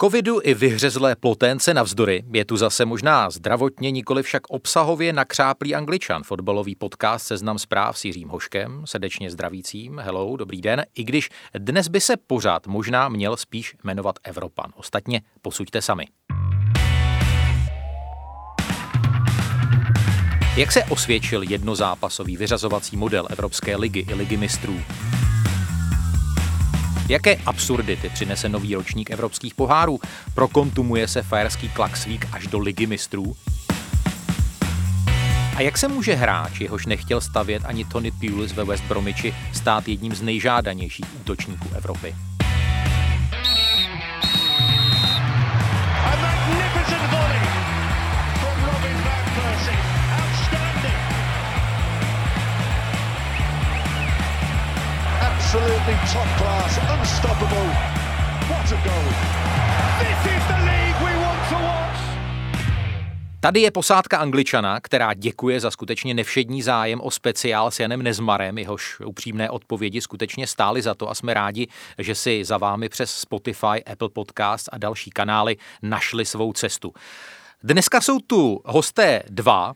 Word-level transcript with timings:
Covidu 0.00 0.40
i 0.42 0.54
vyhřezlé 0.54 1.16
ploténce 1.16 1.74
navzdory 1.74 2.24
je 2.32 2.44
tu 2.44 2.56
zase 2.56 2.84
možná 2.84 3.30
zdravotně, 3.30 3.90
nikoli 3.90 4.22
však 4.22 4.42
obsahově 4.48 5.12
nakřáplý 5.12 5.74
angličan. 5.74 6.22
Fotbalový 6.22 6.74
podcast 6.74 7.26
Seznam 7.26 7.58
zpráv 7.58 7.98
s 7.98 8.04
Jiřím 8.04 8.28
Hoškem, 8.28 8.82
srdečně 8.84 9.30
zdravícím. 9.30 9.98
Hello, 9.98 10.36
dobrý 10.36 10.60
den. 10.60 10.84
I 10.94 11.04
když 11.04 11.30
dnes 11.58 11.88
by 11.88 12.00
se 12.00 12.16
pořád 12.16 12.66
možná 12.66 13.08
měl 13.08 13.36
spíš 13.36 13.76
jmenovat 13.84 14.18
Evropan. 14.22 14.72
Ostatně 14.76 15.20
posuďte 15.42 15.82
sami. 15.82 16.04
Jak 20.56 20.72
se 20.72 20.84
osvědčil 20.84 21.42
jednozápasový 21.42 22.36
vyřazovací 22.36 22.96
model 22.96 23.26
Evropské 23.30 23.76
ligy 23.76 24.06
i 24.08 24.14
ligy 24.14 24.36
mistrů? 24.36 24.80
Jaké 27.08 27.36
absurdity 27.36 28.08
přinese 28.08 28.48
nový 28.48 28.74
ročník 28.74 29.10
evropských 29.10 29.54
pohárů? 29.54 30.00
Prokontumuje 30.34 31.08
se 31.08 31.22
fajerský 31.22 31.68
klaxvík 31.68 32.26
až 32.32 32.46
do 32.46 32.58
ligy 32.58 32.86
mistrů? 32.86 33.36
A 35.56 35.60
jak 35.60 35.78
se 35.78 35.88
může 35.88 36.14
hráč, 36.14 36.60
jehož 36.60 36.86
nechtěl 36.86 37.20
stavět 37.20 37.62
ani 37.64 37.84
Tony 37.84 38.10
Pulis 38.10 38.52
ve 38.52 38.64
West 38.64 38.84
Bromichi, 38.84 39.34
stát 39.52 39.88
jedním 39.88 40.14
z 40.14 40.22
nejžádanějších 40.22 41.06
útočníků 41.20 41.68
Evropy? 41.76 42.14
Absolutely 55.46 55.94
top 56.12 56.28
class, 56.38 56.78
unstoppable. 56.98 57.66
What 58.50 58.72
a 58.72 58.78
goal. 58.84 59.08
This 59.98 60.32
is 60.34 60.42
the 60.48 60.58
league 60.64 60.98
we 61.04 61.24
want 61.24 61.48
to 61.48 61.54
watch. 61.54 62.00
Tady 63.40 63.60
je 63.60 63.70
posádka 63.70 64.18
Angličana, 64.18 64.80
která 64.80 65.14
děkuje 65.14 65.60
za 65.60 65.70
skutečně 65.70 66.14
nevšední 66.14 66.62
zájem 66.62 67.00
o 67.00 67.10
speciál 67.10 67.70
s 67.70 67.80
Janem 67.80 68.02
Nezmarem, 68.02 68.58
jehož 68.58 69.00
upřímné 69.00 69.50
odpovědi 69.50 70.00
skutečně 70.00 70.46
stály 70.46 70.82
za 70.82 70.94
to 70.94 71.10
a 71.10 71.14
jsme 71.14 71.34
rádi, 71.34 71.68
že 71.98 72.14
si 72.14 72.44
za 72.44 72.58
vámi 72.58 72.88
přes 72.88 73.10
Spotify, 73.10 73.84
Apple 73.92 74.08
Podcast 74.08 74.68
a 74.72 74.78
další 74.78 75.10
kanály 75.10 75.56
našli 75.82 76.24
svou 76.24 76.52
cestu. 76.52 76.92
Dneska 77.62 78.00
jsou 78.00 78.18
tu 78.18 78.60
hosté 78.64 79.22
dva, 79.28 79.74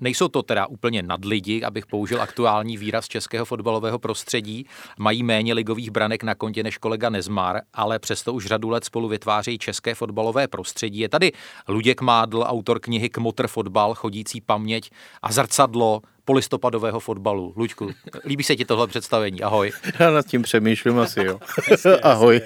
nejsou 0.00 0.28
to 0.28 0.42
teda 0.42 0.66
úplně 0.66 1.02
nadlidi, 1.02 1.62
abych 1.62 1.86
použil 1.86 2.22
aktuální 2.22 2.76
výraz 2.76 3.08
českého 3.08 3.44
fotbalového 3.44 3.98
prostředí. 3.98 4.66
Mají 4.98 5.22
méně 5.22 5.54
ligových 5.54 5.90
branek 5.90 6.22
na 6.22 6.34
kontě 6.34 6.62
než 6.62 6.78
kolega 6.78 7.10
Nezmar, 7.10 7.60
ale 7.74 7.98
přesto 7.98 8.32
už 8.32 8.46
řadu 8.46 8.68
let 8.68 8.84
spolu 8.84 9.08
vytvářejí 9.08 9.58
české 9.58 9.94
fotbalové 9.94 10.48
prostředí. 10.48 10.98
Je 10.98 11.08
tady 11.08 11.32
Luděk 11.68 12.00
Mádl, 12.00 12.44
autor 12.46 12.80
knihy 12.80 13.08
Kmotr 13.08 13.46
fotbal, 13.46 13.94
chodící 13.94 14.40
paměť 14.40 14.90
a 15.22 15.32
zrcadlo 15.32 16.02
polistopadového 16.30 17.00
fotbalu. 17.00 17.52
Luďku, 17.56 17.90
líbí 18.24 18.44
se 18.44 18.56
ti 18.56 18.64
tohle 18.64 18.86
představení? 18.86 19.42
Ahoj. 19.42 19.72
Já 19.98 20.10
nad 20.10 20.26
tím 20.26 20.42
přemýšlím 20.42 20.98
asi, 20.98 21.24
jo. 21.24 21.38
Ahoj. 22.02 22.40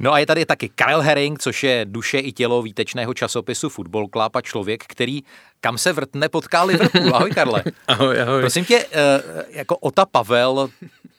no 0.00 0.12
a 0.12 0.18
je 0.18 0.26
tady 0.26 0.46
taky 0.46 0.68
Karel 0.68 1.00
Herring, 1.00 1.38
což 1.38 1.62
je 1.62 1.84
duše 1.84 2.18
i 2.18 2.32
tělo 2.32 2.62
výtečného 2.62 3.14
časopisu 3.14 3.68
Football 3.68 4.08
Club 4.12 4.36
a 4.36 4.40
člověk, 4.40 4.84
který 4.86 5.22
kam 5.60 5.78
se 5.78 5.92
vrtne 5.92 6.28
potká 6.28 6.62
Liverpool. 6.62 7.14
Ahoj, 7.14 7.30
Karle. 7.30 7.62
Ahoj, 7.88 8.20
ahoj. 8.20 8.40
Prosím 8.40 8.64
tě, 8.64 8.86
eh, 8.92 9.22
jako 9.50 9.76
Ota 9.76 10.06
Pavel 10.06 10.68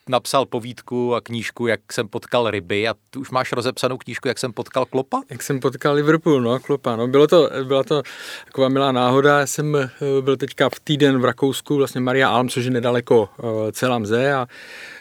napsal 0.09 0.45
povídku 0.45 1.15
a 1.15 1.21
knížku, 1.21 1.67
jak 1.67 1.93
jsem 1.93 2.07
potkal 2.07 2.52
ryby 2.52 2.88
a 2.88 2.95
tu 3.09 3.19
už 3.19 3.31
máš 3.31 3.52
rozepsanou 3.52 3.97
knížku, 3.97 4.27
jak 4.27 4.39
jsem 4.39 4.53
potkal 4.53 4.85
Klopa? 4.85 5.21
Jak 5.29 5.43
jsem 5.43 5.59
potkal 5.59 5.93
Liverpool, 5.93 6.41
no, 6.41 6.59
Klopa, 6.59 6.95
no. 6.95 7.07
Bylo 7.07 7.27
to, 7.27 7.49
byla 7.63 7.83
to 7.83 8.03
taková 8.45 8.69
milá 8.69 8.91
náhoda, 8.91 9.39
já 9.39 9.47
jsem 9.47 9.75
eh, 9.75 9.89
byl 10.21 10.37
teďka 10.37 10.69
v 10.69 10.80
týden 10.80 11.19
v 11.19 11.25
Rakousku, 11.25 11.75
vlastně 11.75 12.02
Maria 12.02 12.30
Alm, 12.30 12.49
což 12.49 12.65
je 12.65 12.71
nedaleko 12.71 13.30
uh, 13.37 13.71
celá 13.71 13.99
mze 13.99 14.33
a 14.33 14.48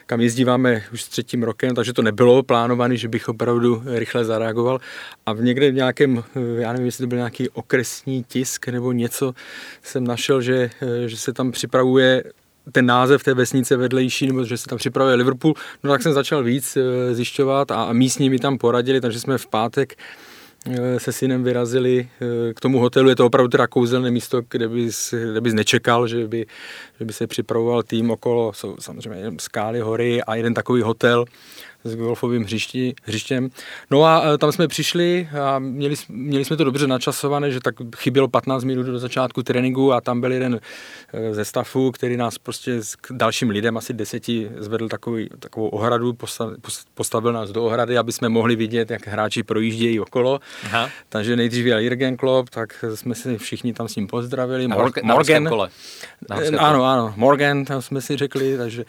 kam 0.06 0.20
jezdíváme 0.20 0.82
už 0.92 1.02
s 1.02 1.08
třetím 1.08 1.42
rokem, 1.42 1.74
takže 1.74 1.92
to 1.92 2.02
nebylo 2.02 2.42
plánované, 2.42 2.96
že 2.96 3.08
bych 3.08 3.28
opravdu 3.28 3.82
rychle 3.86 4.24
zareagoval. 4.24 4.80
A 5.26 5.32
v 5.32 5.40
někde 5.40 5.70
v 5.70 5.74
nějakém, 5.74 6.24
eh, 6.36 6.40
já 6.60 6.72
nevím, 6.72 6.86
jestli 6.86 7.02
to 7.02 7.08
byl 7.08 7.18
nějaký 7.18 7.48
okresní 7.48 8.24
tisk 8.24 8.68
nebo 8.68 8.92
něco, 8.92 9.34
jsem 9.82 10.04
našel, 10.04 10.40
že, 10.40 10.70
že 11.06 11.16
se 11.16 11.32
tam 11.32 11.52
připravuje 11.52 12.24
ten 12.72 12.86
název 12.86 13.22
té 13.22 13.34
vesnice 13.34 13.76
vedlejší, 13.76 14.26
nebo 14.26 14.44
že 14.44 14.56
se 14.56 14.66
tam 14.66 14.78
připravuje 14.78 15.14
Liverpool, 15.16 15.54
no 15.82 15.90
tak 15.90 16.02
jsem 16.02 16.12
začal 16.12 16.42
víc 16.42 16.76
eh, 16.76 17.14
zjišťovat 17.14 17.70
a, 17.70 17.92
místní 17.92 18.30
mi 18.30 18.38
tam 18.38 18.58
poradili, 18.58 19.00
takže 19.00 19.20
jsme 19.20 19.38
v 19.38 19.46
pátek 19.46 19.98
eh, 20.70 21.00
se 21.00 21.12
synem 21.12 21.44
vyrazili 21.44 22.08
eh, 22.20 22.54
k 22.54 22.60
tomu 22.60 22.78
hotelu. 22.78 23.08
Je 23.08 23.16
to 23.16 23.26
opravdu 23.26 23.48
teda 23.48 23.66
kouzelné 23.66 24.10
místo, 24.10 24.42
kde 24.50 24.68
bys, 24.68 25.14
kde 25.32 25.40
bys 25.40 25.54
nečekal, 25.54 26.06
že 26.06 26.28
by, 26.28 26.46
že 26.98 27.04
by 27.04 27.12
se 27.12 27.26
připravoval 27.26 27.82
tým 27.82 28.10
okolo, 28.10 28.52
jsou 28.52 28.76
samozřejmě 28.80 29.32
skály, 29.40 29.80
hory 29.80 30.22
a 30.22 30.34
jeden 30.34 30.54
takový 30.54 30.82
hotel 30.82 31.24
s 31.84 31.96
golfovým 31.96 32.44
hřišti, 32.44 32.94
hřištěm. 33.02 33.50
No 33.90 34.04
a 34.04 34.22
e, 34.34 34.38
tam 34.38 34.52
jsme 34.52 34.68
přišli 34.68 35.28
a 35.40 35.58
měli, 35.58 35.94
měli 36.08 36.44
jsme 36.44 36.56
to 36.56 36.64
dobře 36.64 36.86
načasované, 36.86 37.50
že 37.50 37.60
tak 37.60 37.74
chybělo 37.96 38.28
15 38.28 38.64
minut 38.64 38.82
do 38.82 38.98
začátku 38.98 39.42
tréninku 39.42 39.92
a 39.92 40.00
tam 40.00 40.20
byl 40.20 40.32
jeden 40.32 40.60
e, 41.12 41.34
ze 41.34 41.44
stafu, 41.44 41.90
který 41.90 42.16
nás 42.16 42.38
prostě 42.38 42.82
s 42.82 42.96
dalším 43.10 43.50
lidem, 43.50 43.76
asi 43.76 43.92
deseti, 43.92 44.50
zvedl 44.56 44.88
takový, 44.88 45.28
takovou 45.38 45.68
ohradu, 45.68 46.16
postavil 46.94 47.32
nás 47.32 47.50
do 47.50 47.64
ohrady, 47.64 47.98
aby 47.98 48.12
jsme 48.12 48.28
mohli 48.28 48.56
vidět, 48.56 48.90
jak 48.90 49.06
hráči 49.06 49.42
projíždějí 49.42 50.00
okolo. 50.00 50.40
Aha. 50.64 50.90
Takže 51.08 51.36
nejdřív 51.36 51.66
jel 51.66 51.78
Jürgen 51.78 52.16
Klopp, 52.16 52.50
tak 52.50 52.84
jsme 52.94 53.14
si 53.14 53.38
všichni 53.38 53.72
tam 53.72 53.88
s 53.88 53.96
ním 53.96 54.06
pozdravili. 54.06 54.68
Na 54.68 54.76
Morgan, 54.76 55.06
Morgan, 55.06 55.46
kole. 55.46 55.68
Na 56.28 56.36
ano, 56.58 56.84
ano, 56.84 57.14
Morgan, 57.16 57.64
tam 57.64 57.82
jsme 57.82 58.00
si 58.00 58.16
řekli, 58.16 58.56
takže 58.56 58.84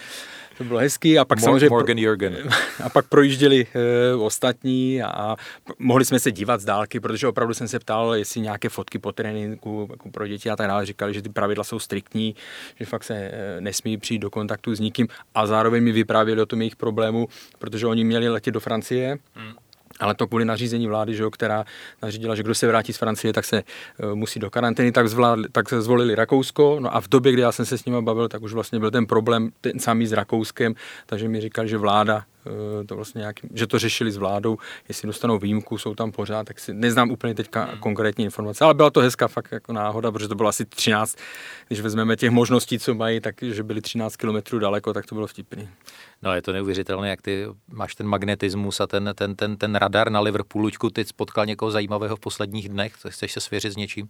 to 0.59 0.66
bylo 0.66 0.80
hezký 0.80 1.20
a 1.20 1.25
pak 1.25 1.40
Mor- 1.40 1.44
samozřejmě... 1.44 1.70
Morgan 1.70 1.97
Jürgen. 1.97 2.38
A 2.84 2.90
pak 2.90 3.08
projížděli 3.08 3.68
uh, 4.16 4.24
ostatní 4.24 5.03
a 5.03 5.36
mohli 5.80 6.06
jsme 6.06 6.20
se 6.20 6.31
dívat 6.31 6.62
z 6.62 6.66
dálky, 6.66 7.00
protože 7.00 7.28
opravdu 7.28 7.53
jsem 7.53 7.68
se 7.68 7.80
ptal, 7.80 8.16
jestli 8.16 8.42
nějaké 8.42 8.70
fotky 8.70 9.00
po 9.00 9.12
tréninku 9.12 9.88
jako 9.92 10.09
pro 10.09 10.28
děti 10.28 10.50
a 10.50 10.56
tak 10.56 10.68
dále. 10.68 10.86
Říkali, 10.86 11.14
že 11.14 11.22
ty 11.22 11.30
pravidla 11.30 11.64
jsou 11.64 11.80
striktní, 11.80 12.36
že 12.80 12.86
fakt 12.86 13.03
se 13.03 13.14
uh, 13.14 13.62
nesmí 13.62 13.97
přijít 13.97 14.20
do 14.20 14.30
kontaktu 14.30 14.75
s 14.75 14.80
nikým 14.80 15.08
a 15.36 15.47
zároveň 15.47 15.84
mi 15.84 15.92
vyprávěli 15.92 16.42
o 16.42 16.46
tom 16.46 16.62
jejich 16.62 16.76
problému, 16.76 17.28
protože 17.59 17.88
oni 17.88 18.03
měli 18.03 18.30
letět 18.30 18.53
do 18.53 18.59
Francie. 18.59 19.18
Hmm 19.36 19.53
ale 20.00 20.16
to 20.16 20.28
kvůli 20.28 20.46
nařízení 20.46 20.88
vlády, 20.88 21.16
že 21.16 21.24
jo, 21.24 21.32
která 21.32 21.66
nařídila, 22.02 22.36
že 22.36 22.44
kdo 22.44 22.56
se 22.56 22.68
vrátí 22.68 22.94
z 22.94 22.98
Francie, 22.98 23.34
tak 23.34 23.46
se 23.46 23.64
uh, 24.04 24.16
musí 24.16 24.40
do 24.40 24.50
karantény, 24.50 24.92
tak, 24.92 25.10
zvládli, 25.10 25.50
tak 25.52 25.70
se 25.70 25.82
zvolili 25.82 26.16
Rakousko. 26.16 26.78
No 26.80 26.96
a 26.96 27.02
v 27.02 27.08
době, 27.08 27.32
kdy 27.32 27.42
já 27.42 27.52
jsem 27.52 27.66
se 27.66 27.78
s 27.78 27.86
nimi 27.86 28.02
bavil, 28.02 28.28
tak 28.30 28.42
už 28.42 28.54
vlastně 28.54 28.80
byl 28.80 28.92
ten 28.92 29.06
problém 29.06 29.52
ten 29.62 29.80
samý 29.80 30.08
s 30.08 30.12
Rakouskem, 30.12 30.76
takže 31.06 31.30
mi 31.30 31.42
říkali, 31.42 31.70
že 31.70 31.78
vláda 31.78 32.24
to 32.86 32.96
vlastně 32.96 33.20
nějaký, 33.20 33.48
že 33.54 33.68
to 33.68 33.80
řešili 33.80 34.12
s 34.12 34.18
vládou, 34.18 34.58
jestli 34.88 35.08
dostanou 35.08 35.40
výjimku, 35.40 35.78
jsou 35.78 35.96
tam 35.96 36.12
pořád, 36.12 36.48
tak 36.48 36.60
si 36.60 36.74
neznám 36.74 37.12
úplně 37.12 37.36
teďka 37.36 37.64
hmm. 37.64 37.80
konkrétní 37.80 38.26
informace, 38.26 38.66
ale 38.66 38.74
byla 38.74 38.90
to 38.90 39.00
hezká 39.00 39.28
fakt 39.28 39.52
jako 39.52 39.74
náhoda, 39.74 40.12
protože 40.12 40.28
to 40.28 40.36
bylo 40.36 40.50
asi 40.50 40.66
13, 40.66 41.18
když 41.68 41.82
vezmeme 41.82 42.16
těch 42.16 42.30
možností, 42.30 42.80
co 42.80 42.96
mají, 42.96 43.20
tak 43.20 43.36
že 43.42 43.64
byli 43.64 43.82
13 43.82 44.16
kilometrů 44.16 44.59
daleko, 44.59 44.94
tak 44.94 45.06
to 45.06 45.16
bylo 45.16 45.28
vtipný. 45.28 45.70
No 46.22 46.34
je 46.34 46.42
to 46.42 46.54
neuvěřitelné, 46.54 47.09
jak 47.09 47.22
ty 47.22 47.46
máš 47.72 47.96
ten 47.96 48.08
magnetismus 48.08 48.80
a 48.80 48.88
ten, 48.88 49.12
ten, 49.16 49.36
ten, 49.36 49.58
ten 49.58 49.76
radar 49.76 50.12
na 50.12 50.20
Liverpoolu, 50.20 50.70
ty 50.94 51.06
spotkal 51.06 51.46
někoho 51.46 51.72
zajímavého 51.72 52.16
v 52.16 52.20
posledních 52.20 52.70
dnech, 52.70 52.94
chceš 53.09 53.32
se 53.32 53.40
svěřit 53.40 53.74
s 53.74 53.76
něčím? 53.76 54.08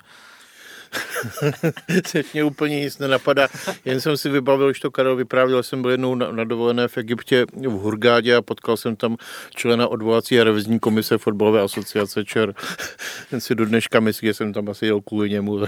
Teď 2.11 2.33
mě 2.33 2.43
úplně 2.43 2.79
nic 2.79 2.97
nenapadá. 2.97 3.47
Jen 3.85 4.01
jsem 4.01 4.17
si 4.17 4.29
vybavil, 4.29 4.73
že 4.73 4.81
to 4.81 4.91
Karel 4.91 5.15
vyprávěl, 5.15 5.63
jsem 5.63 5.81
byl 5.81 5.91
jednou 5.91 6.15
na, 6.15 6.31
na 6.31 6.43
dovolené 6.43 6.87
v 6.87 6.97
Egyptě 6.97 7.45
v 7.53 7.71
Hurgádě 7.71 8.35
a 8.35 8.41
potkal 8.41 8.77
jsem 8.77 8.95
tam 8.95 9.17
člena 9.55 9.87
odvolací 9.87 10.39
a 10.39 10.43
revizní 10.43 10.79
komise 10.79 11.17
fotbalové 11.17 11.61
asociace 11.61 12.25
ČER. 12.25 12.53
Ten 13.29 13.41
si 13.41 13.55
do 13.55 13.65
dneška 13.65 13.99
myslí, 13.99 14.25
že 14.25 14.33
jsem 14.33 14.53
tam 14.53 14.69
asi 14.69 14.85
jel 14.85 15.01
kvůli 15.01 15.29
němu. 15.29 15.59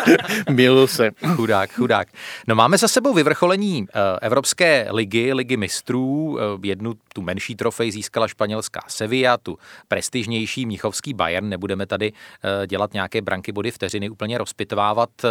Milil 0.50 0.86
se. 0.86 1.10
Chudák, 1.26 1.72
chudák. 1.72 2.08
No 2.46 2.54
máme 2.54 2.78
za 2.78 2.88
sebou 2.88 3.14
vyvrcholení 3.14 3.82
uh, 3.82 3.86
Evropské 4.22 4.86
ligy, 4.90 5.32
ligy 5.32 5.56
mistrů. 5.56 6.06
Uh, 6.06 6.38
jednu 6.62 6.94
tu 7.14 7.22
menší 7.22 7.54
trofej 7.54 7.90
získala 7.90 8.28
španělská 8.28 8.80
Sevilla, 8.88 9.36
tu 9.36 9.58
prestižnější 9.88 10.66
Mnichovský 10.66 11.14
Bayern. 11.14 11.48
Nebudeme 11.48 11.86
tady 11.86 12.12
uh, 12.12 12.66
dělat 12.66 12.92
nějaké 12.92 13.22
branky 13.22 13.52
body 13.52 13.70
vteřiny 13.70 14.10
úplně 14.10 14.38
rozpit 14.38 14.67
vypitvávat 14.68 15.10
eh, 15.24 15.28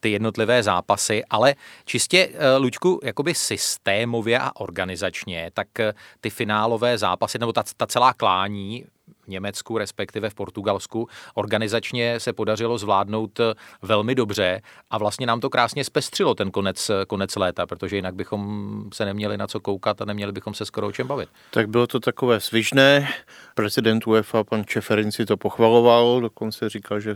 ty 0.00 0.10
jednotlivé 0.10 0.62
zápasy, 0.62 1.24
ale 1.30 1.54
čistě, 1.84 2.28
eh, 2.32 2.56
Luďku, 2.56 3.00
jakoby 3.04 3.34
systémově 3.34 4.38
a 4.38 4.50
organizačně, 4.56 5.50
tak 5.54 5.80
eh, 5.80 5.94
ty 6.20 6.30
finálové 6.30 6.98
zápasy, 6.98 7.38
nebo 7.38 7.52
ta, 7.52 7.64
ta 7.76 7.86
celá 7.86 8.12
klání, 8.12 8.84
Německu, 9.28 9.78
respektive 9.78 10.30
v 10.30 10.34
Portugalsku. 10.34 11.08
Organizačně 11.34 12.20
se 12.20 12.32
podařilo 12.32 12.78
zvládnout 12.78 13.40
velmi 13.82 14.14
dobře 14.14 14.62
a 14.90 14.98
vlastně 14.98 15.26
nám 15.26 15.40
to 15.40 15.50
krásně 15.50 15.84
zpestřilo 15.84 16.34
ten 16.34 16.50
konec, 16.50 16.90
konec 17.06 17.36
léta, 17.36 17.66
protože 17.66 17.96
jinak 17.96 18.14
bychom 18.14 18.84
se 18.92 19.04
neměli 19.04 19.36
na 19.36 19.46
co 19.46 19.60
koukat 19.60 20.02
a 20.02 20.04
neměli 20.04 20.32
bychom 20.32 20.54
se 20.54 20.66
skoro 20.66 20.86
o 20.86 20.92
čem 20.92 21.06
bavit. 21.06 21.28
Tak 21.50 21.68
bylo 21.68 21.86
to 21.86 22.00
takové 22.00 22.40
svižné. 22.40 23.08
Prezident 23.54 24.06
UEFA, 24.06 24.44
pan 24.44 24.64
Čeferin, 24.64 25.12
si 25.12 25.26
to 25.26 25.36
pochvaloval, 25.36 26.20
dokonce 26.20 26.68
říkal, 26.68 27.00
že 27.00 27.14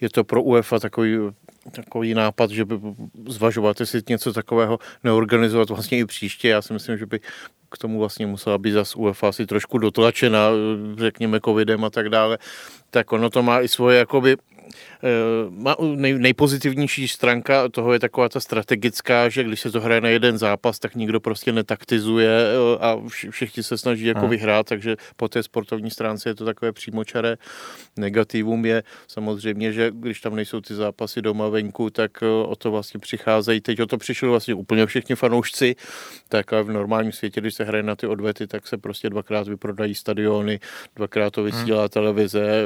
je 0.00 0.10
to 0.10 0.24
pro 0.24 0.42
UEFA 0.42 0.78
takový 0.78 1.18
takový 1.70 2.14
nápad, 2.14 2.50
že 2.50 2.64
by 2.64 2.74
zvažovat, 3.28 3.80
jestli 3.80 4.02
něco 4.08 4.32
takového 4.32 4.78
neorganizovat 5.04 5.68
vlastně 5.68 5.98
i 5.98 6.04
příště. 6.04 6.48
Já 6.48 6.62
si 6.62 6.72
myslím, 6.72 6.98
že 6.98 7.06
by 7.06 7.20
k 7.70 7.78
tomu 7.78 7.98
vlastně 7.98 8.26
musela 8.26 8.58
být 8.58 8.72
zase 8.72 8.98
UEFA 8.98 9.28
asi 9.28 9.46
trošku 9.46 9.78
dotlačena, 9.78 10.50
řekněme, 10.96 11.40
covidem 11.44 11.84
a 11.84 11.90
tak 11.90 12.08
dále. 12.08 12.38
Tak 12.90 13.12
ono 13.12 13.30
to 13.30 13.42
má 13.42 13.60
i 13.60 13.68
svoje 13.68 13.98
jakoby 13.98 14.36
nej, 15.80 16.18
nejpozitivnější 16.18 17.08
stránka 17.08 17.68
toho 17.68 17.92
je 17.92 17.98
taková 17.98 18.28
ta 18.28 18.40
strategická, 18.40 19.28
že 19.28 19.44
když 19.44 19.60
se 19.60 19.70
to 19.70 19.80
hraje 19.80 20.00
na 20.00 20.08
jeden 20.08 20.38
zápas, 20.38 20.78
tak 20.78 20.94
nikdo 20.94 21.20
prostě 21.20 21.52
netaktizuje 21.52 22.30
eh, 22.30 22.78
a 22.80 22.96
všichni 23.30 23.62
se 23.62 23.78
snaží 23.78 24.06
jako 24.06 24.20
hmm. 24.20 24.30
vyhrát, 24.30 24.66
takže 24.66 24.96
po 25.16 25.28
té 25.28 25.42
sportovní 25.42 25.90
stránce 25.90 26.28
je 26.28 26.34
to 26.34 26.44
takové 26.44 26.72
přímočaré. 26.72 27.36
Negativum 27.96 28.66
je 28.66 28.82
samozřejmě, 29.08 29.72
že 29.72 29.90
když 29.94 30.20
tam 30.20 30.36
nejsou 30.36 30.60
ty 30.60 30.74
zápasy 30.74 31.22
doma 31.22 31.48
venku, 31.48 31.90
tak 31.90 32.22
eh, 32.22 32.26
o 32.26 32.56
to 32.56 32.70
vlastně 32.70 33.00
přicházejí. 33.00 33.60
Teď 33.60 33.80
o 33.80 33.86
to 33.86 33.98
přišli 33.98 34.28
vlastně 34.28 34.54
úplně 34.54 34.86
všichni 34.86 35.14
fanoušci, 35.14 35.76
tak 36.28 36.52
v 36.52 36.72
normálním 36.72 37.12
světě, 37.12 37.40
když 37.40 37.54
se 37.54 37.64
hraje 37.64 37.82
na 37.82 37.96
ty 37.96 38.06
odvety, 38.06 38.46
tak 38.46 38.66
se 38.66 38.78
prostě 38.78 39.10
dvakrát 39.10 39.48
vyprodají 39.48 39.94
stadiony, 39.94 40.60
dvakrát 40.96 41.30
to 41.30 41.42
vysílá 41.42 41.80
hmm. 41.80 41.88
televize, 41.88 42.64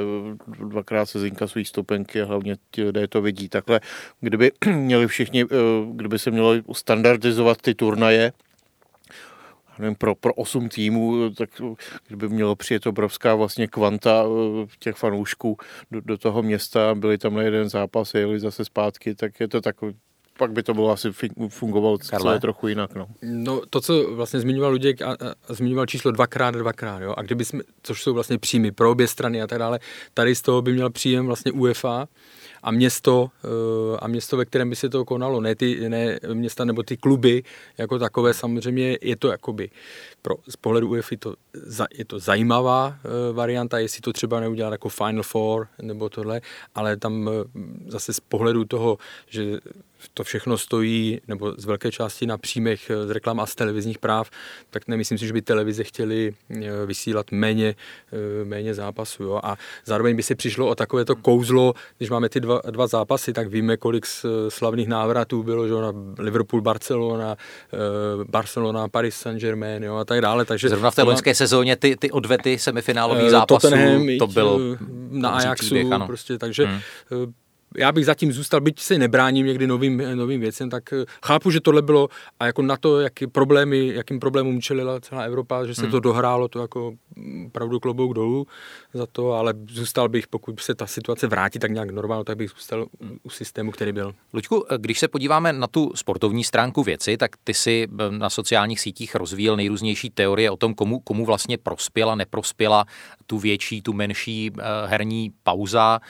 dvakrát 0.69 1.06
se 1.06 1.20
zinkasují 1.20 1.64
stupenky 1.64 2.22
a 2.22 2.25
hlavně 2.31 2.56
ti 2.71 2.85
lidé 2.85 3.09
to 3.09 3.23
vidí. 3.23 3.49
Takhle, 3.49 3.81
kdyby 4.21 4.53
měli 4.75 5.06
všichni, 5.06 5.44
eh, 5.44 5.47
kdyby 5.93 6.19
se 6.19 6.31
mělo 6.31 6.55
standardizovat 6.73 7.62
ty 7.62 7.75
turnaje, 7.75 8.32
nevím, 9.79 9.94
pro, 9.94 10.15
pro 10.15 10.35
osm 10.35 10.69
týmů, 10.69 11.31
tak 11.31 11.50
kdyby 12.06 12.29
mělo 12.29 12.56
přijet 12.56 12.87
obrovská 12.87 13.35
vlastně 13.35 13.67
kvanta 13.67 14.25
eh, 14.25 14.67
těch 14.79 14.97
fanoušků 14.97 15.56
do, 15.91 16.00
do 16.00 16.19
toho 16.19 16.43
města, 16.43 16.94
byli 16.94 17.19
tam 17.19 17.35
na 17.35 17.43
jeden 17.43 17.69
zápas, 17.69 18.15
jeli 18.15 18.41
zase 18.41 18.65
zpátky, 18.65 19.15
tak 19.15 19.41
je 19.41 19.49
to 19.49 19.61
takový 19.61 19.97
pak 20.40 20.52
by 20.52 20.62
to 20.62 20.75
bylo 20.75 20.90
asi 20.90 21.08
fungovalo 21.48 21.98
celé 21.98 22.40
trochu 22.40 22.69
jinak. 22.69 22.94
No. 22.94 23.06
no 23.22 23.60
to, 23.70 23.81
co 23.81 24.14
vlastně 24.14 24.40
zmiňoval 24.40 24.72
Luděk 24.72 25.02
a, 25.02 25.12
a 25.48 25.54
zmiňoval 25.54 25.87
číslo 25.87 26.10
dvakrát, 26.10 26.54
dvakrát, 26.54 27.02
jo? 27.02 27.14
a 27.16 27.22
kdyby 27.22 27.44
jsme, 27.44 27.60
což 27.82 28.02
jsou 28.02 28.14
vlastně 28.14 28.38
příjmy 28.38 28.72
pro 28.72 28.90
obě 28.90 29.08
strany 29.08 29.42
a 29.42 29.46
tak 29.46 29.58
dále, 29.58 29.78
tady 30.14 30.34
z 30.34 30.42
toho 30.42 30.62
by 30.62 30.72
měl 30.72 30.90
příjem 30.90 31.26
vlastně 31.26 31.52
UEFA, 31.52 32.08
a 32.62 32.70
město, 32.70 33.31
eh, 33.44 33.96
a 34.00 34.08
město, 34.08 34.37
ve 34.37 34.44
kterém 34.44 34.70
by 34.70 34.76
se 34.76 34.88
to 34.88 35.04
konalo, 35.04 35.40
ne, 35.40 35.54
ty, 35.54 35.88
ne 35.88 36.19
města 36.32 36.64
nebo 36.64 36.82
ty 36.82 36.96
kluby 36.96 37.42
jako 37.78 37.98
takové, 37.98 38.34
samozřejmě 38.34 38.98
je 39.02 39.16
to 39.16 39.28
jakoby 39.28 39.70
pro, 40.22 40.34
z 40.48 40.56
pohledu 40.56 40.88
UEFA 40.88 41.16
to, 41.19 41.34
je 41.94 42.04
to 42.04 42.19
zajímavá 42.19 42.96
eh, 42.96 43.32
varianta, 43.32 43.78
jestli 43.78 44.00
to 44.00 44.12
třeba 44.12 44.40
neudělat 44.40 44.72
jako 44.72 44.88
Final 44.88 45.22
Four 45.22 45.69
nebo 45.82 46.08
tohle, 46.08 46.40
ale 46.75 46.96
tam 46.96 47.28
eh, 47.28 47.32
zase 47.87 48.12
z 48.12 48.20
pohledu 48.20 48.64
toho, 48.64 48.98
že 49.28 49.58
to 50.14 50.25
všechno 50.25 50.58
stojí, 50.58 51.20
nebo 51.29 51.55
z 51.56 51.64
velké 51.64 51.91
části 51.91 52.26
na 52.26 52.38
příjmech 52.38 52.91
z 53.06 53.11
reklam 53.11 53.41
a 53.41 53.47
z 53.47 53.55
televizních 53.55 53.99
práv, 53.99 54.31
tak 54.70 54.88
nemyslím 54.88 55.19
si, 55.19 55.26
že 55.26 55.32
by 55.32 55.43
televize 55.43 55.85
chtěli 55.85 56.35
vysílat 56.87 57.26
méně, 57.31 57.75
méně 58.44 58.75
zápasů. 58.75 59.23
Jo? 59.23 59.41
A 59.43 59.56
zároveň 59.85 60.17
by 60.17 60.23
se 60.23 60.35
přišlo 60.35 60.69
o 60.69 60.75
takovéto 60.75 61.17
kouzlo, 61.17 61.75
když 61.99 62.11
máme 62.11 62.29
ty 62.29 62.41
dva, 62.41 62.61
dva 62.70 62.87
zápasy, 62.87 63.32
tak 63.32 63.49
víme, 63.49 63.76
kolik 63.76 64.06
slavných 64.49 64.88
návratů 64.88 65.43
bylo, 65.43 65.69
že 65.69 65.75
na 65.75 65.93
Liverpool, 66.19 66.62
Barcelona, 66.62 67.37
eh, 67.73 67.76
Barcelona, 68.25 68.88
Paris 68.88 69.17
Saint-Germain 69.17 69.85
jo, 69.85 69.97
a 69.97 70.05
tak 70.05 70.20
dále. 70.20 70.44
Takže 70.44 70.69
Zrovna 70.69 70.91
v 70.91 70.94
té 70.94 71.02
loňské 71.02 71.35
sezóně 71.35 71.76
ty, 71.76 71.97
ty 71.97 72.11
odvety 72.11 72.58
semifinálových 72.58 73.31
zápasů, 73.31 73.69
to 74.19 74.26
byl 74.26 74.79
na 75.11 75.31
Ajaxu, 75.31 75.67
příběh, 75.67 75.93
ano. 75.93 76.06
prostě, 76.06 76.38
takže 76.38 76.64
hmm 76.64 76.81
já 77.78 77.93
bych 77.93 78.06
zatím 78.06 78.32
zůstal, 78.32 78.61
byť 78.61 78.81
se 78.81 78.99
nebráním 78.99 79.46
někdy 79.46 79.67
novým, 79.67 80.02
novým 80.14 80.40
věcem, 80.40 80.70
tak 80.70 80.93
eh, 80.93 81.05
chápu, 81.25 81.50
že 81.50 81.61
tohle 81.61 81.82
bylo 81.82 82.08
a 82.40 82.46
jako 82.46 82.62
na 82.62 82.76
to, 82.76 83.00
jaký 83.00 83.26
problémy, 83.26 83.87
jakým 83.94 84.20
problémům 84.20 84.61
čelila 84.61 85.00
celá 85.00 85.22
Evropa, 85.22 85.67
že 85.67 85.75
se 85.75 85.82
hmm. 85.82 85.90
to 85.90 86.00
dohrálo, 86.00 86.49
to 86.49 86.61
jako 86.61 86.94
mm, 87.17 87.50
pravdu 87.50 87.81
klobouk 87.81 88.14
dolů 88.14 88.46
za 88.94 89.06
to, 89.06 89.32
ale 89.32 89.55
zůstal 89.70 90.08
bych, 90.08 90.28
pokud 90.28 90.61
se 90.61 90.75
ta 90.75 90.87
situace 90.87 91.26
vrátí 91.26 91.58
tak 91.58 91.70
nějak 91.70 91.90
normálně, 91.90 92.25
tak 92.25 92.37
bych 92.37 92.50
zůstal 92.50 92.87
u 93.22 93.31
systému, 93.31 93.70
který 93.70 93.93
byl. 93.93 94.14
Luďku, 94.34 94.64
eh, 94.70 94.78
když 94.78 94.99
se 94.99 95.08
podíváme 95.08 95.52
na 95.52 95.66
tu 95.66 95.93
sportovní 95.94 96.44
stránku 96.44 96.82
věci, 96.82 97.16
tak 97.16 97.31
ty 97.44 97.55
si 97.55 97.88
eh, 97.99 98.11
na 98.11 98.31
sociálních 98.31 98.81
sítích 98.81 99.14
rozvíjel 99.14 99.56
nejrůznější 99.56 100.11
teorie 100.11 100.50
o 100.50 100.56
tom, 100.56 100.75
komu, 100.75 101.00
komu 101.00 101.25
vlastně 101.25 101.58
prospěla, 101.58 102.14
neprospěla 102.14 102.84
tu 103.26 103.38
větší, 103.38 103.82
tu 103.82 103.93
menší 103.93 104.50
herní 104.87 105.32
pauza, 105.43 106.00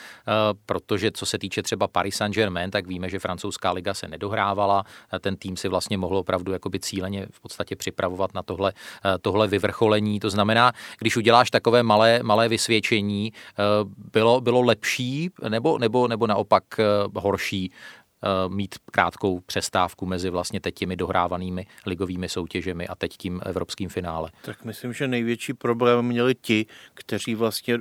protože 0.67 1.11
co 1.13 1.27
se 1.27 1.39
týče 1.39 1.50
týče 1.51 1.63
třeba 1.63 1.89
Paris 1.89 2.17
Saint-Germain, 2.17 2.71
tak 2.71 2.87
víme, 2.87 3.09
že 3.09 3.19
francouzská 3.19 3.73
liga 3.73 3.95
se 3.95 4.09
nedohrávala. 4.09 4.85
Ten 5.21 5.37
tým 5.37 5.57
si 5.57 5.69
vlastně 5.69 5.99
mohl 5.99 6.17
opravdu 6.17 6.53
jakoby 6.53 6.81
cíleně 6.81 7.27
v 7.31 7.41
podstatě 7.41 7.77
připravovat 7.77 8.35
na 8.35 8.43
tohle, 8.43 8.73
tohle 9.21 9.49
vyvrcholení. 9.49 10.21
To 10.21 10.31
znamená, 10.31 10.73
když 10.99 11.17
uděláš 11.17 11.51
takové 11.51 11.83
malé, 11.83 12.23
malé 12.23 12.49
vysvědčení, 12.49 13.33
bylo, 14.13 14.41
bylo 14.41 14.63
lepší 14.63 15.31
nebo, 15.49 15.79
nebo, 15.79 16.09
nebo 16.09 16.27
naopak 16.27 16.65
horší 17.17 17.73
mít 18.49 18.75
krátkou 18.93 19.41
přestávku 19.41 20.07
mezi 20.07 20.31
vlastně 20.31 20.61
teď 20.61 20.75
těmi 20.75 20.97
dohrávanými 20.97 21.67
ligovými 21.87 22.29
soutěžemi 22.29 22.87
a 22.87 22.95
teď 22.95 23.17
tím 23.17 23.41
evropským 23.45 23.89
finále? 23.89 24.31
Tak 24.43 24.65
myslím, 24.65 24.93
že 24.93 25.09
největší 25.09 25.55
problém 25.55 26.05
měli 26.05 26.35
ti, 26.35 26.67
kteří 26.95 27.35
vlastně 27.35 27.79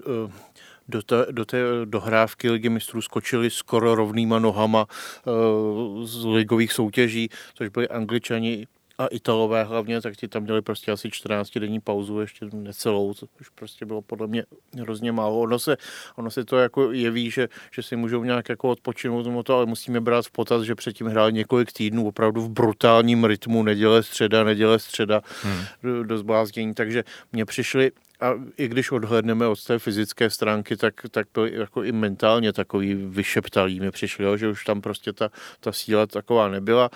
do 0.89 1.01
té, 1.01 1.25
do 1.31 1.45
té 1.45 1.57
dohrávky 1.85 2.49
ligy 2.49 2.69
mistrů 2.69 3.01
skočili 3.01 3.49
skoro 3.49 3.95
rovnýma 3.95 4.39
nohama 4.39 4.85
uh, 4.85 6.03
z 6.03 6.25
ligových 6.25 6.73
soutěží, 6.73 7.29
což 7.53 7.69
byli 7.69 7.87
angličani 7.87 8.67
a 8.99 9.07
Italové 9.07 9.63
hlavně, 9.63 10.01
tak 10.01 10.15
ti 10.15 10.27
tam 10.27 10.43
měli 10.43 10.61
prostě 10.61 10.91
asi 10.91 11.11
14 11.11 11.57
denní 11.57 11.79
pauzu, 11.79 12.19
ještě 12.19 12.45
necelou, 12.53 13.13
což 13.13 13.49
prostě 13.55 13.85
bylo 13.85 14.01
podle 14.01 14.27
mě 14.27 14.45
hrozně 14.79 15.11
málo. 15.11 15.39
Ono 15.39 15.59
se, 15.59 15.77
ono 16.15 16.31
se 16.31 16.45
to 16.45 16.57
jako 16.57 16.91
jeví, 16.91 17.31
že, 17.31 17.47
že 17.71 17.83
si 17.83 17.95
můžou 17.95 18.23
nějak 18.23 18.49
jako 18.49 18.69
odpočinout 18.69 19.23
tomu 19.23 19.43
to, 19.43 19.55
ale 19.55 19.65
musíme 19.65 20.01
brát 20.01 20.25
v 20.25 20.31
potaz, 20.31 20.63
že 20.63 20.75
předtím 20.75 21.07
hráli 21.07 21.33
několik 21.33 21.71
týdnů 21.71 22.07
opravdu 22.07 22.41
v 22.41 22.49
brutálním 22.49 23.25
rytmu, 23.25 23.63
neděle 23.63 24.03
středa, 24.03 24.43
neděle 24.43 24.79
středa, 24.79 25.21
hmm. 25.43 25.61
do, 25.83 26.03
do 26.03 26.17
zblázdění, 26.17 26.73
takže 26.73 27.03
mě 27.31 27.45
přišli 27.45 27.91
a 28.21 28.33
i 28.57 28.67
když 28.67 28.91
odhledneme 28.91 29.47
od 29.47 29.63
té 29.63 29.79
fyzické 29.79 30.29
stránky, 30.29 30.77
tak, 30.77 30.93
tak 31.11 31.27
byl 31.33 31.45
jako 31.45 31.83
i 31.83 31.91
mentálně 31.91 32.53
takový 32.53 32.93
vyšeptalý 32.95 33.79
mi 33.79 33.91
přišli, 33.91 34.25
jo, 34.25 34.37
že 34.37 34.47
už 34.47 34.65
tam 34.65 34.81
prostě 34.81 35.13
ta, 35.13 35.29
ta 35.59 35.71
síla 35.71 36.07
taková 36.07 36.47
nebyla. 36.47 36.89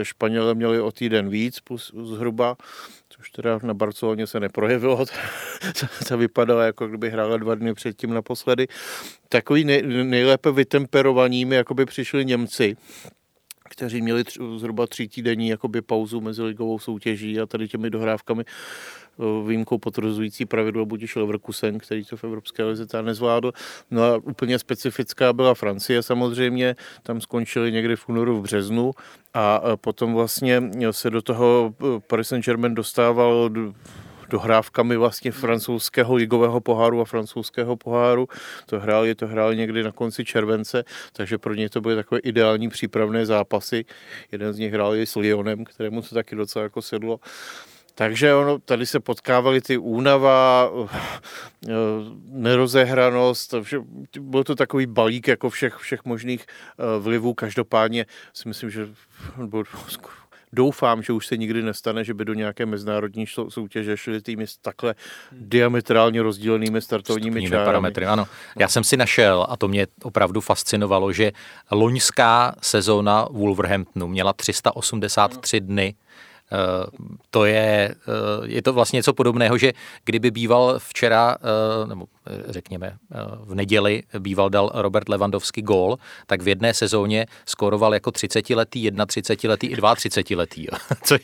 Eh, 0.00 0.04
Španělé 0.04 0.54
měli 0.54 0.80
o 0.80 0.92
týden 0.92 1.28
víc 1.28 1.60
plus 1.60 1.92
zhruba, 2.02 2.56
což 3.08 3.30
teda 3.30 3.58
na 3.62 3.74
Barceloně 3.74 4.26
se 4.26 4.40
neprojevilo. 4.40 5.04
to 6.08 6.18
vypadalo, 6.18 6.60
jako 6.60 6.86
kdyby 6.86 7.10
hrála 7.10 7.36
dva 7.36 7.54
dny 7.54 7.74
předtím 7.74 8.14
naposledy. 8.14 8.66
Takový 9.28 9.64
nej, 9.64 9.82
nejlépe 10.04 10.52
vytemperovanými 10.52 11.56
jako 11.56 11.74
by 11.74 11.86
přišli 11.86 12.24
Němci, 12.24 12.76
kteří 13.70 14.02
měli 14.02 14.24
tři, 14.24 14.40
zhruba 14.56 14.86
tří 14.86 15.08
týdenní 15.08 15.48
jakoby 15.48 15.82
pauzu 15.82 16.20
mezi 16.20 16.42
ligovou 16.42 16.78
soutěží 16.78 17.40
a 17.40 17.46
tady 17.46 17.68
těmi 17.68 17.90
dohrávkami 17.90 18.44
výjimkou 19.46 19.78
potvrzující 19.78 20.46
pravidlo 20.46 20.86
Budiš 20.86 21.16
Leverkusen, 21.16 21.78
který 21.78 22.04
to 22.04 22.16
v 22.16 22.24
Evropské 22.24 22.64
lize 22.64 22.86
nezvládl. 23.02 23.52
No 23.90 24.02
a 24.04 24.16
úplně 24.16 24.58
specifická 24.58 25.32
byla 25.32 25.54
Francie 25.54 26.02
samozřejmě, 26.02 26.76
tam 27.02 27.20
skončili 27.20 27.72
někdy 27.72 27.96
v 27.96 28.08
únoru 28.08 28.38
v 28.38 28.42
březnu 28.42 28.92
a 29.34 29.62
potom 29.76 30.14
vlastně 30.14 30.62
se 30.90 31.10
do 31.10 31.22
toho 31.22 31.74
Paris 32.06 32.28
Saint-Germain 32.28 32.74
dostával 32.74 33.50
dohrávkami 34.30 34.96
vlastně 34.96 35.32
francouzského 35.32 36.14
ligového 36.14 36.60
poháru 36.60 37.00
a 37.00 37.04
francouzského 37.04 37.76
poháru. 37.76 38.28
To 38.66 38.80
hráli, 38.80 39.14
to 39.14 39.26
hráli 39.26 39.56
někdy 39.56 39.82
na 39.82 39.92
konci 39.92 40.24
července, 40.24 40.84
takže 41.12 41.38
pro 41.38 41.54
ně 41.54 41.70
to 41.70 41.80
byly 41.80 41.94
takové 41.94 42.20
ideální 42.20 42.68
přípravné 42.68 43.26
zápasy. 43.26 43.84
Jeden 44.32 44.52
z 44.52 44.58
nich 44.58 44.72
hrál 44.72 44.94
i 44.94 45.06
s 45.06 45.16
Lyonem, 45.16 45.64
kterému 45.64 46.02
to 46.02 46.14
taky 46.14 46.36
docela 46.36 46.62
jako 46.62 46.82
sedlo. 46.82 47.20
Takže 48.00 48.34
ono, 48.34 48.58
tady 48.58 48.86
se 48.86 49.00
potkávaly 49.00 49.60
ty 49.60 49.78
únava, 49.78 50.70
eh, 51.68 51.72
nerozehranost, 52.24 53.54
byl 54.20 54.44
to 54.44 54.54
takový 54.54 54.86
balík 54.86 55.28
jako 55.28 55.50
všech, 55.50 55.76
všech 55.76 56.04
možných 56.04 56.46
eh, 56.48 56.98
vlivů. 56.98 57.34
Každopádně 57.34 58.06
si 58.34 58.48
myslím, 58.48 58.70
že 58.70 58.88
doufám, 60.52 61.02
že 61.02 61.12
už 61.12 61.26
se 61.26 61.36
nikdy 61.36 61.62
nestane, 61.62 62.04
že 62.04 62.14
by 62.14 62.24
do 62.24 62.34
nějaké 62.34 62.66
mezinárodní 62.66 63.26
soutěže 63.48 63.96
šly 63.96 64.22
týmy 64.22 64.46
s 64.46 64.56
takhle 64.56 64.94
diametrálně 65.32 66.22
rozdílenými 66.22 66.82
startovními 66.82 67.48
čárami. 67.48 67.66
parametry. 67.66 68.06
Ano, 68.06 68.28
já 68.58 68.68
jsem 68.68 68.84
si 68.84 68.96
našel, 68.96 69.46
a 69.48 69.56
to 69.56 69.68
mě 69.68 69.86
opravdu 70.02 70.40
fascinovalo, 70.40 71.12
že 71.12 71.32
loňská 71.70 72.54
sezóna 72.62 73.28
Wolverhamptonu 73.30 74.08
měla 74.08 74.32
383 74.32 75.60
dny 75.60 75.94
to 77.30 77.44
je, 77.44 77.94
eh, 77.94 78.46
je 78.46 78.62
to 78.62 78.72
vlastně 78.72 78.96
něco 78.96 79.12
podobného, 79.12 79.58
že 79.58 79.72
kdyby 80.04 80.30
býval 80.30 80.78
včera, 80.78 81.36
eh, 81.40 81.86
nebo 81.86 82.06
řekněme 82.48 82.96
v 83.44 83.54
neděli, 83.54 84.02
býval 84.18 84.50
dal 84.50 84.70
Robert 84.74 85.08
Lewandowski 85.08 85.62
gól, 85.62 85.98
tak 86.26 86.42
v 86.42 86.48
jedné 86.48 86.74
sezóně 86.74 87.26
skóroval 87.46 87.94
jako 87.94 88.10
30-letý, 88.10 88.90
31-letý 88.90 89.66
i 89.66 89.76
32-letý. 89.76 90.66
Co, 91.02 91.16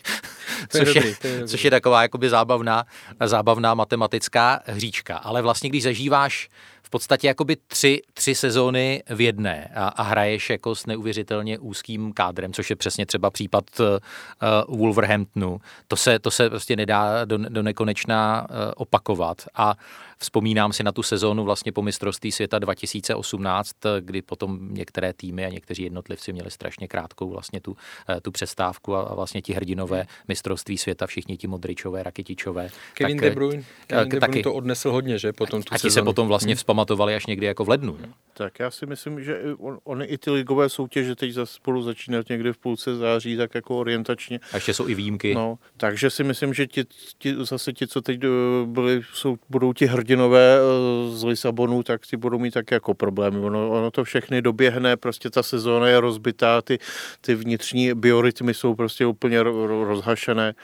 což, 0.69 0.95
je, 0.95 1.03
je, 1.07 1.49
což 1.49 1.65
je 1.65 1.71
taková 1.71 2.03
jakoby 2.03 2.31
zábavná, 2.31 2.85
zábavná 3.25 3.75
matematická 3.75 4.61
hříčka. 4.67 5.17
Ale 5.17 5.43
vlastně, 5.43 5.71
když 5.71 5.83
zažíváš 5.83 6.49
v 6.87 6.91
podstatě 6.91 7.27
jakoby 7.27 7.57
tři, 7.67 8.03
tři 8.15 8.35
sezóny 8.35 9.03
v 9.09 9.21
jedné 9.21 9.71
a, 9.75 9.89
a 9.89 10.03
hraješ 10.03 10.51
jako 10.51 10.75
s 10.75 10.87
neuvěřitelně 10.87 11.59
úzkým 11.59 12.13
kádrem, 12.13 12.53
což 12.53 12.71
je 12.71 12.77
přesně 12.77 13.07
třeba 13.07 13.31
případ 13.31 13.65
uh, 13.81 14.79
Wolverhamptonu. 14.79 15.61
To 15.89 15.97
se, 15.97 16.19
to 16.19 16.31
se 16.31 16.51
prostě 16.51 16.77
nedá 16.77 17.25
do, 17.25 17.39
do 17.39 17.63
nekonečna 17.63 18.47
uh, 18.51 18.57
opakovat 18.77 19.43
a 19.55 19.75
Vzpomínám 20.19 20.73
si 20.73 20.83
na 20.83 20.93
tu 20.93 21.03
sezónu 21.03 21.45
vlastně 21.45 21.73
po 21.73 21.83
mistrovství 21.83 22.33
světa 22.33 22.59
2018, 22.59 23.71
kdy 24.01 24.23
potom 24.23 24.75
některé 24.75 25.13
týmy 25.13 25.45
a 25.45 25.49
někteří 25.49 25.83
jednotlivci 25.83 26.33
měli 26.33 26.51
strašně 26.51 26.89
krátkou 26.89 27.31
vlastně 27.31 27.61
tu, 27.61 27.77
eh, 28.09 28.21
tu 28.21 28.31
přestávku 28.31 28.95
a 28.95 29.15
vlastně 29.15 29.43
ti 29.43 29.53
hrdinové 29.53 30.07
mistrovství 30.29 30.79
světa, 30.79 31.07
všichni 31.07 31.37
ti 31.37 31.47
Modričové, 31.47 32.03
Raketičové. 32.03 32.69
Kevin 32.95 33.17
tak, 33.17 33.29
De 33.29 33.35
Bruyne, 33.35 33.63
Kevin 33.87 34.09
De 34.09 34.09
Bruyne 34.09 34.21
taky, 34.21 34.43
to 34.43 34.55
odnesl 34.55 34.93
hodně, 34.93 35.19
že? 35.19 35.33
Potom 35.33 35.63
tu 35.63 35.75
a 35.75 35.79
ti 35.79 35.91
se 35.91 36.03
potom 36.03 36.29
vlastně 36.29 36.53
hmm. 36.53 36.57
vzpamatovali 36.57 37.15
až 37.15 37.27
někdy 37.27 37.47
jako 37.47 37.65
v 37.65 37.69
lednu. 37.69 37.99
Tak 38.35 38.59
já 38.59 38.71
si 38.71 38.87
myslím, 38.87 39.25
že 39.25 39.41
on, 39.59 39.79
on 39.85 40.03
i 40.03 40.19
ty 40.19 40.31
ligové 40.31 40.69
soutěže 40.69 41.15
teď 41.15 41.33
zase 41.33 41.55
spolu 41.55 41.83
začínat 41.83 42.29
někdy 42.29 42.53
v 42.53 42.59
půlce 42.59 42.97
září, 42.97 43.37
tak 43.37 43.55
jako 43.55 43.79
orientačně. 43.79 44.41
A 44.53 44.57
ještě 44.57 44.75
jsou 44.75 44.89
i 44.89 44.95
výjimky. 44.95 45.35
No, 45.35 45.59
takže 45.77 46.11
si 46.11 46.25
myslím, 46.25 46.55
že 46.55 46.67
ti, 46.67 46.85
ti, 47.19 47.35
zase 47.45 47.73
ti, 47.73 47.87
co 47.87 48.01
teď 48.01 48.25
eh, 48.25 48.29
byli, 48.67 49.03
jsou, 49.15 49.37
budou 49.51 49.73
ti 49.73 49.87
hrdinové 49.87 50.06
eh, 50.15 51.17
z 51.17 51.25
Lisabonu, 51.25 51.83
tak 51.83 52.07
ti 52.07 52.17
budou 52.17 52.39
mít 52.39 52.55
tak 52.55 52.71
jako 52.71 52.95
problémy. 52.95 53.39
Ono, 53.39 53.71
ono 53.71 53.91
to 53.91 54.05
všechny 54.05 54.43
doběhne, 54.43 54.97
prostě 54.97 55.31
ta 55.31 55.43
sezóna 55.43 55.89
je 55.89 56.01
rozbitá, 56.01 56.63
ty, 56.63 56.79
ty 57.21 57.35
vnitřní 57.35 57.95
biorytmy 57.95 58.55
jsou 58.55 58.75
prostě 58.75 59.07
úplně 59.07 59.43
rozhašené. 59.43 60.55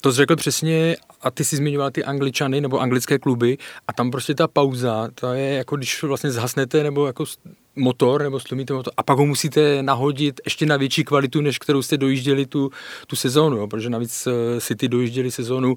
To 0.00 0.12
jsi 0.12 0.16
řekl 0.16 0.36
přesně 0.36 0.96
a 1.20 1.30
ty 1.30 1.44
si 1.44 1.56
zmiňoval 1.56 1.90
ty 1.90 2.04
angličany 2.04 2.60
nebo 2.60 2.78
anglické 2.78 3.18
kluby 3.18 3.58
a 3.88 3.92
tam 3.92 4.10
prostě 4.10 4.34
ta 4.34 4.48
pauza, 4.48 5.08
to 5.14 5.32
je 5.32 5.54
jako 5.54 5.76
když 5.76 6.02
vlastně 6.02 6.30
zhasnete 6.30 6.82
nebo 6.82 7.06
jako 7.06 7.24
motor 7.76 8.22
nebo 8.22 8.40
stlumíte 8.40 8.74
motor 8.74 8.92
a 8.96 9.02
pak 9.02 9.18
ho 9.18 9.26
musíte 9.26 9.82
nahodit 9.82 10.40
ještě 10.44 10.66
na 10.66 10.76
větší 10.76 11.04
kvalitu, 11.04 11.40
než 11.40 11.58
kterou 11.58 11.82
jste 11.82 11.98
dojížděli 11.98 12.46
tu, 12.46 12.70
tu 13.06 13.16
sezónu, 13.16 13.56
jo, 13.56 13.66
protože 13.66 13.90
navíc 13.90 14.26
eh, 14.26 14.60
City 14.60 14.88
dojížděli 14.88 15.30
sezónu 15.30 15.76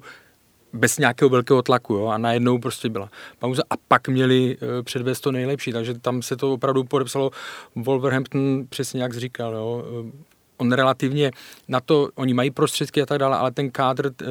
bez 0.72 0.98
nějakého 0.98 1.28
velkého 1.28 1.62
tlaku 1.62 1.94
jo, 1.94 2.06
a 2.06 2.18
najednou 2.18 2.58
prostě 2.58 2.88
byla 2.88 3.10
pauza 3.38 3.62
a 3.70 3.74
pak 3.88 4.08
měli 4.08 4.56
e, 4.62 4.82
předvést 4.82 5.20
to 5.20 5.32
nejlepší, 5.32 5.72
takže 5.72 5.94
tam 5.94 6.22
se 6.22 6.36
to 6.36 6.52
opravdu 6.52 6.84
podepsalo. 6.84 7.30
Wolverhampton, 7.76 8.66
přesně 8.68 9.02
jak 9.02 9.14
jsi 9.14 9.20
říkal, 9.20 9.54
jo, 9.54 9.84
on 10.56 10.72
relativně 10.72 11.30
na 11.68 11.80
to, 11.80 12.08
oni 12.14 12.34
mají 12.34 12.50
prostředky 12.50 13.02
a 13.02 13.06
tak 13.06 13.18
dále, 13.18 13.36
ale 13.36 13.50
ten 13.50 13.70
kádr, 13.70 14.06
e, 14.06 14.26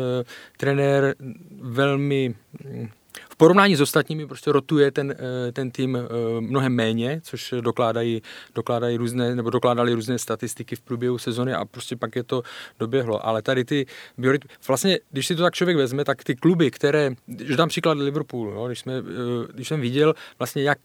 trenér 0.58 1.16
velmi 1.62 2.36
v 3.36 3.38
porovnání 3.38 3.76
s 3.76 3.82
ostatními 3.82 4.28
prostě 4.28 4.52
rotuje 4.52 4.92
ten, 4.92 5.16
eh, 5.20 5.52
ten 5.52 5.72
tým 5.72 5.96
eh, 5.96 6.02
mnohem 6.42 6.74
méně, 6.74 7.20
což 7.24 7.54
dokládají, 7.62 8.22
dokládají 8.56 8.98
různé, 8.98 9.36
nebo 9.36 9.50
dokládali 9.50 9.94
různé 9.94 10.20
statistiky 10.20 10.76
v 10.76 10.82
průběhu 10.82 11.18
sezony 11.18 11.54
a 11.54 11.66
prostě 11.66 11.96
pak 11.96 12.16
je 12.16 12.24
to 12.24 12.44
doběhlo. 12.80 13.26
Ale 13.26 13.42
tady 13.42 13.66
ty 13.66 13.86
biorytmy, 14.18 14.50
vlastně, 14.68 15.00
když 15.12 15.28
si 15.28 15.36
to 15.36 15.44
tak 15.44 15.54
člověk 15.54 15.78
vezme, 15.78 16.06
tak 16.06 16.24
ty 16.24 16.36
kluby, 16.36 16.72
které, 16.72 17.12
že 17.44 17.56
dám 17.56 17.70
příklad 17.70 17.98
Liverpool, 17.98 18.54
no, 18.54 18.68
když, 18.68 18.80
jsme, 18.80 18.94
eh, 18.94 19.52
když 19.54 19.68
jsem 19.68 19.82
viděl 19.82 20.14
vlastně, 20.40 20.64
jak 20.64 20.80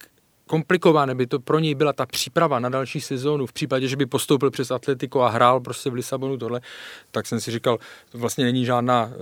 komplikované 0.46 1.14
by 1.14 1.26
to 1.26 1.40
pro 1.40 1.58
něj 1.58 1.74
byla 1.74 1.92
ta 1.92 2.06
příprava 2.06 2.58
na 2.58 2.68
další 2.68 3.00
sezónu 3.00 3.46
v 3.46 3.52
případě, 3.52 3.88
že 3.88 3.96
by 3.96 4.06
postoupil 4.06 4.50
přes 4.50 4.70
Atletico 4.70 5.20
a 5.20 5.28
hrál 5.28 5.60
prostě 5.60 5.90
v 5.90 5.94
Lisabonu 5.94 6.36
tohle, 6.36 6.60
tak 7.10 7.26
jsem 7.26 7.40
si 7.40 7.50
říkal, 7.50 7.78
to 8.10 8.18
vlastně 8.18 8.44
není 8.44 8.64
žádná 8.64 9.12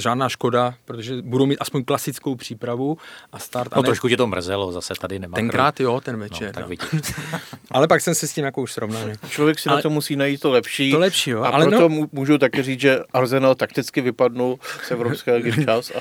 žádná 0.00 0.28
škoda, 0.28 0.74
protože 0.84 1.22
budou 1.22 1.46
mít 1.46 1.58
aspoň 1.60 1.84
klasickou 1.84 2.34
přípravu 2.34 2.98
a 3.32 3.38
start. 3.38 3.72
No 3.74 3.78
a 3.78 3.82
ne... 3.82 3.86
trošku 3.86 4.08
tě 4.08 4.16
to 4.16 4.26
mrzelo, 4.26 4.72
zase 4.72 4.94
tady 5.00 5.18
nemá. 5.18 5.34
Tenkrát 5.34 5.80
jo, 5.80 6.00
ten 6.00 6.16
večer. 6.16 6.52
No, 6.56 6.68
tak 6.76 6.92
no. 6.92 7.00
ale 7.70 7.88
pak 7.88 8.00
jsem 8.00 8.14
se 8.14 8.28
s 8.28 8.32
tím 8.32 8.44
jako 8.44 8.62
už 8.62 8.72
srovnal. 8.72 9.02
Člověk 9.28 9.58
si 9.58 9.68
ale... 9.68 9.76
na 9.76 9.82
to 9.82 9.90
musí 9.90 10.16
najít 10.16 10.40
to 10.40 10.50
lepší. 10.50 10.92
To 10.92 10.98
lepší, 10.98 11.30
jo. 11.30 11.42
A 11.42 11.48
ale 11.48 11.66
proto 11.66 11.88
no... 11.88 12.06
můžu 12.12 12.38
také 12.38 12.62
říct, 12.62 12.80
že 12.80 12.98
Arsenal 13.12 13.54
takticky 13.54 14.00
vypadnul 14.00 14.58
z 14.86 14.90
Evropské 14.90 15.34
ligy 15.34 15.50
včas 15.50 15.90
a, 15.90 16.00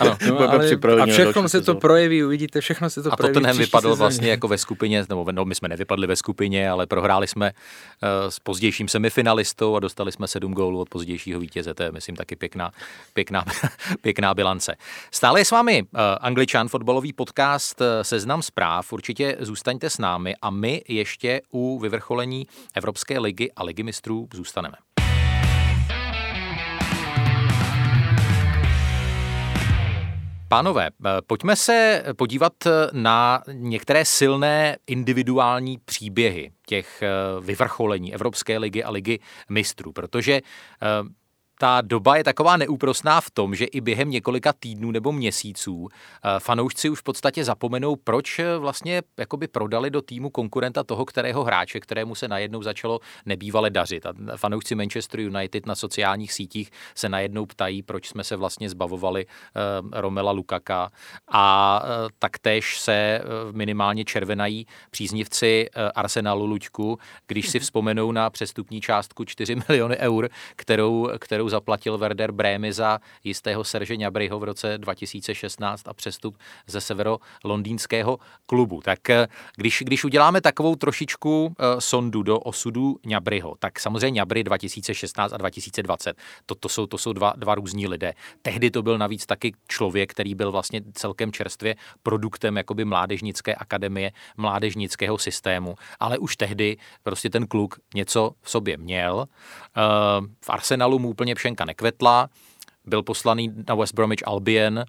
ano, 0.00 0.16
no, 0.28 0.50
ale... 0.50 0.70
a 1.00 1.06
všechno 1.06 1.48
se 1.48 1.60
to 1.60 1.74
projeví, 1.74 2.24
uvidíte, 2.24 2.60
všechno 2.60 2.90
se 2.90 3.02
to 3.02 3.12
a 3.12 3.16
projeví. 3.16 3.32
A 3.32 3.34
Tottenham 3.34 3.58
vypadl 3.58 3.88
sezóně. 3.88 3.98
vlastně 3.98 4.30
jako 4.30 4.48
ve 4.48 4.58
skupině, 4.58 5.04
nebo 5.08 5.32
no, 5.32 5.44
my 5.44 5.54
jsme 5.54 5.68
nevypadli 5.68 6.06
ve 6.06 6.16
skupině, 6.16 6.70
ale 6.70 6.86
prohráli 6.86 7.26
jsme 7.26 7.52
uh, 7.52 8.08
s 8.28 8.38
pozdějším 8.38 8.88
semifinalistou 8.88 9.76
a 9.76 9.80
dostali 9.80 10.12
jsme 10.12 10.28
sedm 10.28 10.52
gólů 10.52 10.80
od 10.80 10.88
pozdějšího 10.88 11.40
vítěze. 11.40 11.74
To 11.74 11.82
je, 11.82 11.92
myslím, 11.92 12.16
taky 12.16 12.36
pěkná, 12.36 12.72
pěkná 13.16 13.44
pěkná 14.00 14.34
bilance. 14.34 14.76
Stále 15.10 15.40
je 15.40 15.44
s 15.44 15.50
vámi 15.50 15.82
uh, 15.82 16.00
Angličan, 16.20 16.68
fotbalový 16.68 17.12
podcast 17.12 17.80
uh, 17.80 17.86
Seznam 18.02 18.42
zpráv. 18.42 18.92
Určitě 18.92 19.36
zůstaňte 19.40 19.90
s 19.90 19.98
námi 19.98 20.34
a 20.42 20.50
my 20.50 20.82
ještě 20.88 21.40
u 21.50 21.78
vyvrcholení 21.78 22.46
Evropské 22.74 23.18
ligy 23.18 23.52
a 23.56 23.64
ligy 23.64 23.82
mistrů 23.82 24.28
zůstaneme. 24.34 24.76
Pánové, 30.48 30.86
eh, 30.86 31.08
pojďme 31.26 31.56
se 31.56 32.04
podívat 32.16 32.52
na 32.92 33.42
některé 33.52 34.04
silné 34.04 34.76
individuální 34.86 35.78
příběhy 35.84 36.52
těch 36.66 37.02
vyvrcholení 37.40 38.14
Evropské 38.14 38.58
ligy 38.58 38.82
a 38.82 38.90
ligy 38.90 39.18
mistrů, 39.48 39.92
protože 39.92 40.40
ta 41.58 41.80
doba 41.80 42.16
je 42.16 42.24
taková 42.24 42.56
neúprosná 42.56 43.20
v 43.20 43.30
tom, 43.30 43.54
že 43.54 43.64
i 43.64 43.80
během 43.80 44.10
několika 44.10 44.52
týdnů 44.52 44.90
nebo 44.90 45.12
měsíců 45.12 45.88
eh, 45.88 46.40
fanoušci 46.40 46.90
už 46.90 47.00
v 47.00 47.02
podstatě 47.02 47.44
zapomenou, 47.44 47.96
proč 47.96 48.38
eh, 48.38 48.58
vlastně 48.58 49.02
jakoby 49.18 49.48
prodali 49.48 49.90
do 49.90 50.02
týmu 50.02 50.30
konkurenta 50.30 50.84
toho, 50.84 51.04
kterého 51.04 51.44
hráče, 51.44 51.80
kterému 51.80 52.14
se 52.14 52.28
najednou 52.28 52.62
začalo 52.62 53.00
nebývale 53.26 53.70
dařit. 53.70 54.06
A 54.06 54.12
fanoušci 54.36 54.74
Manchester 54.74 55.20
United 55.20 55.66
na 55.66 55.74
sociálních 55.74 56.32
sítích 56.32 56.70
se 56.94 57.08
najednou 57.08 57.46
ptají, 57.46 57.82
proč 57.82 58.08
jsme 58.08 58.24
se 58.24 58.36
vlastně 58.36 58.70
zbavovali 58.70 59.26
eh, 59.26 60.00
Romela 60.00 60.32
Lukaka 60.32 60.90
a 61.28 61.82
taktéž 62.18 62.80
se 62.80 63.20
minimálně 63.52 64.04
červenají 64.04 64.66
příznivci 64.90 65.68
Arsenalu 65.94 66.46
Luďku, 66.46 66.98
když 67.26 67.48
si 67.48 67.58
vzpomenou 67.58 68.12
na 68.12 68.30
přestupní 68.30 68.80
částku 68.80 69.24
4 69.24 69.56
miliony 69.68 69.96
eur, 69.96 70.28
kterou, 70.56 71.08
kterou 71.18 71.45
kterou 71.46 71.50
zaplatil 71.50 71.98
Werder 71.98 72.32
Brémy 72.32 72.72
za 72.72 72.98
jistého 73.24 73.64
Serže 73.64 73.96
Ňabryho 73.96 74.38
v 74.38 74.44
roce 74.44 74.78
2016 74.78 75.88
a 75.88 75.94
přestup 75.94 76.38
ze 76.66 76.80
severo-londýnského 76.80 78.18
klubu. 78.46 78.80
Tak 78.84 79.10
eh, 79.10 79.28
když, 79.56 79.82
když 79.86 80.04
uděláme 80.04 80.40
takovou 80.40 80.76
trošičku 80.76 81.46
uh, 81.46 81.52
sondu 81.78 82.22
do 82.22 82.38
osudu 82.38 82.98
Ňabryho, 83.06 83.54
tak 83.58 83.80
samozřejmě 83.80 84.18
Ňabry 84.20 84.44
2016 84.44 85.32
a 85.32 85.36
2020, 85.36 86.16
to, 86.46 86.54
to 86.54 86.68
jsou, 86.68 86.86
to 86.86 86.98
jsou 86.98 87.12
dva, 87.12 87.32
dva 87.36 87.54
různí 87.54 87.86
lidé. 87.86 88.12
Tehdy 88.42 88.70
to 88.70 88.82
byl 88.82 88.98
navíc 88.98 89.26
taky 89.26 89.52
člověk, 89.68 90.10
který 90.12 90.34
byl 90.34 90.52
vlastně 90.52 90.82
celkem 90.92 91.32
čerstvě 91.32 91.76
produktem 92.02 92.56
jakoby 92.56 92.84
mládežnické 92.84 93.54
akademie, 93.54 94.12
mládežnického 94.36 95.18
systému, 95.18 95.74
ale 96.00 96.18
už 96.18 96.36
tehdy 96.36 96.76
prostě 97.02 97.30
ten 97.30 97.46
kluk 97.46 97.78
něco 97.94 98.32
v 98.42 98.50
sobě 98.50 98.76
měl. 98.76 99.14
Uh, 99.76 100.26
v 100.44 100.50
Arsenalu 100.50 100.98
mu 100.98 101.08
úplně 101.08 101.35
pšenka 101.36 101.64
nekvetla, 101.68 102.28
byl 102.86 103.02
poslaný 103.02 103.52
na 103.68 103.74
West 103.74 103.94
Bromwich 103.94 104.28
Albion, 104.28 104.84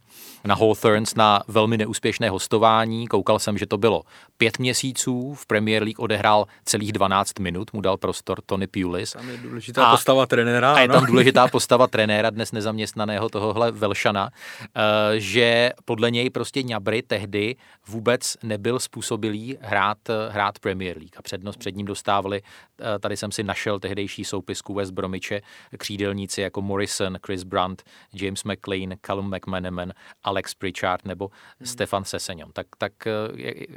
na 0.45 0.55
Hawthorns 0.55 1.15
na 1.15 1.43
velmi 1.47 1.77
neúspěšné 1.77 2.29
hostování. 2.29 3.07
Koukal 3.07 3.39
jsem, 3.39 3.57
že 3.57 3.65
to 3.65 3.77
bylo 3.77 4.03
pět 4.37 4.59
měsíců, 4.59 5.33
v 5.33 5.45
Premier 5.45 5.83
League 5.83 5.99
odehrál 5.99 6.45
celých 6.65 6.91
12 6.91 7.39
minut, 7.39 7.73
mu 7.73 7.81
dal 7.81 7.97
prostor 7.97 8.41
Tony 8.45 8.67
Pulis. 8.67 9.11
Tam 9.11 9.29
je 9.29 9.37
důležitá 9.37 9.85
a, 9.85 9.91
postava 9.91 10.25
trenéra. 10.25 10.73
A 10.73 10.79
je 10.79 10.87
tam 10.87 11.05
důležitá 11.05 11.47
postava 11.51 11.87
trenéra, 11.87 12.29
dnes 12.29 12.51
nezaměstnaného 12.51 13.29
tohohle 13.29 13.71
Velšana, 13.71 14.29
eh, 14.61 15.19
že 15.19 15.71
podle 15.85 16.11
něj 16.11 16.29
prostě 16.29 16.63
Ňabry 16.63 17.01
tehdy 17.01 17.55
vůbec 17.87 18.37
nebyl 18.43 18.79
způsobilý 18.79 19.57
hrát, 19.61 19.97
hrát 20.29 20.59
Premier 20.59 20.97
League 20.97 21.17
a 21.17 21.21
přednost 21.21 21.57
před 21.57 21.75
ním 21.75 21.85
dostávali, 21.85 22.41
eh, 22.79 22.99
tady 22.99 23.17
jsem 23.17 23.31
si 23.31 23.43
našel 23.43 23.79
tehdejší 23.79 24.25
soupisku 24.25 24.73
West 24.73 24.91
Bromiče, 24.91 25.41
křídelníci 25.77 26.41
jako 26.41 26.61
Morrison, 26.61 27.17
Chris 27.25 27.43
Brandt, 27.43 27.83
James 28.13 28.43
McLean, 28.43 28.93
Callum 29.01 29.35
McManaman, 29.35 29.93
Alex 30.23 30.53
Pritchard 30.53 31.05
nebo 31.05 31.29
hmm. 31.59 31.67
Stefan 31.67 32.03
Sesenyon. 32.03 32.51
Tak, 32.53 32.67
tak 32.77 33.07
eh, 33.07 33.11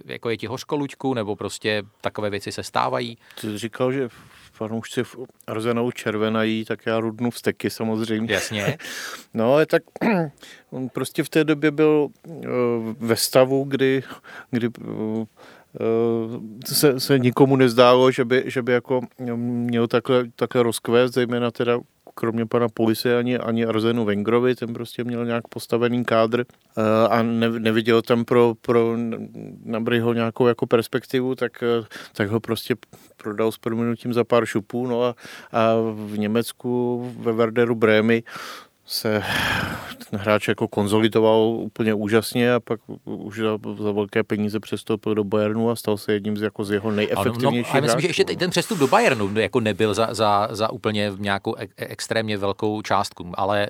jako 0.04 0.30
je 0.30 0.36
ti 0.36 0.46
hořko, 0.46 0.76
Luďku, 0.76 1.14
nebo 1.14 1.36
prostě 1.36 1.82
takové 2.00 2.30
věci 2.30 2.52
se 2.52 2.62
stávají? 2.62 3.18
Ty 3.40 3.58
říkal, 3.58 3.92
že 3.92 4.08
fanoušci 4.52 5.04
v 5.04 5.16
Arzenou 5.46 5.90
červenají, 5.90 6.64
tak 6.64 6.86
já 6.86 7.00
rudnu 7.00 7.30
vsteky 7.30 7.70
samozřejmě. 7.70 8.34
Jasně. 8.34 8.78
No, 9.34 9.54
ale 9.54 9.66
tak 9.66 9.82
on 10.70 10.88
prostě 10.88 11.22
v 11.22 11.28
té 11.28 11.44
době 11.44 11.70
byl 11.70 12.08
uh, 12.24 12.44
ve 12.98 13.16
stavu, 13.16 13.64
kdy, 13.64 14.02
kdy 14.50 14.68
uh, 14.68 15.26
se, 16.66 17.00
se 17.00 17.18
nikomu 17.18 17.56
nezdálo, 17.56 18.10
že 18.10 18.24
by, 18.24 18.44
že 18.46 18.62
by 18.62 18.72
jako 18.72 19.00
měl 19.36 19.86
takhle, 19.86 20.24
takhle 20.36 20.62
rozkvést, 20.62 21.14
zejména 21.14 21.50
teda 21.50 21.78
kromě 22.20 22.46
pana 22.46 22.68
Polise 22.68 23.18
ani, 23.18 23.38
ani 23.38 23.66
Arzenu 23.66 24.04
Vengrovi, 24.04 24.54
ten 24.54 24.72
prostě 24.72 25.04
měl 25.04 25.26
nějak 25.26 25.48
postavený 25.48 26.04
kádr 26.04 26.44
eh, 26.44 27.08
a 27.08 27.22
ne, 27.22 27.50
neviděl 27.50 28.02
tam 28.02 28.24
pro, 28.24 28.54
pro 28.60 28.96
Nabryho 29.64 30.12
nějakou 30.12 30.46
jako 30.46 30.66
perspektivu, 30.66 31.34
tak, 31.34 31.62
eh, 31.62 31.86
tak 32.12 32.28
ho 32.28 32.40
prostě 32.40 32.76
prodal 33.16 33.52
s 33.52 33.58
proměnutím 33.58 34.12
za 34.12 34.24
pár 34.24 34.46
šupů, 34.46 34.86
no 34.86 35.04
a, 35.04 35.14
a 35.52 35.74
v 35.94 36.18
Německu 36.18 37.00
ve 37.18 37.32
Werderu 37.32 37.74
Brémy 37.74 38.22
se 38.90 39.22
ten 40.10 40.20
hráč 40.20 40.48
jako 40.48 40.68
konzolidoval 40.68 41.38
úplně 41.40 41.94
úžasně 41.94 42.54
a 42.54 42.60
pak 42.60 42.80
už 43.04 43.38
za, 43.38 43.58
za 43.82 43.92
velké 43.92 44.22
peníze 44.22 44.60
přestoupil 44.60 45.14
do 45.14 45.24
Bayernu 45.24 45.70
a 45.70 45.76
stal 45.76 45.96
se 45.96 46.12
jedním 46.12 46.36
z, 46.36 46.42
jako 46.42 46.64
z 46.64 46.70
jeho 46.70 46.90
nejefektivnějších 46.90 47.74
no, 47.74 47.80
no, 47.80 47.82
myslím, 47.82 48.00
že 48.00 48.06
ještě 48.06 48.24
ten 48.24 48.50
přestup 48.50 48.78
do 48.78 48.88
Bayernu 48.88 49.40
jako 49.40 49.60
nebyl 49.60 49.94
za, 49.94 50.14
za, 50.14 50.48
za 50.50 50.72
úplně 50.72 51.12
nějakou 51.18 51.54
e- 51.58 51.68
extrémně 51.76 52.36
velkou 52.36 52.82
částku, 52.82 53.32
ale 53.34 53.68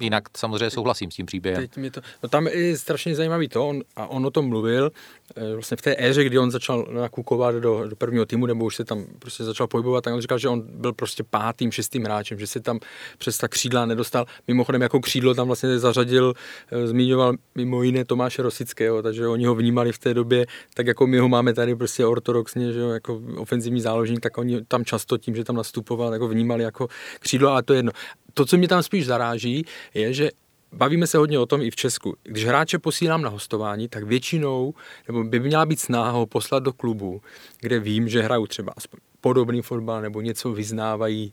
jinak 0.00 0.24
samozřejmě 0.36 0.70
souhlasím 0.70 1.10
s 1.10 1.14
tím 1.14 1.26
příběhem. 1.26 1.62
Teď 1.62 1.76
mě 1.76 1.90
to, 1.90 2.00
no 2.22 2.28
tam 2.28 2.46
je 2.46 2.78
strašně 2.78 3.14
zajímavý 3.14 3.48
to, 3.48 3.68
on, 3.68 3.82
a 3.96 4.06
on 4.06 4.26
o 4.26 4.30
tom 4.30 4.48
mluvil, 4.48 4.92
eh, 5.36 5.54
vlastně 5.54 5.76
v 5.76 5.82
té 5.82 5.96
éře, 5.98 6.24
kdy 6.24 6.38
on 6.38 6.50
začal 6.50 6.86
nakukovat 6.90 7.54
do, 7.54 7.88
do 7.88 7.96
prvního 7.96 8.26
týmu, 8.26 8.46
nebo 8.46 8.64
už 8.64 8.76
se 8.76 8.84
tam 8.84 9.04
prostě 9.18 9.44
začal 9.44 9.66
pohybovat, 9.66 10.04
tak 10.04 10.14
on 10.14 10.20
říkal, 10.20 10.38
že 10.38 10.48
on 10.48 10.62
byl 10.66 10.92
prostě 10.92 11.24
pátým, 11.24 11.72
šestým 11.72 12.04
hráčem, 12.04 12.38
že 12.38 12.46
se 12.46 12.60
tam 12.60 12.78
přes 13.18 13.38
ta 13.38 13.48
křídla 13.48 13.86
nedostal. 13.86 14.26
Mimochodem 14.48 14.82
jako 14.82 15.00
křídlo 15.00 15.34
tam 15.34 15.46
vlastně 15.46 15.78
zařadil, 15.78 16.34
eh, 16.70 16.86
zmiňoval 16.86 17.34
mimo 17.54 17.82
jiné 17.82 18.04
Tomáše 18.04 18.42
Rosického, 18.42 19.02
takže 19.02 19.28
oni 19.28 19.46
ho 19.46 19.54
vnímali 19.54 19.92
v 19.92 19.98
té 19.98 20.14
době, 20.14 20.46
tak 20.74 20.86
jako 20.86 21.06
my 21.06 21.18
ho 21.18 21.28
máme 21.28 21.54
tady 21.54 21.76
prostě 21.76 22.06
ortodoxně, 22.06 22.72
že 22.72 22.80
jo, 22.80 22.88
jako 22.88 23.22
ofenzivní 23.36 23.80
záložník, 23.80 24.20
tak 24.20 24.38
oni 24.38 24.64
tam 24.64 24.84
často 24.84 25.18
tím, 25.18 25.36
že 25.36 25.44
tam 25.44 25.56
nastupoval, 25.56 26.12
jako 26.12 26.28
vnímali 26.28 26.64
jako 26.64 26.88
křídlo, 27.20 27.50
a 27.50 27.62
to 27.62 27.72
je 27.72 27.78
jedno 27.78 27.92
to, 28.34 28.46
co 28.46 28.56
mě 28.56 28.68
tam 28.68 28.82
spíš 28.82 29.06
zaráží, 29.06 29.64
je, 29.94 30.12
že 30.12 30.30
bavíme 30.72 31.06
se 31.06 31.18
hodně 31.18 31.38
o 31.38 31.46
tom 31.46 31.62
i 31.62 31.70
v 31.70 31.76
Česku. 31.76 32.16
Když 32.22 32.46
hráče 32.46 32.78
posílám 32.78 33.22
na 33.22 33.28
hostování, 33.28 33.88
tak 33.88 34.04
většinou, 34.04 34.74
nebo 35.08 35.24
by 35.24 35.40
měla 35.40 35.66
být 35.66 35.80
snaha 35.80 36.10
ho 36.10 36.26
poslat 36.26 36.62
do 36.62 36.72
klubu, 36.72 37.22
kde 37.60 37.80
vím, 37.80 38.08
že 38.08 38.22
hrajou 38.22 38.46
třeba 38.46 38.72
aspoň 38.76 39.00
podobný 39.20 39.62
fotbal 39.62 40.02
nebo 40.02 40.20
něco 40.20 40.52
vyznávají 40.52 41.32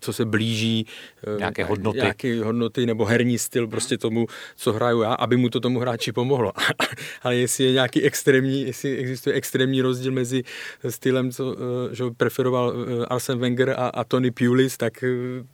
co 0.00 0.12
se 0.12 0.24
blíží 0.24 0.86
eh, 1.26 1.38
nějaké 1.38 1.64
hodnoty. 1.64 1.98
nějaké 1.98 2.44
hodnoty 2.44 2.86
nebo 2.86 3.04
herní 3.04 3.38
styl 3.38 3.66
prostě 3.66 3.98
tomu, 3.98 4.26
co 4.56 4.72
hraju 4.72 5.02
já, 5.02 5.14
aby 5.14 5.36
mu 5.36 5.48
to 5.48 5.60
tomu 5.60 5.80
hráči 5.80 6.12
pomohlo. 6.12 6.52
Ale 7.22 7.36
jestli 7.36 7.64
je 7.64 7.72
nějaký 7.72 8.02
extrémní, 8.02 8.62
jestli 8.62 8.96
existuje 8.96 9.34
extrémní 9.34 9.82
rozdíl 9.82 10.12
mezi 10.12 10.42
stylem, 10.88 11.30
co 11.30 11.56
eh, 11.56 11.94
že 11.94 12.04
preferoval 12.16 12.74
eh, 12.74 13.06
Arsene 13.06 13.40
Wenger 13.40 13.70
a, 13.70 13.74
a 13.74 14.04
Tony 14.04 14.30
Pulis, 14.30 14.76
tak 14.76 15.04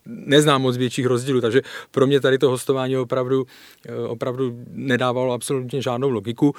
neznám 0.07 0.63
moc 0.63 0.77
větších 0.77 1.07
rozdílů. 1.07 1.41
Takže 1.41 1.63
pro 1.91 2.07
mě 2.07 2.21
tady 2.21 2.39
to 2.39 2.51
hostování 2.51 2.97
opravdu, 2.97 3.47
opravdu 4.07 4.65
nedávalo 4.71 5.33
absolutně 5.33 5.83
žádnou 5.83 6.11
logiku 6.11 6.55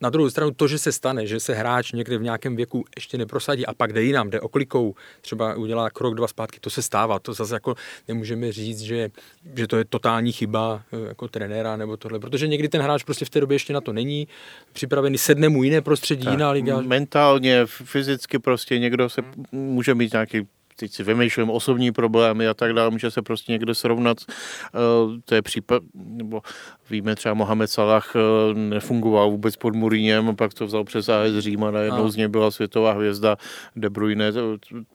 na 0.00 0.10
druhou 0.10 0.30
stranu 0.30 0.50
to, 0.50 0.68
že 0.68 0.78
se 0.78 0.92
stane, 0.92 1.26
že 1.26 1.40
se 1.40 1.54
hráč 1.54 1.92
někde 1.92 2.18
v 2.18 2.22
nějakém 2.22 2.56
věku 2.56 2.84
ještě 2.96 3.18
neprosadí 3.18 3.66
a 3.66 3.74
pak 3.74 3.92
jde 3.92 4.02
jinam, 4.02 4.30
jde 4.30 4.40
oklikou, 4.40 4.94
třeba 5.20 5.54
udělá 5.54 5.90
krok, 5.90 6.14
dva 6.14 6.28
zpátky, 6.28 6.60
to 6.60 6.70
se 6.70 6.82
stává. 6.82 7.18
To 7.18 7.34
zase 7.34 7.54
jako 7.54 7.74
nemůžeme 8.08 8.52
říct, 8.52 8.80
že, 8.80 9.10
že 9.56 9.66
to 9.66 9.76
je 9.76 9.84
totální 9.84 10.32
chyba 10.32 10.82
eh, 10.92 11.08
jako 11.08 11.28
trenéra 11.28 11.76
nebo 11.76 11.96
tohle, 11.96 12.18
protože 12.18 12.48
někdy 12.48 12.68
ten 12.68 12.82
hráč 12.82 13.02
prostě 13.02 13.24
v 13.24 13.30
té 13.30 13.40
době 13.40 13.54
ještě 13.54 13.72
na 13.72 13.80
to 13.80 13.92
není 13.92 14.28
připravený, 14.72 15.18
sedne 15.18 15.48
mu 15.48 15.62
jiné 15.62 15.80
prostředí, 15.80 16.24
tak, 16.24 16.32
jiná 16.32 16.50
liga. 16.50 16.80
Mentálně, 16.80 17.66
fyzicky 17.66 18.38
prostě 18.38 18.78
někdo 18.78 19.08
se 19.08 19.22
může 19.52 19.94
mít 19.94 20.12
nějaký 20.12 20.46
teď 20.76 20.92
si 20.92 21.02
vymýšlím 21.02 21.50
osobní 21.50 21.92
problémy 21.92 22.48
a 22.48 22.54
tak 22.54 22.72
dále, 22.72 22.90
může 22.90 23.10
se 23.10 23.22
prostě 23.22 23.52
někdo 23.52 23.74
srovnat. 23.74 24.18
Eh, 24.28 25.20
to 25.24 25.34
je 25.34 25.42
případ, 25.42 25.82
nebo 25.94 26.40
víme 26.90 27.14
třeba 27.14 27.34
Mohamed 27.34 27.70
Salah 27.70 28.12
eh, 28.16 28.54
nefungoval 28.54 29.30
vůbec 29.30 29.56
pod 29.56 29.74
Muríněm, 29.74 30.36
pak 30.36 30.54
to 30.54 30.66
vzal 30.66 30.84
přes 30.84 31.08
AS 31.08 31.38
Řím 31.38 31.64
a 31.64 31.70
najednou 31.70 32.08
z 32.08 32.16
něj 32.16 32.28
byla 32.28 32.50
světová 32.50 32.92
hvězda. 32.92 33.36
De 33.76 33.90
Bruyne 33.90 34.32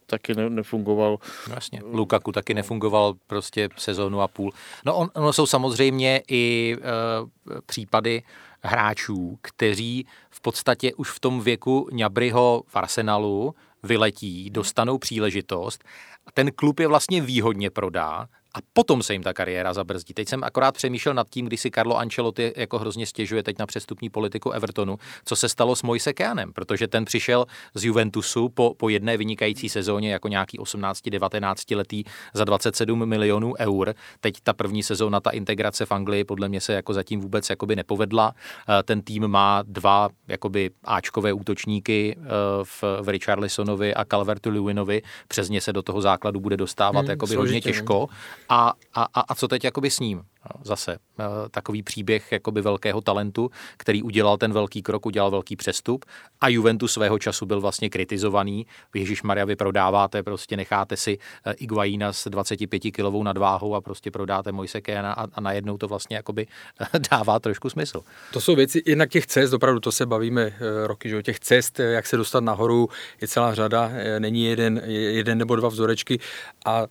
taky 0.05 0.35
ne, 0.35 0.49
nefungoval. 0.49 1.17
Vlastně. 1.47 1.81
Lukaku 1.91 2.31
taky 2.31 2.53
nefungoval 2.53 3.13
prostě 3.27 3.69
sezónu 3.77 4.21
a 4.21 4.27
půl. 4.27 4.51
No 4.85 4.95
on, 4.95 5.09
ono 5.13 5.33
jsou 5.33 5.45
samozřejmě 5.45 6.21
i 6.27 6.75
uh, 6.77 7.59
případy 7.65 8.23
hráčů, 8.61 9.37
kteří 9.41 10.05
v 10.29 10.41
podstatě 10.41 10.93
už 10.93 11.09
v 11.09 11.19
tom 11.19 11.41
věku 11.41 11.89
Ňabryho 11.91 12.63
v 12.67 12.75
Arsenalu 12.75 13.55
vyletí, 13.83 14.49
dostanou 14.49 14.97
příležitost. 14.97 15.83
A 16.25 16.31
ten 16.31 16.51
klub 16.51 16.79
je 16.79 16.87
vlastně 16.87 17.21
výhodně 17.21 17.69
prodá 17.69 18.27
a 18.55 18.59
potom 18.73 19.03
se 19.03 19.13
jim 19.13 19.23
ta 19.23 19.33
kariéra 19.33 19.73
zabrzdí. 19.73 20.13
Teď 20.13 20.27
jsem 20.27 20.43
akorát 20.43 20.75
přemýšlel 20.75 21.15
nad 21.15 21.29
tím, 21.29 21.45
když 21.45 21.62
si 21.62 21.71
Carlo 21.71 21.97
Ancelotti 21.97 22.53
jako 22.55 22.79
hrozně 22.79 23.05
stěžuje 23.05 23.43
teď 23.43 23.59
na 23.59 23.65
přestupní 23.65 24.09
politiku 24.09 24.51
Evertonu, 24.51 24.97
co 25.25 25.35
se 25.35 25.49
stalo 25.49 25.75
s 25.75 25.83
Moise 25.83 26.13
Keanem, 26.13 26.53
protože 26.53 26.88
ten 26.88 27.05
přišel 27.05 27.45
z 27.73 27.85
Juventusu 27.85 28.49
po, 28.49 28.73
po 28.77 28.89
jedné 28.89 29.17
vynikající 29.17 29.69
sezóně 29.69 30.12
jako 30.13 30.27
nějaký 30.27 30.59
18-19 30.59 31.77
letý 31.77 32.03
za 32.33 32.43
27 32.43 33.05
milionů 33.05 33.53
eur. 33.59 33.93
Teď 34.19 34.35
ta 34.43 34.53
první 34.53 34.83
sezóna, 34.83 35.19
ta 35.19 35.29
integrace 35.29 35.85
v 35.85 35.91
Anglii 35.91 36.23
podle 36.23 36.49
mě 36.49 36.62
se 36.62 36.73
jako 36.73 36.93
zatím 36.93 37.19
vůbec 37.19 37.49
jakoby 37.49 37.75
nepovedla. 37.75 38.33
Eh, 38.69 38.83
ten 38.83 39.01
tým 39.01 39.27
má 39.27 39.63
dva 39.67 40.09
jakoby 40.27 40.69
Ačkové 40.83 41.33
útočníky 41.33 42.15
eh, 42.17 42.23
v, 42.63 42.83
v 43.01 43.09
Richarlisonovi 43.09 43.93
a 43.93 44.05
Calvertu 44.05 44.49
Lewinovi. 44.49 45.01
Přes 45.27 45.49
ně 45.49 45.62
se 45.62 45.73
do 45.73 45.81
toho 45.81 46.01
základu 46.01 46.39
bude 46.39 46.57
dostávat 46.57 46.99
hmm, 46.99 47.09
jakoby 47.09 47.35
hodně 47.35 47.62
těžko. 47.62 48.07
A, 48.49 48.73
a, 48.93 49.03
a 49.03 49.35
co 49.35 49.47
teď 49.47 49.63
jakoby 49.63 49.91
s 49.91 49.99
ním? 49.99 50.23
No, 50.45 50.62
zase 50.63 50.93
eh, 51.19 51.23
takový 51.51 51.83
příběh 51.83 52.31
jakoby 52.31 52.62
velkého 52.62 53.01
talentu, 53.01 53.51
který 53.77 54.03
udělal 54.03 54.38
ten 54.38 54.53
velký 54.53 54.81
krok, 54.81 55.05
udělal 55.05 55.31
velký 55.31 55.55
přestup 55.55 56.05
a 56.41 56.49
Juventus 56.49 56.93
svého 56.93 57.19
času 57.19 57.45
byl 57.45 57.62
vlastně 57.62 57.89
kritizovaný. 57.89 58.65
Ježíš 58.95 59.23
Maria, 59.23 59.45
vy 59.45 59.55
prodáváte, 59.55 60.23
prostě 60.23 60.57
necháte 60.57 60.97
si 60.97 61.17
eh, 61.45 61.53
Iguaína 61.53 62.13
s 62.13 62.29
25 62.29 62.79
kilovou 62.79 63.23
nadváhou 63.23 63.75
a 63.75 63.81
prostě 63.81 64.12
prodáte 64.12 64.51
Moise 64.51 64.81
Kéna 64.81 65.13
a, 65.13 65.27
a 65.33 65.41
najednou 65.41 65.77
to 65.77 65.88
vlastně 65.88 66.15
jakoby 66.15 66.47
eh, 66.79 66.99
dává 67.12 67.39
trošku 67.39 67.69
smysl. 67.69 68.01
To 68.33 68.41
jsou 68.41 68.55
věci, 68.55 68.83
jednak 68.85 69.09
těch 69.09 69.27
cest, 69.27 69.53
opravdu 69.53 69.79
to 69.79 69.91
se 69.91 70.05
bavíme 70.05 70.53
roky, 70.85 71.09
že 71.09 71.23
těch 71.23 71.39
cest, 71.39 71.79
jak 71.79 72.07
se 72.07 72.17
dostat 72.17 72.43
nahoru, 72.43 72.89
je 73.21 73.27
celá 73.27 73.55
řada, 73.55 73.91
není 74.19 74.45
jeden, 74.45 74.81
jeden 74.88 75.38
nebo 75.38 75.55
dva 75.55 75.69
vzorečky 75.69 76.19
a 76.65 76.88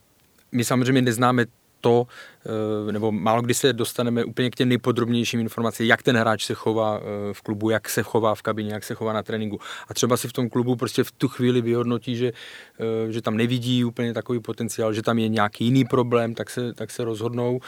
my 0.53 0.65
samozřejmě 0.65 1.03
neznáme 1.03 1.47
to, 1.81 2.07
eh, 2.89 2.93
nebo 2.93 3.13
málo 3.13 3.43
kdy 3.43 3.55
se 3.55 3.73
dostaneme 3.73 4.25
úplně 4.25 4.51
k 4.51 4.55
těm 4.55 4.69
nejpodrobnějším 4.69 5.41
informacím, 5.41 5.87
jak 5.87 6.03
ten 6.03 6.17
hráč 6.17 6.45
se 6.45 6.55
chová 6.55 7.01
eh, 7.01 7.35
v 7.35 7.43
klubu, 7.43 7.71
jak 7.71 7.89
se 7.89 8.03
chová 8.03 8.35
v 8.35 8.43
kabině, 8.43 8.73
jak 8.73 8.85
se 8.85 8.95
chová 8.95 9.13
na 9.13 9.23
tréninku. 9.23 9.61
A 9.89 9.95
třeba 9.95 10.17
si 10.17 10.29
v 10.29 10.33
tom 10.33 10.49
klubu 10.49 10.77
prostě 10.77 11.05
v 11.05 11.13
tu 11.13 11.29
chvíli 11.29 11.61
vyhodnotí, 11.61 12.17
že, 12.17 12.33
eh, 12.81 13.13
že 13.13 13.23
tam 13.23 13.37
nevidí 13.37 13.85
úplně 13.85 14.15
takový 14.15 14.41
potenciál, 14.41 14.93
že 14.93 15.03
tam 15.03 15.19
je 15.19 15.29
nějaký 15.29 15.65
jiný 15.65 15.85
problém, 15.85 16.35
tak 16.35 16.51
se, 16.51 16.75
tak 16.75 16.91
se 16.91 17.05
rozhodnou. 17.05 17.61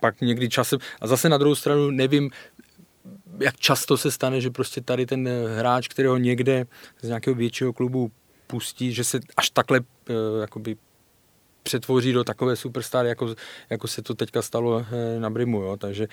Pak 0.00 0.20
někdy 0.20 0.48
časem, 0.48 0.78
a 1.00 1.06
zase 1.06 1.28
na 1.28 1.38
druhou 1.38 1.54
stranu 1.54 1.90
nevím, 1.90 2.30
jak 3.40 3.56
často 3.56 3.96
se 3.96 4.10
stane, 4.10 4.40
že 4.40 4.50
prostě 4.50 4.80
tady 4.80 5.06
ten 5.06 5.28
hráč, 5.58 5.88
kterého 5.88 6.16
někde 6.16 6.66
z 7.02 7.08
nějakého 7.08 7.34
většího 7.34 7.72
klubu 7.72 8.10
pustí, 8.46 8.92
že 8.92 9.04
se 9.04 9.20
až 9.36 9.50
takhle 9.50 9.80
jakoby 10.40 10.76
přetvoří 11.68 12.12
do 12.12 12.24
takové 12.24 12.56
superstar, 12.56 13.06
jako, 13.06 13.34
jako 13.70 13.88
se 13.88 14.02
to 14.02 14.14
teďka 14.14 14.42
stalo 14.42 14.86
na 15.18 15.30
Brimu, 15.30 15.62
jo? 15.62 15.76
takže 15.76 16.08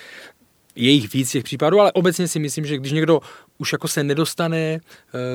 je 0.75 0.91
jich 0.91 1.13
víc 1.13 1.31
těch 1.31 1.43
případů, 1.43 1.79
ale 1.79 1.91
obecně 1.91 2.27
si 2.27 2.39
myslím, 2.39 2.65
že 2.65 2.77
když 2.77 2.91
někdo 2.91 3.19
už 3.57 3.71
jako 3.71 3.87
se 3.87 4.03
nedostane 4.03 4.79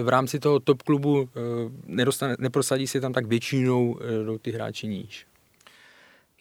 v 0.02 0.08
rámci 0.08 0.38
toho 0.38 0.60
top 0.60 0.82
klubu, 0.82 1.28
nedostane, 1.86 2.36
neprosadí 2.38 2.86
si 2.86 3.00
tam 3.00 3.12
tak 3.12 3.26
většinou 3.26 3.98
do 4.26 4.38
ty 4.38 4.50
hráči 4.52 4.86
níž. 4.86 5.26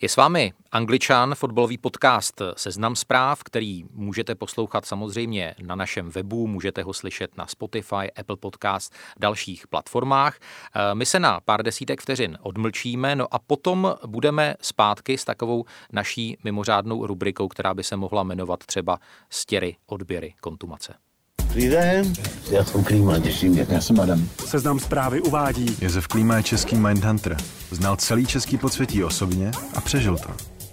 Je 0.01 0.09
s 0.09 0.15
vámi 0.15 0.53
Angličan, 0.71 1.35
fotbalový 1.35 1.77
podcast 1.77 2.41
Seznam 2.57 2.95
zpráv, 2.95 3.43
který 3.43 3.83
můžete 3.91 4.35
poslouchat 4.35 4.85
samozřejmě 4.85 5.55
na 5.61 5.75
našem 5.75 6.09
webu, 6.09 6.47
můžete 6.47 6.83
ho 6.83 6.93
slyšet 6.93 7.37
na 7.37 7.47
Spotify, 7.47 8.11
Apple 8.15 8.37
Podcast, 8.37 8.93
dalších 9.19 9.67
platformách. 9.67 10.39
Eh, 10.39 10.95
my 10.95 11.05
se 11.05 11.19
na 11.19 11.39
pár 11.39 11.63
desítek 11.63 12.01
vteřin 12.01 12.37
odmlčíme, 12.41 13.15
no 13.15 13.33
a 13.33 13.39
potom 13.39 13.95
budeme 14.07 14.55
zpátky 14.61 15.17
s 15.17 15.25
takovou 15.25 15.65
naší 15.91 16.37
mimořádnou 16.43 17.05
rubrikou, 17.05 17.47
která 17.47 17.73
by 17.73 17.83
se 17.83 17.95
mohla 17.95 18.23
jmenovat 18.23 18.65
třeba 18.65 18.99
Stěry, 19.29 19.75
odběry, 19.85 20.33
kontumace. 20.41 21.08
Dobrý 21.49 21.69
den, 21.69 22.13
já 22.51 22.63
jsem 22.65 22.83
Klíma, 22.83 23.19
těším 23.19 23.51
mě. 23.51 23.67
Já 23.69 23.81
jsem 23.81 23.99
Adam. 23.99 24.29
Seznam 24.45 24.79
zprávy 24.79 25.21
uvádí. 25.21 25.77
Josef 25.81 26.07
Klíma 26.07 26.37
je 26.37 26.43
český 26.43 26.75
Mindhunter. 26.75 27.37
Znal 27.71 27.95
celý 27.95 28.25
český 28.25 28.57
podsvětí 28.57 29.03
osobně 29.03 29.51
a 29.73 29.81
přežil 29.81 30.17
to. 30.17 30.29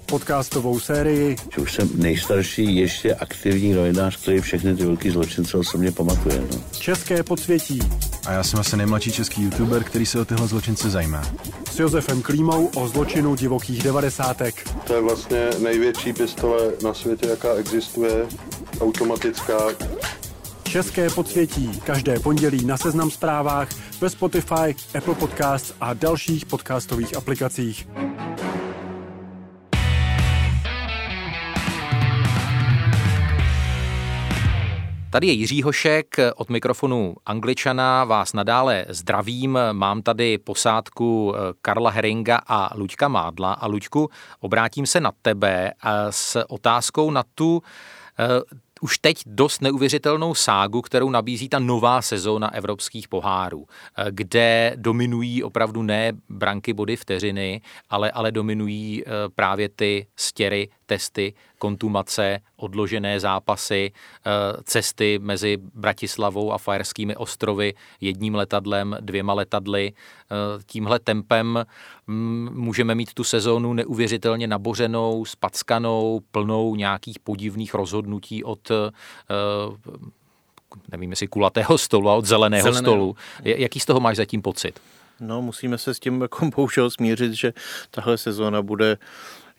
Podcastovou 0.06 0.80
sérii. 0.80 1.36
Že 1.54 1.62
už 1.62 1.74
jsem 1.74 1.90
nejstarší 1.94 2.76
ještě 2.76 3.14
aktivní 3.14 3.72
novinář, 3.72 4.16
který 4.22 4.40
všechny 4.40 4.76
ty 4.76 4.84
velký 4.84 5.10
zločince 5.10 5.56
osobně 5.56 5.92
pamatuje. 5.92 6.40
No. 6.52 6.58
České 6.78 7.22
podsvětí. 7.22 7.78
A 8.26 8.32
já 8.32 8.42
jsem 8.42 8.60
asi 8.60 8.76
nejmladší 8.76 9.12
český 9.12 9.42
youtuber, 9.42 9.84
který 9.84 10.06
se 10.06 10.20
o 10.20 10.24
tyhle 10.24 10.48
zločince 10.48 10.90
zajímá. 10.90 11.22
S 11.70 11.78
Josefem 11.78 12.22
Klímou 12.22 12.66
o 12.66 12.88
zločinu 12.88 13.34
divokých 13.34 13.82
devadesátek. 13.82 14.68
To 14.86 14.94
je 14.94 15.00
vlastně 15.00 15.50
největší 15.62 16.12
pistole 16.12 16.58
na 16.84 16.94
světě, 16.94 17.26
jaká 17.28 17.54
existuje, 17.54 18.26
automatická, 18.80 19.58
České 20.68 21.10
podsvětí 21.10 21.80
každé 21.80 22.20
pondělí 22.20 22.64
na 22.64 22.76
Seznam 22.76 23.10
zprávách, 23.10 23.68
ve 24.00 24.10
Spotify, 24.10 24.76
Apple 24.98 25.14
Podcasts 25.14 25.74
a 25.80 25.94
dalších 25.94 26.46
podcastových 26.46 27.16
aplikacích. 27.16 27.88
Tady 35.10 35.26
je 35.26 35.32
Jiří 35.32 35.62
Hošek 35.62 36.16
od 36.36 36.50
mikrofonu 36.50 37.14
Angličana, 37.26 38.04
vás 38.04 38.32
nadále 38.32 38.86
zdravím. 38.88 39.58
Mám 39.72 40.02
tady 40.02 40.38
posádku 40.38 41.34
eh, 41.34 41.52
Karla 41.62 41.90
Heringa 41.90 42.40
a 42.46 42.76
Luďka 42.76 43.08
Mádla. 43.08 43.52
A 43.52 43.66
Luďku, 43.66 44.08
obrátím 44.40 44.86
se 44.86 45.00
na 45.00 45.12
tebe 45.22 45.70
eh, 45.70 45.90
s 46.10 46.44
otázkou 46.48 47.10
na 47.10 47.22
tu 47.34 47.62
eh, 48.18 48.56
už 48.80 48.98
teď 48.98 49.22
dost 49.26 49.62
neuvěřitelnou 49.62 50.34
ságu, 50.34 50.82
kterou 50.82 51.10
nabízí 51.10 51.48
ta 51.48 51.58
nová 51.58 52.02
sezóna 52.02 52.54
evropských 52.54 53.08
pohárů, 53.08 53.66
eh, 53.98 54.04
kde 54.10 54.72
dominují 54.76 55.42
opravdu 55.42 55.82
ne 55.82 56.12
branky 56.28 56.72
body 56.72 56.96
vteřiny, 56.96 57.60
ale, 57.90 58.10
ale 58.10 58.32
dominují 58.32 59.02
eh, 59.06 59.10
právě 59.34 59.68
ty 59.68 60.06
stěry, 60.16 60.68
testy, 60.86 61.34
kontumace, 61.58 62.38
odložené 62.56 63.20
zápasy, 63.20 63.92
eh, 63.92 64.30
cesty 64.64 65.18
mezi 65.22 65.58
Bratislavou 65.74 66.52
a 66.52 66.58
Fajerskými 66.58 67.16
ostrovy 67.16 67.74
jedním 68.00 68.34
letadlem, 68.34 68.96
dvěma 69.00 69.32
letadly. 69.32 69.92
Tímhle 70.66 70.98
tempem 70.98 71.64
mm, 72.06 72.48
můžeme 72.54 72.94
mít 72.94 73.14
tu 73.14 73.24
sezónu 73.24 73.72
neuvěřitelně 73.72 74.46
nabořenou, 74.46 75.24
spackanou, 75.24 76.20
plnou 76.30 76.74
nějakých 76.74 77.18
podivných 77.18 77.74
rozhodnutí 77.74 78.44
od 78.44 78.70
nevím 80.92 81.10
jestli 81.10 81.26
kulatého 81.26 81.78
stolu 81.78 82.10
a 82.10 82.14
od 82.14 82.24
zeleného, 82.24 82.62
zeleného. 82.62 82.82
stolu. 82.82 83.16
Jaký 83.44 83.80
z 83.80 83.84
toho 83.84 84.00
máš 84.00 84.16
zatím 84.16 84.42
pocit? 84.42 84.80
No, 85.20 85.42
musíme 85.42 85.78
se 85.78 85.94
s 85.94 85.98
tím 85.98 86.20
jako 86.20 86.50
bohužel 86.56 86.90
smířit, 86.90 87.32
že 87.32 87.52
tahle 87.90 88.18
sezóna 88.18 88.62
bude 88.62 88.98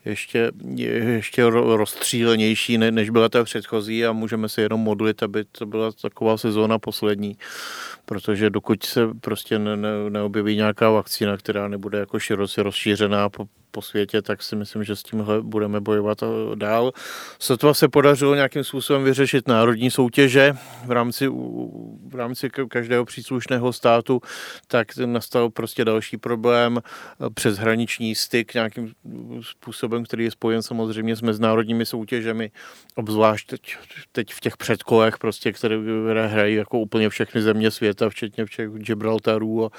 ještě, 0.07 0.51
ještě 0.75 1.43
rozstřílenější, 1.49 2.77
než 2.77 3.09
byla 3.09 3.29
ta 3.29 3.43
předchozí 3.43 4.05
a 4.05 4.11
můžeme 4.11 4.49
se 4.49 4.61
jenom 4.61 4.81
modlit, 4.81 5.23
aby 5.23 5.45
to 5.51 5.65
byla 5.65 5.91
taková 5.91 6.37
sezóna 6.37 6.79
poslední, 6.79 7.37
protože 8.07 8.49
dokud 8.49 8.83
se 8.83 9.01
prostě 9.21 9.59
ne, 9.59 9.77
ne, 9.77 9.89
neobjeví 10.09 10.55
nějaká 10.55 10.89
vakcína, 10.89 11.37
která 11.37 11.67
nebude 11.67 11.99
jako 11.99 12.19
široce 12.19 12.63
rozšířená 12.63 13.29
po, 13.29 13.45
po 13.71 13.81
světě, 13.81 14.21
tak 14.21 14.43
si 14.43 14.55
myslím, 14.55 14.83
že 14.83 14.95
s 14.95 15.03
tímhle 15.03 15.41
budeme 15.41 15.81
bojovat 15.81 16.23
dál. 16.55 16.91
Sotva 17.39 17.73
se 17.73 17.87
podařilo 17.87 18.35
nějakým 18.35 18.63
způsobem 18.63 19.03
vyřešit 19.03 19.47
národní 19.47 19.91
soutěže 19.91 20.53
v 20.85 20.91
rámci, 20.91 21.27
v 22.07 22.15
rámci 22.15 22.49
každého 22.69 23.05
příslušného 23.05 23.73
státu, 23.73 24.21
tak 24.67 24.97
nastal 24.97 25.49
prostě 25.49 25.85
další 25.85 26.17
problém, 26.17 26.79
přeshraniční 27.33 28.15
styk 28.15 28.53
nějakým 28.53 28.91
způsobem, 29.41 30.03
který 30.03 30.23
je 30.23 30.31
spojen 30.31 30.61
samozřejmě 30.61 31.15
s 31.15 31.21
mezinárodními 31.21 31.85
soutěžemi, 31.85 32.51
obzvlášť 32.95 33.49
teď, 33.49 33.77
teď 34.11 34.33
v 34.33 34.39
těch 34.39 34.57
předkolech, 34.57 35.17
prostě, 35.17 35.53
které 35.53 35.77
hrají 36.27 36.55
jako 36.55 36.79
úplně 36.79 37.09
všechny 37.09 37.41
země 37.41 37.71
světa, 37.71 37.96
včetně 38.09 38.45
všech 38.45 38.69
Gibraltarů 38.69 39.65
a 39.65 39.69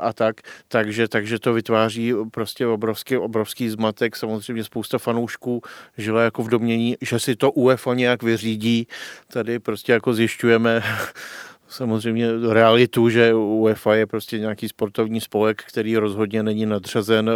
a 0.00 0.12
tak, 0.12 0.36
takže, 0.68 1.08
takže 1.08 1.38
to 1.38 1.52
vytváří 1.52 2.12
prostě 2.30 2.66
obrovský, 2.66 3.16
obrovský 3.16 3.68
zmatek, 3.68 4.16
samozřejmě 4.16 4.64
spousta 4.64 4.98
fanoušků 4.98 5.62
žila 5.98 6.22
jako 6.22 6.42
v 6.42 6.48
domění, 6.48 6.96
že 7.00 7.18
si 7.18 7.36
to 7.36 7.50
UEFA 7.50 7.94
nějak 7.94 8.22
vyřídí, 8.22 8.86
tady 9.32 9.58
prostě 9.58 9.92
jako 9.92 10.14
zjišťujeme 10.14 10.82
samozřejmě 11.68 12.28
realitu, 12.50 13.08
že 13.08 13.34
UEFA 13.34 13.94
je 13.94 14.06
prostě 14.06 14.38
nějaký 14.38 14.68
sportovní 14.68 15.20
spolek, 15.20 15.62
který 15.62 15.96
rozhodně 15.96 16.42
není 16.42 16.66
nadřazen 16.66 17.30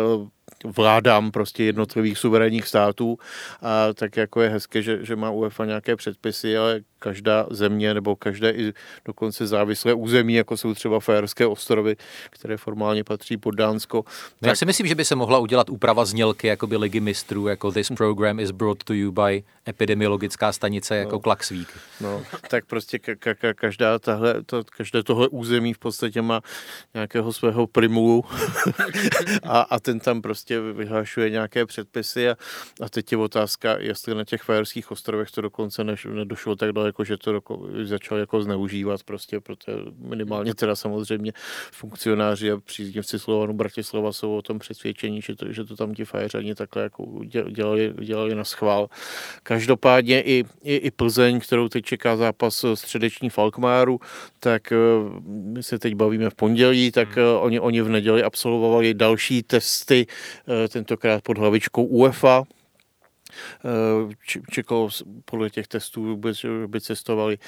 vládám 0.64 1.30
prostě 1.30 1.64
jednotlivých 1.64 2.18
suverénních 2.18 2.68
států 2.68 3.18
a 3.62 3.92
tak 3.94 4.16
jako 4.16 4.42
je 4.42 4.48
hezké, 4.48 4.82
že, 4.82 5.04
že 5.04 5.16
má 5.16 5.30
UEFA 5.30 5.64
nějaké 5.64 5.96
předpisy, 5.96 6.58
ale 6.58 6.80
každá 6.98 7.46
země 7.50 7.94
nebo 7.94 8.16
každé 8.16 8.50
i 8.50 8.72
dokonce 9.04 9.46
závislé 9.46 9.94
území, 9.94 10.34
jako 10.34 10.56
jsou 10.56 10.74
třeba 10.74 11.00
Fajerské 11.00 11.46
ostrovy, 11.46 11.96
které 12.30 12.56
formálně 12.56 13.04
patří 13.04 13.36
pod 13.36 13.50
Dánsko. 13.50 14.02
Tak... 14.02 14.12
No 14.42 14.48
já 14.48 14.54
si 14.54 14.66
myslím, 14.66 14.86
že 14.86 14.94
by 14.94 15.04
se 15.04 15.14
mohla 15.14 15.38
udělat 15.38 15.70
úprava 15.70 16.04
znělky 16.04 16.46
jako 16.46 16.66
by 16.66 16.76
ligy 16.76 17.00
mistrů, 17.00 17.48
jako 17.48 17.72
this 17.72 17.88
program 17.96 18.40
is 18.40 18.50
brought 18.50 18.84
to 18.84 18.94
you 18.94 19.12
by 19.12 19.44
epidemiologická 19.68 20.52
stanice 20.52 20.96
jako 20.96 21.12
no. 21.12 21.20
Klaxvík. 21.20 21.68
No, 22.00 22.22
tak 22.50 22.66
prostě 22.66 22.96
ka- 22.96 23.34
ka- 23.34 23.54
každá 23.54 23.98
tahle, 23.98 24.42
to, 24.42 24.64
každé 24.76 25.02
tohle 25.02 25.28
území 25.28 25.74
v 25.74 25.78
podstatě 25.78 26.22
má 26.22 26.40
nějakého 26.94 27.32
svého 27.32 27.66
primulu 27.66 28.24
a, 29.42 29.60
a 29.60 29.80
ten 29.80 30.00
tam 30.00 30.22
prostě 30.22 30.37
vyhlašuje 30.72 31.30
nějaké 31.30 31.66
předpisy 31.66 32.28
a, 32.30 32.36
a 32.80 32.88
teď 32.88 33.12
je 33.12 33.18
otázka, 33.18 33.76
jestli 33.78 34.14
na 34.14 34.24
těch 34.24 34.42
Fajerských 34.42 34.90
ostrovech 34.90 35.30
to 35.30 35.40
dokonce 35.40 35.84
než, 35.84 36.04
nedošlo 36.04 36.56
tak 36.56 36.72
daleko 36.72 37.04
že 37.04 37.16
to 37.16 37.34
jako, 37.34 37.68
začal 37.84 38.18
jako 38.18 38.42
zneužívat 38.42 39.02
prostě, 39.02 39.40
protože 39.40 39.76
minimálně 39.98 40.54
teda 40.54 40.76
samozřejmě 40.76 41.32
funkcionáři 41.72 42.50
a 42.50 42.56
příznivci 42.56 43.18
Slovanu 43.18 43.54
Bratislava 43.54 44.12
jsou 44.12 44.36
o 44.36 44.42
tom 44.42 44.58
přesvědčení, 44.58 45.22
že 45.22 45.36
to, 45.36 45.52
že 45.52 45.64
to 45.64 45.76
tam 45.76 45.94
ti 45.94 46.04
fajeřani 46.04 46.54
takhle 46.54 46.82
jako 46.82 47.20
dělali, 47.50 47.94
dělali 48.00 48.34
na 48.34 48.44
schvál. 48.44 48.88
Každopádně 49.42 50.22
i, 50.22 50.44
i, 50.62 50.76
i 50.76 50.90
Plzeň, 50.90 51.40
kterou 51.40 51.68
teď 51.68 51.84
čeká 51.84 52.16
zápas 52.16 52.64
středeční 52.74 53.30
Falkmáru, 53.30 54.00
tak 54.40 54.72
eh, 54.72 54.76
my 55.26 55.62
se 55.62 55.78
teď 55.78 55.94
bavíme 55.94 56.30
v 56.30 56.34
pondělí, 56.34 56.90
tak 56.90 57.16
hmm. 57.16 57.18
Eh, 57.18 57.38
oni, 57.38 57.60
oni 57.60 57.82
v 57.82 57.88
neděli 57.88 58.22
absolvovali 58.22 58.94
další 58.94 59.42
testy, 59.42 60.06
tentokrát 60.68 61.22
pod 61.22 61.38
hlavičkou 61.38 61.84
UEFA, 61.84 62.44
Eh, 63.64 64.14
čekalo 64.50 64.88
podle 65.24 65.50
těch 65.50 65.68
testů, 65.68 66.16
by, 66.16 66.32
by 66.66 66.80
cestovali 66.80 67.38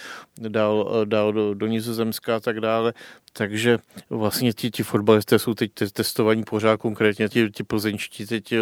dál, 0.49 1.05
dál 1.05 1.33
do, 1.33 1.55
do 1.55 1.67
Nizozemska 1.67 2.37
a 2.37 2.41
tak 2.41 2.61
dále. 2.61 2.93
Takže 3.33 3.79
vlastně 4.11 4.53
ti, 4.53 4.71
ti 4.71 4.83
fotbalisté 4.83 5.39
jsou 5.39 5.55
teď 5.55 5.71
testovaní 5.93 6.45
pořád, 6.45 6.77
konkrétně 6.77 7.29
ti, 7.29 7.51
ti 7.51 7.63
plzeňští 7.63 8.27
teď 8.27 8.53
eh, 8.53 8.59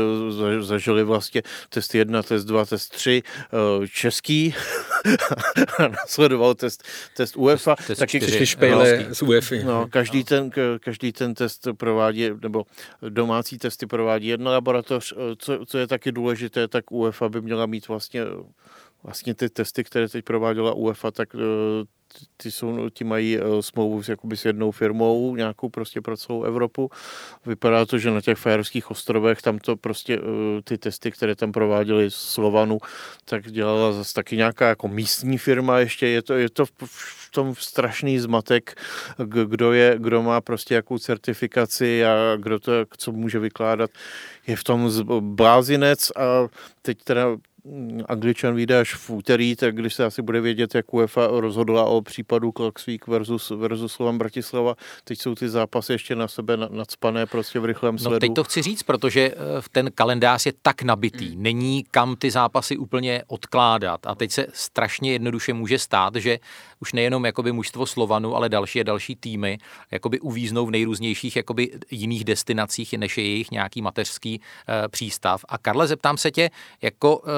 zažili 0.60 1.04
vlastně 1.04 1.42
test 1.68 1.94
1, 1.94 2.22
test 2.22 2.44
2, 2.44 2.64
test 2.64 2.88
3, 2.88 3.22
eh, 3.24 3.88
český, 3.88 4.54
nasledoval 5.88 6.54
test, 6.54 6.84
test 7.16 7.36
UEFA. 7.36 7.76
Test 7.86 7.98
taky 7.98 8.20
čtyři 8.20 8.46
špejle 8.46 9.06
z 9.14 9.22
UEFA. 9.22 9.54
No, 9.64 9.86
každý, 9.90 10.24
ten, 10.24 10.50
každý 10.80 11.12
ten 11.12 11.34
test 11.34 11.68
provádí, 11.76 12.30
nebo 12.42 12.64
domácí 13.08 13.58
testy 13.58 13.86
provádí 13.86 14.26
jedna 14.26 14.50
laboratoř, 14.50 15.14
co, 15.38 15.66
co 15.66 15.78
je 15.78 15.86
taky 15.86 16.12
důležité, 16.12 16.68
tak 16.68 16.92
UEFA 16.92 17.17
by 17.28 17.40
měla 17.40 17.66
mít 17.66 17.88
vlastně 17.88 18.24
vlastně 19.02 19.34
ty 19.34 19.48
testy, 19.48 19.84
které 19.84 20.08
teď 20.08 20.24
prováděla 20.24 20.72
UEFA, 20.72 21.10
tak 21.10 21.28
eh, 21.34 21.38
ty, 22.36 22.50
jsou, 22.50 22.90
ti 22.90 23.04
mají 23.04 23.38
uh, 23.38 23.60
smlouvu 23.60 24.02
s, 24.02 24.08
jakoby 24.08 24.36
s 24.36 24.44
jednou 24.44 24.70
firmou, 24.70 25.36
nějakou 25.36 25.68
prostě 25.68 26.00
pro 26.00 26.16
celou 26.16 26.42
Evropu. 26.42 26.90
Vypadá 27.46 27.86
to, 27.86 27.98
že 27.98 28.10
na 28.10 28.20
těch 28.20 28.38
Fajerských 28.38 28.90
ostrovech 28.90 29.42
tam 29.42 29.58
to 29.58 29.76
prostě 29.76 30.20
uh, 30.20 30.26
ty 30.64 30.78
testy, 30.78 31.10
které 31.10 31.36
tam 31.36 31.52
prováděli 31.52 32.10
Slovanu, 32.10 32.78
tak 33.24 33.50
dělala 33.50 33.92
zase 33.92 34.14
taky 34.14 34.36
nějaká 34.36 34.68
jako 34.68 34.88
místní 34.88 35.38
firma 35.38 35.78
ještě. 35.78 36.06
Je 36.06 36.22
to, 36.22 36.34
je 36.34 36.50
to 36.50 36.64
v 36.84 37.30
tom 37.30 37.54
strašný 37.54 38.18
zmatek, 38.18 38.80
kdo, 39.24 39.72
je, 39.72 39.94
kdo 39.98 40.22
má 40.22 40.40
prostě 40.40 40.74
jakou 40.74 40.98
certifikaci 40.98 42.04
a 42.04 42.36
kdo 42.36 42.58
to, 42.58 42.72
co 42.96 43.12
může 43.12 43.38
vykládat. 43.38 43.90
Je 44.46 44.56
v 44.56 44.64
tom 44.64 44.90
blázinec 45.20 46.10
a 46.10 46.48
teď 46.82 46.98
teda 47.04 47.36
Angličan 48.08 48.54
vyjde 48.54 48.80
až 48.80 48.94
v 48.94 49.10
úterý, 49.10 49.56
tak 49.56 49.74
když 49.74 49.94
se 49.94 50.04
asi 50.04 50.22
bude 50.22 50.40
vědět, 50.40 50.74
jak 50.74 50.94
UEFA 50.94 51.26
rozhodla 51.30 51.84
o 51.84 52.02
případu 52.02 52.52
Klaxvík 52.52 53.06
versus, 53.06 53.50
versus 53.50 53.92
Slovan 53.92 54.18
Bratislava, 54.18 54.74
teď 55.04 55.20
jsou 55.20 55.34
ty 55.34 55.48
zápasy 55.48 55.92
ještě 55.92 56.14
na 56.14 56.28
sebe 56.28 56.56
nadspané 56.56 57.26
prostě 57.26 57.60
v 57.60 57.64
rychlém 57.64 57.98
sledu. 57.98 58.14
No 58.14 58.20
teď 58.20 58.34
to 58.34 58.44
chci 58.44 58.62
říct, 58.62 58.82
protože 58.82 59.20
eh, 59.20 59.34
ten 59.72 59.90
kalendář 59.94 60.46
je 60.46 60.52
tak 60.62 60.82
nabitý, 60.82 61.28
hmm. 61.28 61.42
není 61.42 61.84
kam 61.90 62.16
ty 62.16 62.30
zápasy 62.30 62.76
úplně 62.76 63.22
odkládat 63.26 64.06
a 64.06 64.14
teď 64.14 64.30
se 64.30 64.46
strašně 64.52 65.12
jednoduše 65.12 65.52
může 65.52 65.78
stát, 65.78 66.14
že 66.14 66.38
už 66.80 66.92
nejenom 66.92 67.24
jakoby 67.24 67.52
mužstvo 67.52 67.86
Slovanu, 67.86 68.36
ale 68.36 68.48
další 68.48 68.80
a 68.80 68.82
další 68.82 69.16
týmy 69.16 69.58
jakoby 69.90 70.20
uvíznou 70.20 70.66
v 70.66 70.70
nejrůznějších 70.70 71.36
jakoby 71.36 71.70
jiných 71.90 72.24
destinacích, 72.24 72.92
než 72.92 73.18
je 73.18 73.24
jejich 73.24 73.50
nějaký 73.50 73.82
mateřský 73.82 74.40
uh, 74.40 74.74
přístav. 74.88 75.44
A 75.48 75.58
Karle, 75.58 75.86
zeptám 75.86 76.16
se 76.16 76.30
tě, 76.30 76.50
jako 76.82 77.16
uh, 77.18 77.28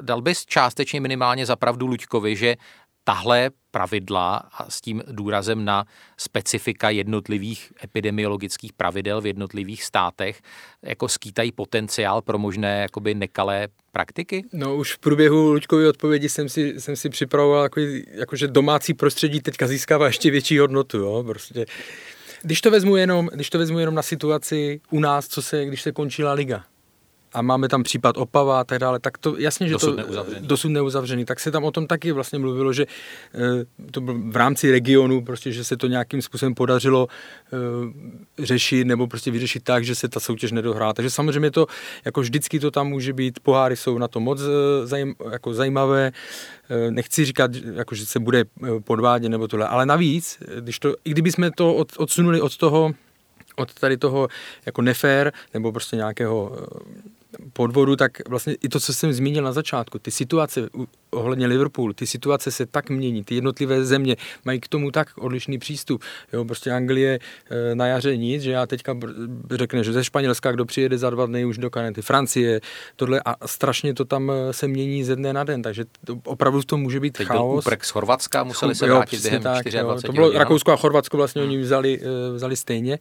dal 0.00 0.20
bys 0.22 0.44
částečně 0.44 1.00
minimálně 1.00 1.46
za 1.46 1.56
pravdu 1.56 1.86
Luďkovi, 1.86 2.36
že 2.36 2.56
tahle 3.04 3.50
pravidla 3.70 4.36
a 4.36 4.70
s 4.70 4.80
tím 4.80 5.02
důrazem 5.06 5.64
na 5.64 5.84
specifika 6.16 6.90
jednotlivých 6.90 7.72
epidemiologických 7.84 8.72
pravidel 8.72 9.20
v 9.20 9.26
jednotlivých 9.26 9.84
státech 9.84 10.42
jako 10.82 11.08
skýtají 11.08 11.52
potenciál 11.52 12.22
pro 12.22 12.38
možné 12.38 12.82
jakoby 12.82 13.14
nekalé 13.14 13.68
praktiky? 13.92 14.44
No 14.52 14.76
už 14.76 14.94
v 14.94 14.98
průběhu 14.98 15.52
Luďkové 15.52 15.88
odpovědi 15.88 16.28
jsem 16.28 16.48
si, 16.48 16.80
jsem 16.80 16.96
si 16.96 17.08
připravoval, 17.08 17.62
jako, 17.62 17.80
jako, 18.10 18.36
že 18.36 18.48
domácí 18.48 18.94
prostředí 18.94 19.40
teďka 19.40 19.66
získává 19.66 20.06
ještě 20.06 20.30
větší 20.30 20.58
hodnotu. 20.58 20.98
Jo? 20.98 21.24
Prostě. 21.26 21.66
Když 22.42 22.60
to, 22.60 22.70
vezmu 22.70 22.96
jenom, 22.96 23.30
když 23.34 23.50
to 23.50 23.58
vezmu 23.58 23.78
jenom 23.78 23.94
na 23.94 24.02
situaci 24.02 24.80
u 24.90 25.00
nás, 25.00 25.28
co 25.28 25.42
se, 25.42 25.64
když 25.64 25.82
se 25.82 25.92
končila 25.92 26.32
liga, 26.32 26.64
a 27.32 27.42
máme 27.42 27.68
tam 27.68 27.82
případ 27.82 28.16
Opava 28.16 28.60
a 28.60 28.64
tak 28.64 28.78
dále, 28.78 28.98
tak 28.98 29.18
to 29.18 29.36
jasně, 29.38 29.68
že 29.68 29.72
dosud 29.72 29.90
to 29.90 29.96
neuzavřený. 29.96 30.46
dosud 30.46 30.68
neuzavřený, 30.68 31.24
tak 31.24 31.40
se 31.40 31.50
tam 31.50 31.64
o 31.64 31.70
tom 31.70 31.86
taky 31.86 32.12
vlastně 32.12 32.38
mluvilo, 32.38 32.72
že 32.72 32.82
e, 32.82 33.86
to 33.90 34.00
bylo 34.00 34.18
v 34.18 34.36
rámci 34.36 34.70
regionu, 34.70 35.24
prostě, 35.24 35.52
že 35.52 35.64
se 35.64 35.76
to 35.76 35.86
nějakým 35.86 36.22
způsobem 36.22 36.54
podařilo 36.54 37.08
e, 37.08 38.46
řešit 38.46 38.86
nebo 38.86 39.06
prostě 39.06 39.30
vyřešit 39.30 39.64
tak, 39.64 39.84
že 39.84 39.94
se 39.94 40.08
ta 40.08 40.20
soutěž 40.20 40.52
nedohrá. 40.52 40.92
Takže 40.92 41.10
samozřejmě 41.10 41.50
to, 41.50 41.66
jako 42.04 42.20
vždycky 42.20 42.60
to 42.60 42.70
tam 42.70 42.88
může 42.88 43.12
být, 43.12 43.40
poháry 43.40 43.76
jsou 43.76 43.98
na 43.98 44.08
to 44.08 44.20
moc 44.20 44.40
e, 44.40 44.86
zajím, 44.86 45.14
jako 45.30 45.54
zajímavé, 45.54 46.12
nechci 46.90 47.24
říkat, 47.24 47.50
jako, 47.74 47.94
že 47.94 48.06
se 48.06 48.20
bude 48.20 48.44
podvádět 48.84 49.28
nebo 49.28 49.48
tohle, 49.48 49.68
ale 49.68 49.86
navíc, 49.86 50.38
když 50.60 50.78
to, 50.78 50.94
i 51.04 51.10
kdyby 51.10 51.32
jsme 51.32 51.50
to 51.50 51.74
od, 51.74 51.92
odsunuli 51.96 52.40
od 52.40 52.56
toho, 52.56 52.92
od 53.56 53.74
tady 53.74 53.96
toho 53.96 54.28
jako 54.66 54.82
nefér 54.82 55.32
nebo 55.54 55.72
prostě 55.72 55.96
nějakého 55.96 56.66
podvodu, 57.52 57.96
tak 57.96 58.28
vlastně 58.28 58.54
i 58.54 58.68
to, 58.68 58.80
co 58.80 58.94
jsem 58.94 59.12
zmínil 59.12 59.44
na 59.44 59.52
začátku, 59.52 59.98
ty 59.98 60.10
situace 60.10 60.68
ohledně 61.10 61.46
Liverpoolu, 61.46 61.92
ty 61.92 62.06
situace 62.06 62.50
se 62.50 62.66
tak 62.66 62.90
mění, 62.90 63.24
ty 63.24 63.34
jednotlivé 63.34 63.84
země 63.84 64.16
mají 64.44 64.60
k 64.60 64.68
tomu 64.68 64.90
tak 64.90 65.08
odlišný 65.18 65.58
přístup. 65.58 66.02
Jo, 66.32 66.44
prostě 66.44 66.70
Anglie 66.70 67.18
e, 67.50 67.74
na 67.74 67.86
jaře 67.86 68.16
nic, 68.16 68.42
že 68.42 68.50
já 68.50 68.66
teďka 68.66 68.96
řekne, 69.50 69.84
že 69.84 69.92
ze 69.92 70.04
Španělska, 70.04 70.52
kdo 70.52 70.64
přijede 70.64 70.98
za 70.98 71.10
dva 71.10 71.26
dny 71.26 71.44
už 71.44 71.58
do 71.58 71.70
Kanety, 71.70 72.02
Francie, 72.02 72.60
tohle 72.96 73.20
a 73.24 73.46
strašně 73.46 73.94
to 73.94 74.04
tam 74.04 74.30
e, 74.30 74.52
se 74.52 74.68
mění 74.68 75.04
ze 75.04 75.16
dne 75.16 75.32
na 75.32 75.44
den, 75.44 75.62
takže 75.62 75.84
to, 76.04 76.18
opravdu 76.24 76.62
to 76.62 76.76
může 76.76 77.00
být 77.00 77.18
Teď 77.18 77.26
chaos. 77.26 77.64
Byl 77.64 77.76
z 77.82 77.90
Chorvatska, 77.90 78.44
museli 78.44 78.74
se 78.74 78.86
jo, 78.86 78.94
vrátit 78.94 79.22
během 79.22 79.42
tak, 79.42 79.52
24 79.52 79.78
jo, 79.78 79.98
To 80.06 80.12
bylo 80.12 80.26
hodin, 80.26 80.38
Rakousko 80.38 80.72
a 80.72 80.76
Chorvatsko 80.76 81.16
vlastně 81.16 81.42
oni 81.42 81.58
vzali, 81.58 82.00
e, 82.00 82.32
vzali 82.34 82.56
stejně, 82.56 82.98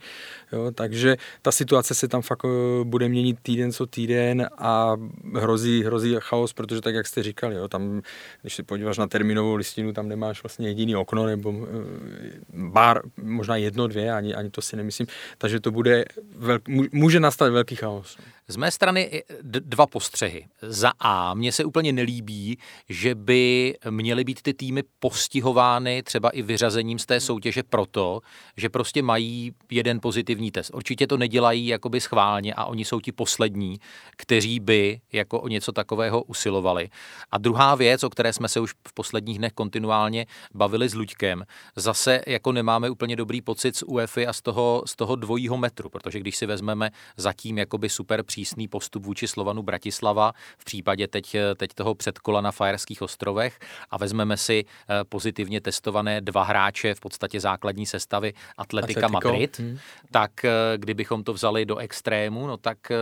jo, 0.53 0.71
takže 0.75 1.17
ta 1.41 1.51
situace 1.51 1.95
se 1.95 2.07
tam 2.07 2.21
fakt 2.21 2.45
bude 2.83 3.09
měnit 3.09 3.37
týden 3.41 3.71
co 3.71 3.85
týden 3.85 4.49
a 4.57 4.95
hrozí, 5.35 5.83
hrozí 5.83 6.15
chaos, 6.19 6.53
protože 6.53 6.81
tak, 6.81 6.95
jak 6.95 7.07
jste 7.07 7.23
říkali, 7.23 7.55
jo, 7.55 7.67
tam 7.67 7.98
když 8.41 8.55
se 8.55 8.63
podíváš 8.63 8.97
na 8.97 9.07
termínovou 9.07 9.55
listinu, 9.55 9.93
tam 9.93 10.07
nemáš 10.07 10.43
vlastně 10.43 10.67
jediný 10.67 10.95
okno 10.95 11.25
nebo 11.25 11.53
eh, 11.53 12.39
bar, 12.53 13.01
možná 13.17 13.55
jedno, 13.55 13.87
dvě, 13.87 14.13
ani, 14.13 14.35
ani 14.35 14.49
to 14.49 14.61
si 14.61 14.75
nemyslím. 14.75 15.07
Takže 15.37 15.59
to 15.59 15.71
bude, 15.71 16.05
velk, 16.35 16.67
může 16.91 17.19
nastat 17.19 17.49
velký 17.49 17.75
chaos. 17.75 18.17
Z 18.51 18.55
mé 18.55 18.71
strany 18.71 19.23
dva 19.41 19.87
postřehy. 19.87 20.45
Za 20.61 20.91
A, 20.99 21.33
mně 21.33 21.51
se 21.51 21.65
úplně 21.65 21.93
nelíbí, 21.93 22.57
že 22.89 23.15
by 23.15 23.75
měly 23.89 24.23
být 24.23 24.41
ty 24.41 24.53
týmy 24.53 24.83
postihovány 24.99 26.03
třeba 26.03 26.29
i 26.29 26.41
vyřazením 26.41 26.99
z 26.99 27.05
té 27.05 27.19
soutěže 27.19 27.63
proto, 27.63 28.21
že 28.57 28.69
prostě 28.69 29.01
mají 29.01 29.53
jeden 29.71 29.99
pozitivní 30.01 30.51
test. 30.51 30.71
Určitě 30.73 31.07
to 31.07 31.17
nedělají 31.17 31.67
jakoby 31.67 32.01
schválně 32.01 32.53
a 32.53 32.65
oni 32.65 32.85
jsou 32.85 32.99
ti 32.99 33.11
poslední, 33.11 33.79
kteří 34.17 34.59
by 34.59 35.01
jako 35.13 35.41
o 35.41 35.47
něco 35.47 35.71
takového 35.71 36.23
usilovali. 36.23 36.89
A 37.31 37.37
druhá 37.37 37.75
věc, 37.75 38.03
o 38.03 38.09
které 38.09 38.33
jsme 38.33 38.47
se 38.47 38.59
už 38.59 38.73
v 38.87 38.93
posledních 38.93 39.37
dnech 39.37 39.53
kontinuálně 39.53 40.25
bavili 40.53 40.89
s 40.89 40.95
Luďkem, 40.95 41.43
zase 41.75 42.21
jako 42.27 42.51
nemáme 42.51 42.89
úplně 42.89 43.15
dobrý 43.15 43.41
pocit 43.41 43.75
z 43.75 43.83
UEFI 43.83 44.27
a 44.27 44.33
z 44.33 44.41
toho, 44.41 44.83
z 44.85 44.95
toho 44.95 45.15
dvojího 45.15 45.57
metru, 45.57 45.89
protože 45.89 46.19
když 46.19 46.37
si 46.37 46.45
vezmeme 46.45 46.91
zatím 47.17 47.57
jakoby 47.57 47.89
super 47.89 48.23
přísný 48.39 48.67
postup 48.67 49.05
vůči 49.05 49.27
Slovanu 49.27 49.63
Bratislava 49.63 50.31
v 50.57 50.65
případě 50.65 51.07
teď, 51.07 51.35
teď 51.57 51.73
toho 51.73 51.95
předkola 51.95 52.41
na 52.41 52.51
Fajerských 52.51 53.01
ostrovech 53.01 53.59
a 53.91 53.97
vezmeme 53.97 54.37
si 54.37 54.65
eh, 54.65 55.03
pozitivně 55.03 55.61
testované 55.61 56.21
dva 56.21 56.43
hráče 56.43 56.95
v 56.95 56.99
podstatě 56.99 57.39
základní 57.39 57.85
sestavy 57.85 58.33
Atletika 58.57 59.05
Atletico. 59.05 59.29
Madrid, 59.29 59.59
hmm. 59.59 59.77
tak 60.11 60.45
eh, 60.45 60.51
kdybychom 60.77 61.23
to 61.23 61.33
vzali 61.33 61.65
do 61.65 61.77
extrému, 61.77 62.47
no 62.47 62.57
tak, 62.57 62.91
eh, 62.91 62.97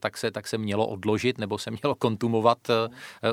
tak, 0.00 0.18
se, 0.18 0.30
tak 0.30 0.48
se 0.48 0.58
mělo 0.58 0.86
odložit 0.86 1.38
nebo 1.38 1.58
se 1.58 1.70
mělo 1.70 1.94
kontumovat 1.94 2.58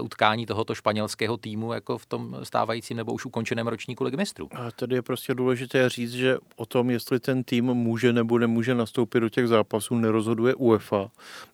utkání 0.02 0.46
tohoto 0.46 0.76
španělského 0.76 1.38
týmu 1.38 1.74
jako 1.74 1.98
v 1.98 2.06
tom 2.06 2.38
stávajícím 2.44 2.98
nebo 2.98 3.14
už 3.14 3.26
ukončeném 3.26 3.68
ročníku 3.68 4.04
ligy 4.04 4.18
mistrů. 4.18 4.48
A 4.56 4.72
tady 4.72 4.96
je 4.96 5.02
prostě 5.02 5.34
důležité 5.34 5.90
říct, 5.90 6.14
že 6.14 6.38
o 6.56 6.66
tom, 6.66 6.90
jestli 6.90 7.20
ten 7.20 7.44
tým 7.44 7.66
může 7.66 8.14
nebo 8.14 8.40
nemůže 8.40 8.76
nastoupit 8.76 9.20
do 9.20 9.30
těch 9.30 9.48
zápasů, 9.48 9.96
nerozhoduje 9.96 10.56
UEFA, 10.56 11.10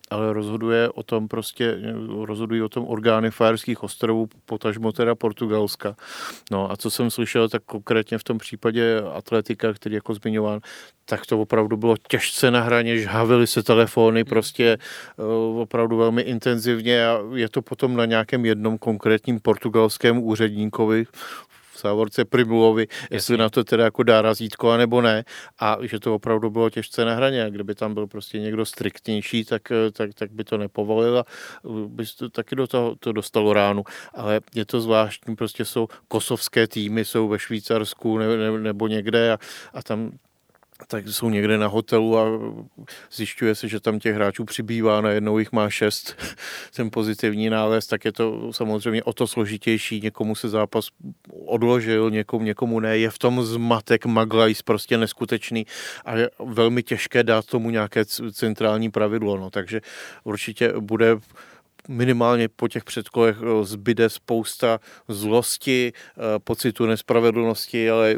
ale 0.10 0.34
rozhoduje 0.34 0.90
o 0.90 1.04
tom 1.04 1.28
prostě, 1.28 1.78
rozhodují 2.24 2.62
o 2.62 2.70
tom 2.70 2.88
orgány 2.88 3.32
Fajerských 3.32 3.84
ostrovů, 3.84 4.30
potažmo 4.46 4.92
teda 4.92 5.16
Portugalska. 5.16 5.96
No 6.52 6.72
a 6.72 6.78
co 6.78 6.92
jsem 6.92 7.12
slyšel, 7.12 7.50
tak 7.50 7.64
konkrétně 7.66 8.18
v 8.18 8.24
tom 8.24 8.38
případě 8.38 9.02
atletika, 9.14 9.74
který 9.74 9.96
jako 9.96 10.14
zmiňován, 10.14 10.60
tak 11.06 11.26
to 11.26 11.42
opravdu 11.42 11.78
bylo 11.78 11.96
těžce 12.08 12.52
na 12.52 12.62
hraně, 12.62 12.98
žhavily 12.98 13.48
se 13.48 13.64
telefony 13.64 14.24
prostě 14.24 14.78
uh, 15.18 15.60
opravdu 15.60 15.98
velmi 15.98 16.22
intenzivně 16.22 17.08
a 17.08 17.20
je 17.34 17.50
to 17.50 17.62
potom 17.62 17.96
na 17.96 18.06
nějakém 18.06 18.46
jednom 18.46 18.78
konkrétním 18.78 19.40
portugalském 19.40 20.24
úředníkovi 20.24 21.06
závorce 21.82 22.26
Primulovi, 22.26 22.88
jestli 23.12 23.38
na 23.38 23.50
to 23.50 23.64
teda 23.64 23.84
jako 23.84 24.04
dá 24.04 24.22
razítko, 24.22 24.72
anebo 24.72 25.02
ne. 25.02 25.24
A 25.60 25.78
že 25.82 26.00
to 26.00 26.16
opravdu 26.16 26.50
bylo 26.50 26.70
těžce 26.70 27.06
na 27.06 27.16
hraně. 27.16 27.44
A 27.44 27.50
kdyby 27.50 27.76
tam 27.76 27.94
byl 27.94 28.08
prostě 28.08 28.40
někdo 28.40 28.66
striktnější, 28.66 29.46
tak, 29.46 29.62
tak, 29.94 30.14
tak 30.14 30.32
by 30.32 30.44
to 30.44 30.58
nepovolil 30.58 31.20
a 31.20 31.26
by 31.88 32.04
to 32.18 32.30
taky 32.30 32.56
do 32.56 32.68
toho 32.68 32.96
to 33.00 33.12
dostalo 33.12 33.54
ránu. 33.54 33.84
Ale 34.14 34.42
je 34.56 34.66
to 34.66 34.82
zvláštní, 34.82 35.36
prostě 35.36 35.66
jsou 35.66 35.88
kosovské 36.08 36.68
týmy, 36.68 37.06
jsou 37.06 37.28
ve 37.28 37.40
Švýcarsku 37.40 38.18
ne, 38.18 38.38
ne, 38.38 38.60
nebo 38.60 38.88
někde 38.88 39.34
a, 39.34 39.38
a 39.74 39.84
tam 39.84 40.12
tak 40.88 41.08
jsou 41.08 41.30
někde 41.30 41.58
na 41.58 41.68
hotelu 41.68 42.18
a 42.18 42.26
zjišťuje 43.12 43.56
se, 43.56 43.68
že 43.68 43.80
tam 43.80 44.00
těch 44.00 44.16
hráčů 44.16 44.46
přibývá, 44.46 45.02
najednou 45.02 45.40
jich 45.40 45.52
má 45.52 45.70
šest, 45.70 46.16
ten 46.76 46.92
pozitivní 46.92 47.50
nález, 47.50 47.88
tak 47.88 48.06
je 48.06 48.12
to 48.12 48.54
samozřejmě 48.54 49.04
o 49.04 49.14
to 49.14 49.28
složitější. 49.28 50.02
Někomu 50.02 50.36
se 50.36 50.50
zápas 50.50 50.88
odložil, 51.46 52.12
někomu, 52.12 52.46
někomu 52.46 52.80
ne. 52.80 52.98
Je 52.98 53.10
v 53.10 53.20
tom 53.20 53.44
zmatek, 53.44 54.06
maglajs 54.06 54.62
prostě 54.62 54.98
neskutečný 54.98 55.66
a 56.06 56.16
je 56.16 56.30
velmi 56.40 56.84
těžké 56.84 57.24
dát 57.24 57.46
tomu 57.46 57.70
nějaké 57.70 58.06
centrální 58.32 58.92
pravidlo. 58.92 59.38
No. 59.38 59.50
Takže 59.50 59.82
určitě 60.24 60.74
bude 60.80 61.18
minimálně 61.88 62.48
po 62.48 62.68
těch 62.68 62.84
předkolech 62.84 63.38
eh, 63.42 63.64
zbyde 63.64 64.10
spousta 64.10 64.80
zlosti, 65.08 65.94
eh, 65.96 66.22
pocitu 66.40 66.86
nespravedlnosti, 66.86 67.90
ale 67.90 68.16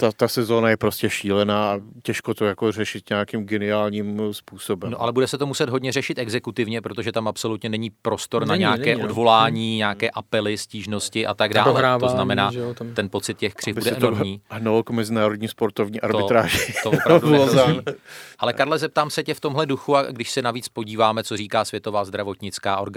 ta, 0.00 0.12
ta 0.12 0.28
sezóna 0.28 0.68
je 0.70 0.76
prostě 0.76 1.10
šílená 1.10 1.72
a 1.72 1.80
těžko 2.02 2.34
to 2.34 2.44
jako 2.44 2.72
řešit 2.72 3.10
nějakým 3.10 3.44
geniálním 3.44 4.20
způsobem. 4.32 4.90
No 4.90 5.02
ale 5.02 5.12
bude 5.12 5.26
se 5.26 5.38
to 5.38 5.46
muset 5.46 5.68
hodně 5.68 5.92
řešit 5.92 6.18
exekutivně, 6.18 6.80
protože 6.80 7.12
tam 7.12 7.28
absolutně 7.28 7.68
není 7.68 7.90
prostor 7.90 8.42
není, 8.42 8.48
na 8.48 8.56
nějaké 8.56 8.90
není, 8.90 9.02
no. 9.02 9.08
odvolání, 9.08 9.70
no. 9.72 9.76
nějaké 9.76 10.10
apely, 10.10 10.58
stížnosti 10.58 11.26
a 11.26 11.34
tak 11.34 11.54
dále. 11.54 11.98
To 12.00 12.08
znamená, 12.08 12.52
že 12.52 12.58
jo, 12.58 12.74
tam... 12.74 12.94
ten 12.94 13.08
pocit 13.08 13.38
těch 13.38 13.54
křiv 13.54 13.76
bude 13.76 13.90
enormní. 13.90 14.40
Ano, 14.50 14.82
k 14.82 14.90
mezinárodní 14.90 15.48
sportovní 15.48 16.00
arbitráži. 16.00 16.72
To, 16.82 16.90
to 16.90 16.96
opravdu 16.96 17.36
Ale 18.38 18.52
Karle, 18.52 18.78
zeptám 18.78 19.10
se 19.10 19.22
tě 19.22 19.34
v 19.34 19.40
tomhle 19.40 19.66
duchu, 19.66 19.96
a 19.96 20.02
když 20.02 20.30
se 20.30 20.42
navíc 20.42 20.68
podíváme, 20.68 21.24
co 21.24 21.36
říká 21.36 21.64
Světová 21.64 22.04
zdravotnická 22.04 22.76
organizace, 22.76 22.89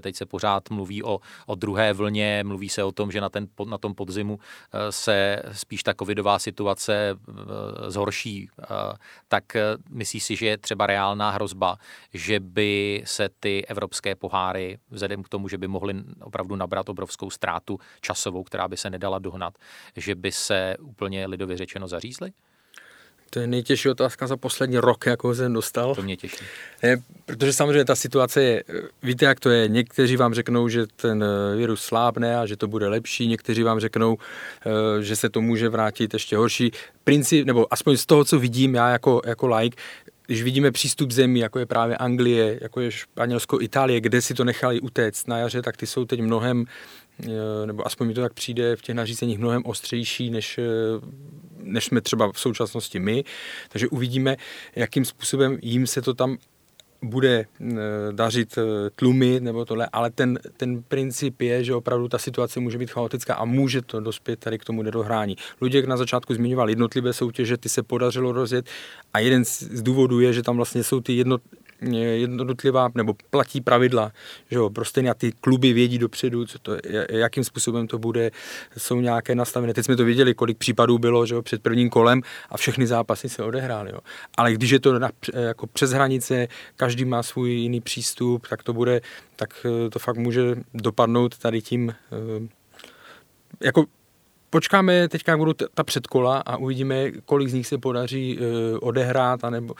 teď 0.00 0.16
se 0.16 0.26
pořád 0.26 0.70
mluví 0.70 1.02
o, 1.02 1.20
o 1.46 1.54
druhé 1.54 1.92
vlně, 1.92 2.44
mluví 2.46 2.68
se 2.68 2.84
o 2.84 2.92
tom, 2.92 3.12
že 3.12 3.20
na, 3.20 3.28
ten, 3.28 3.48
na 3.66 3.78
tom 3.78 3.94
podzimu 3.94 4.38
eh, 4.38 4.92
se 4.92 5.42
spíš 5.52 5.82
ta 5.82 5.94
covidová 5.94 6.38
situace 6.38 6.94
eh, 6.94 7.90
zhorší, 7.90 8.48
eh, 8.60 8.64
tak 9.28 9.44
myslíš 9.90 10.24
si, 10.24 10.36
že 10.36 10.46
je 10.46 10.58
třeba 10.58 10.86
reálná 10.86 11.30
hrozba, 11.30 11.76
že 12.14 12.40
by 12.40 13.02
se 13.06 13.28
ty 13.40 13.66
evropské 13.66 14.14
poháry, 14.14 14.78
vzhledem 14.90 15.22
k 15.22 15.28
tomu, 15.28 15.48
že 15.48 15.58
by 15.58 15.68
mohly 15.68 15.94
opravdu 16.22 16.56
nabrat 16.56 16.88
obrovskou 16.88 17.30
ztrátu 17.30 17.78
časovou, 18.00 18.44
která 18.44 18.68
by 18.68 18.76
se 18.76 18.90
nedala 18.90 19.18
dohnat, 19.18 19.54
že 19.96 20.14
by 20.14 20.32
se 20.32 20.76
úplně 20.80 21.26
lidově 21.26 21.56
řečeno 21.56 21.88
zařízly? 21.88 22.32
To 23.30 23.40
je 23.40 23.46
nejtěžší 23.46 23.88
otázka 23.88 24.26
za 24.26 24.36
poslední 24.36 24.78
rok, 24.78 25.06
jakou 25.06 25.34
jsem 25.34 25.52
dostal. 25.52 25.94
To 25.94 26.02
mě 26.02 26.16
těší. 26.16 26.44
Protože 27.26 27.52
samozřejmě 27.52 27.84
ta 27.84 27.94
situace 27.94 28.42
je, 28.42 28.64
víte, 29.02 29.24
jak 29.24 29.40
to 29.40 29.50
je, 29.50 29.68
někteří 29.68 30.16
vám 30.16 30.34
řeknou, 30.34 30.68
že 30.68 30.86
ten 30.96 31.24
eh, 31.24 31.56
virus 31.56 31.82
slábne 31.82 32.38
a 32.38 32.46
že 32.46 32.56
to 32.56 32.68
bude 32.68 32.88
lepší, 32.88 33.26
někteří 33.26 33.62
vám 33.62 33.80
řeknou, 33.80 34.18
eh, 34.66 35.02
že 35.02 35.16
se 35.16 35.28
to 35.28 35.40
může 35.40 35.68
vrátit 35.68 36.12
ještě 36.12 36.36
horší. 36.36 36.70
Princip, 37.04 37.46
nebo 37.46 37.72
aspoň 37.72 37.96
z 37.96 38.06
toho, 38.06 38.24
co 38.24 38.38
vidím 38.38 38.74
já 38.74 38.90
jako, 38.90 39.20
jako 39.26 39.46
like, 39.46 39.76
když 40.26 40.42
vidíme 40.42 40.70
přístup 40.70 41.10
zemí, 41.10 41.40
jako 41.40 41.58
je 41.58 41.66
právě 41.66 41.96
Anglie, 41.96 42.58
jako 42.60 42.80
je 42.80 42.90
Španělsko, 42.90 43.60
Itálie, 43.60 44.00
kde 44.00 44.22
si 44.22 44.34
to 44.34 44.44
nechali 44.44 44.80
utéct 44.80 45.28
na 45.28 45.38
jaře, 45.38 45.62
tak 45.62 45.76
ty 45.76 45.86
jsou 45.86 46.04
teď 46.04 46.22
mnohem 46.22 46.64
nebo 47.66 47.86
aspoň 47.86 48.06
mi 48.06 48.14
to 48.14 48.20
tak 48.20 48.34
přijde 48.34 48.76
v 48.76 48.82
těch 48.82 48.94
nařízeních 48.94 49.38
mnohem 49.38 49.62
ostřejší, 49.64 50.30
než, 50.30 50.58
eh, 50.58 50.62
než 51.62 51.84
jsme 51.84 52.00
třeba 52.00 52.32
v 52.32 52.40
současnosti 52.40 52.98
my. 52.98 53.24
Takže 53.68 53.88
uvidíme, 53.88 54.36
jakým 54.76 55.04
způsobem 55.04 55.58
jim 55.62 55.86
se 55.86 56.02
to 56.02 56.14
tam 56.14 56.38
bude 57.02 57.44
eh, 57.60 57.74
dařit 58.12 58.58
tlumit 58.96 59.42
nebo 59.42 59.64
tohle, 59.64 59.88
ale 59.92 60.10
ten, 60.10 60.38
ten 60.56 60.82
princip 60.82 61.40
je, 61.40 61.64
že 61.64 61.74
opravdu 61.74 62.08
ta 62.08 62.18
situace 62.18 62.60
může 62.60 62.78
být 62.78 62.90
chaotická 62.90 63.34
a 63.34 63.44
může 63.44 63.82
to 63.82 64.00
dospět 64.00 64.40
tady 64.40 64.58
k 64.58 64.64
tomu 64.64 64.82
nedohrání. 64.82 65.36
Luděk 65.60 65.84
na 65.86 65.96
začátku 65.96 66.34
zmiňoval 66.34 66.68
jednotlivé 66.68 67.12
soutěže, 67.12 67.56
ty 67.56 67.68
se 67.68 67.82
podařilo 67.82 68.32
rozjet 68.32 68.66
a 69.14 69.18
jeden 69.18 69.44
z 69.44 69.82
důvodů 69.82 70.20
je, 70.20 70.32
že 70.32 70.42
tam 70.42 70.56
vlastně 70.56 70.84
jsou 70.84 71.00
ty 71.00 71.12
jednot, 71.12 71.42
jednotlivá, 71.82 72.88
nebo 72.94 73.14
platí 73.30 73.60
pravidla, 73.60 74.12
že 74.50 74.56
jo, 74.56 74.70
prostě 74.70 75.14
ty 75.16 75.32
kluby 75.32 75.72
vědí 75.72 75.98
dopředu, 75.98 76.46
co 76.46 76.58
to, 76.58 76.76
jakým 77.10 77.44
způsobem 77.44 77.86
to 77.86 77.98
bude, 77.98 78.30
jsou 78.78 79.00
nějaké 79.00 79.34
nastavené. 79.34 79.74
Teď 79.74 79.84
jsme 79.84 79.96
to 79.96 80.04
viděli, 80.04 80.34
kolik 80.34 80.58
případů 80.58 80.98
bylo, 80.98 81.26
že 81.26 81.34
jo, 81.34 81.42
před 81.42 81.62
prvním 81.62 81.90
kolem 81.90 82.22
a 82.50 82.56
všechny 82.56 82.86
zápasy 82.86 83.28
se 83.28 83.42
odehrály, 83.42 83.90
jo. 83.90 83.98
Ale 84.36 84.52
když 84.52 84.70
je 84.70 84.80
to 84.80 84.98
na, 84.98 85.10
jako 85.34 85.66
přes 85.66 85.90
hranice, 85.90 86.48
každý 86.76 87.04
má 87.04 87.22
svůj 87.22 87.50
jiný 87.50 87.80
přístup, 87.80 88.46
tak 88.46 88.62
to 88.62 88.72
bude, 88.72 89.00
tak 89.36 89.66
eh, 89.86 89.90
to 89.90 89.98
fakt 89.98 90.16
může 90.16 90.56
dopadnout 90.74 91.38
tady 91.38 91.62
tím, 91.62 91.94
eh, 92.12 92.48
jako 93.60 93.84
počkáme 94.50 95.08
teďka, 95.08 95.32
jak 95.32 95.38
budou 95.38 95.52
ta 95.74 95.84
předkola 95.84 96.38
a 96.38 96.56
uvidíme, 96.56 97.10
kolik 97.10 97.48
z 97.48 97.54
nich 97.54 97.66
se 97.66 97.78
podaří 97.78 98.38
uh, 98.38 98.44
odehrát, 98.80 99.44
anebo, 99.44 99.74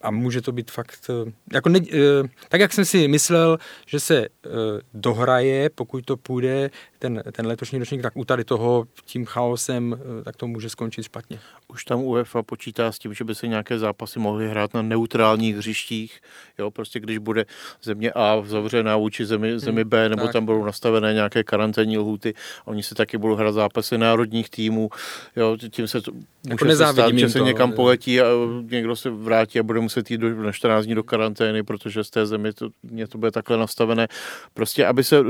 a 0.00 0.10
může 0.10 0.40
to 0.40 0.52
být 0.52 0.70
fakt, 0.70 1.10
eh, 1.10 1.32
jako 1.52 1.68
ne, 1.68 1.78
eh, 1.92 2.28
tak 2.48 2.60
jak 2.60 2.72
jsem 2.72 2.84
si 2.84 3.08
myslel, 3.08 3.58
že 3.86 4.00
se 4.00 4.18
eh, 4.18 4.48
dohraje, 4.94 5.70
pokud 5.70 6.04
to 6.04 6.16
půjde, 6.16 6.70
ten, 6.98 7.22
ten 7.32 7.46
letošní 7.46 7.78
ročník, 7.78 8.02
tak 8.02 8.16
u 8.16 8.24
tady 8.24 8.44
toho 8.44 8.86
tím 9.04 9.26
chaosem, 9.26 10.00
tak 10.24 10.36
to 10.36 10.46
může 10.46 10.68
skončit 10.68 11.02
špatně. 11.02 11.40
Už 11.72 11.84
tam 11.84 12.00
UEFA 12.00 12.42
počítá 12.42 12.92
s 12.92 12.98
tím, 12.98 13.14
že 13.14 13.24
by 13.24 13.34
se 13.34 13.46
nějaké 13.48 13.78
zápasy 13.78 14.18
mohly 14.18 14.48
hrát 14.48 14.74
na 14.74 14.82
neutrálních 14.82 15.56
hřištích, 15.56 16.20
jo, 16.58 16.70
prostě 16.70 17.00
když 17.00 17.18
bude 17.18 17.46
země 17.82 18.12
A 18.12 18.42
zavřená 18.46 18.96
vůči 18.96 19.24
zemi, 19.26 19.58
zemi 19.58 19.84
B, 19.84 20.08
nebo 20.08 20.22
tak. 20.22 20.32
tam 20.32 20.46
budou 20.46 20.64
nastavené 20.64 21.14
nějaké 21.14 21.44
karanténní 21.44 21.98
lhuty, 21.98 22.34
oni 22.64 22.82
se 22.82 22.94
taky 22.94 23.18
budou 23.18 23.34
hrát 23.34 23.52
zápasy 23.52 23.98
národních 23.98 24.50
týmů, 24.50 24.90
jo, 25.36 25.56
tím 25.70 25.88
se 25.88 26.00
to 26.00 26.12
jako 26.48 26.64
může 26.64 26.76
se 26.76 26.92
stát, 26.92 27.14
že 27.14 27.28
se 27.28 27.38
to, 27.38 27.44
někam 27.44 27.72
poletí 27.72 28.20
a 28.20 28.24
někdo 28.70 28.96
se 28.96 29.10
vrátí 29.10 29.58
a 29.58 29.62
bude 29.62 29.80
muset 29.80 30.10
jít 30.10 30.18
do, 30.18 30.42
na 30.42 30.52
14 30.52 30.84
dní 30.84 30.94
do 30.94 31.02
karantény, 31.02 31.62
protože 31.62 32.04
z 32.04 32.10
té 32.10 32.26
země 32.26 32.52
to, 32.52 32.68
mě 32.82 33.06
to 33.06 33.18
bude 33.18 33.30
takhle 33.30 33.56
nastavené. 33.56 34.08
Prostě, 34.54 34.86
aby 34.86 35.04
se 35.04 35.22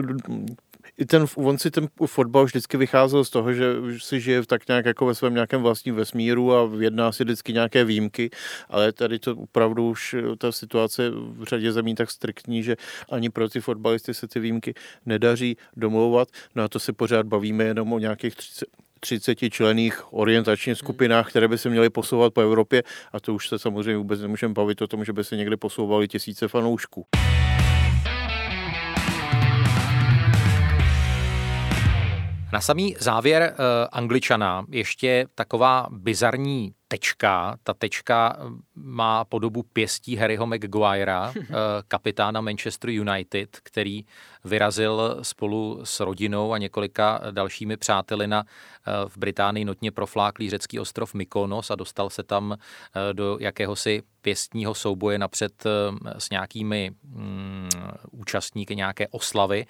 i 1.00 1.06
ten, 1.06 1.26
on 1.36 1.58
si 1.58 1.70
ten 1.70 1.88
fotbal 2.06 2.44
vždycky 2.44 2.76
vycházel 2.76 3.24
z 3.24 3.30
toho, 3.30 3.52
že 3.52 3.64
si 3.98 4.20
žije 4.20 4.46
tak 4.46 4.68
nějak 4.68 4.86
jako 4.86 5.06
ve 5.06 5.14
svém 5.14 5.34
nějakém 5.34 5.62
vlastním 5.62 5.94
vesmíru 5.94 6.54
a 6.54 6.70
jedná 6.80 7.12
si 7.12 7.24
vždycky 7.24 7.52
nějaké 7.52 7.84
výjimky, 7.84 8.30
ale 8.68 8.92
tady 8.92 9.18
to 9.18 9.36
opravdu 9.36 9.90
už 9.90 10.16
ta 10.38 10.52
situace 10.52 11.10
v 11.10 11.44
řadě 11.44 11.72
zemí 11.72 11.94
tak 11.94 12.10
striktní, 12.10 12.62
že 12.62 12.76
ani 13.10 13.30
pro 13.30 13.48
ty 13.48 13.60
fotbalisty 13.60 14.14
se 14.14 14.28
ty 14.28 14.40
výjimky 14.40 14.74
nedaří 15.06 15.56
domlouvat. 15.76 16.28
No 16.54 16.62
a 16.62 16.68
to 16.68 16.78
se 16.78 16.92
pořád 16.92 17.26
bavíme 17.26 17.64
jenom 17.64 17.92
o 17.92 17.98
nějakých 17.98 18.36
30, 18.36 18.64
30 19.00 19.38
člených 19.50 20.12
orientačních 20.12 20.78
skupinách, 20.78 21.30
které 21.30 21.48
by 21.48 21.58
se 21.58 21.70
měly 21.70 21.90
posouvat 21.90 22.34
po 22.34 22.40
Evropě 22.40 22.82
a 23.12 23.20
to 23.20 23.34
už 23.34 23.48
se 23.48 23.58
samozřejmě 23.58 23.96
vůbec 23.96 24.20
nemůžeme 24.20 24.54
bavit 24.54 24.82
o 24.82 24.86
tom, 24.86 25.04
že 25.04 25.12
by 25.12 25.24
se 25.24 25.36
někde 25.36 25.56
posouvali 25.56 26.08
tisíce 26.08 26.48
fanoušků. 26.48 27.06
Na 32.52 32.60
samý 32.60 32.96
závěr 32.98 33.54
uh, 33.58 33.64
Angličana 33.92 34.64
ještě 34.70 35.26
taková 35.34 35.86
bizarní 35.90 36.74
tečka. 36.88 37.56
Ta 37.62 37.74
tečka 37.74 38.36
má 38.82 39.24
podobu 39.24 39.62
pěstí 39.62 40.16
Harryho 40.16 40.46
Maguirea, 40.46 41.32
uh, 41.36 41.44
kapitána 41.88 42.40
Manchester 42.40 42.90
United, 42.90 43.58
který 43.62 44.04
vyrazil 44.44 45.18
spolu 45.22 45.80
s 45.84 46.00
rodinou 46.00 46.52
a 46.52 46.58
několika 46.58 47.20
dalšími 47.30 47.76
přáteli 47.76 48.26
na 48.26 48.42
uh, 48.42 49.08
v 49.08 49.18
Británii 49.18 49.64
notně 49.64 49.90
profláklý 49.90 50.50
řecký 50.50 50.78
ostrov 50.78 51.14
Mykonos 51.14 51.70
a 51.70 51.74
dostal 51.74 52.10
se 52.10 52.22
tam 52.22 52.50
uh, 52.50 52.56
do 53.12 53.36
jakéhosi 53.40 54.02
pěstního 54.22 54.74
souboje 54.74 55.18
napřed 55.18 55.64
s 56.18 56.30
nějakými 56.30 56.90
mm, 57.04 57.68
účastníky 58.10 58.76
nějaké 58.76 59.08
oslavy, 59.08 59.66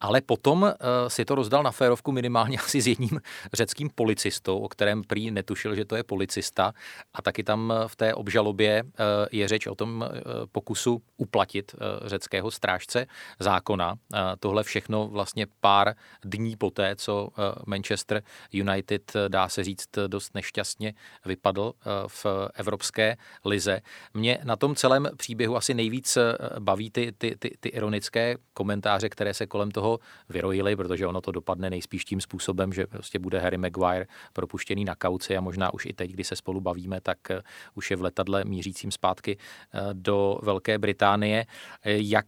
ale 0.00 0.20
potom 0.20 0.72
si 1.08 1.24
to 1.24 1.34
rozdal 1.34 1.62
na 1.62 1.70
férovku 1.70 2.12
minimálně 2.12 2.58
asi 2.64 2.80
s 2.80 2.86
jedním 2.86 3.20
řeckým 3.52 3.90
policistou, 3.94 4.58
o 4.58 4.68
kterém 4.68 5.02
prý 5.02 5.30
netušil, 5.30 5.74
že 5.74 5.84
to 5.84 5.96
je 5.96 6.02
policista. 6.02 6.72
A 7.14 7.22
taky 7.22 7.44
tam 7.44 7.72
v 7.86 7.96
té 7.96 8.14
obžalobě 8.14 8.51
uh, 8.60 8.88
je 9.32 9.48
řeč 9.48 9.66
o 9.66 9.74
tom 9.74 10.00
uh, 10.00 10.32
pokusu 10.52 11.02
uplatit 11.16 11.74
uh, 11.74 12.08
řeckého 12.08 12.50
strážce 12.50 13.06
zákona. 13.38 13.94
Tohle 14.40 14.62
všechno 14.62 15.08
vlastně 15.08 15.46
pár 15.60 15.94
dní 16.24 16.56
poté, 16.56 16.96
co 16.96 17.28
Manchester 17.66 18.22
United, 18.52 19.12
dá 19.28 19.48
se 19.48 19.64
říct, 19.64 19.88
dost 20.06 20.34
nešťastně 20.34 20.94
vypadl 21.26 21.72
v 22.06 22.26
evropské 22.54 23.16
lize. 23.44 23.80
Mě 24.14 24.38
na 24.44 24.56
tom 24.56 24.74
celém 24.74 25.08
příběhu 25.16 25.56
asi 25.56 25.74
nejvíc 25.74 26.18
baví 26.58 26.90
ty, 26.90 27.12
ty, 27.18 27.36
ty, 27.38 27.50
ty 27.60 27.68
ironické 27.68 28.36
komentáře, 28.54 29.08
které 29.08 29.34
se 29.34 29.46
kolem 29.46 29.70
toho 29.70 29.98
vyrojily, 30.28 30.76
protože 30.76 31.06
ono 31.06 31.20
to 31.20 31.32
dopadne 31.32 31.70
nejspíš 31.70 32.04
tím 32.04 32.20
způsobem, 32.20 32.72
že 32.72 32.86
prostě 32.86 33.18
bude 33.18 33.38
Harry 33.38 33.58
Maguire 33.58 34.06
propuštěný 34.32 34.84
na 34.84 34.94
kauci 34.94 35.36
a 35.36 35.40
možná 35.40 35.74
už 35.74 35.86
i 35.86 35.92
teď, 35.92 36.10
kdy 36.10 36.24
se 36.24 36.36
spolu 36.36 36.60
bavíme, 36.60 37.00
tak 37.00 37.30
eh, 37.30 37.42
už 37.74 37.90
je 37.90 37.96
v 37.96 38.02
letadle 38.02 38.41
mířícím 38.44 38.90
zpátky 38.90 39.36
eh, 39.38 39.80
do 39.92 40.38
Velké 40.42 40.78
Británie. 40.78 41.46
Eh, 41.82 41.92
jak 41.96 42.26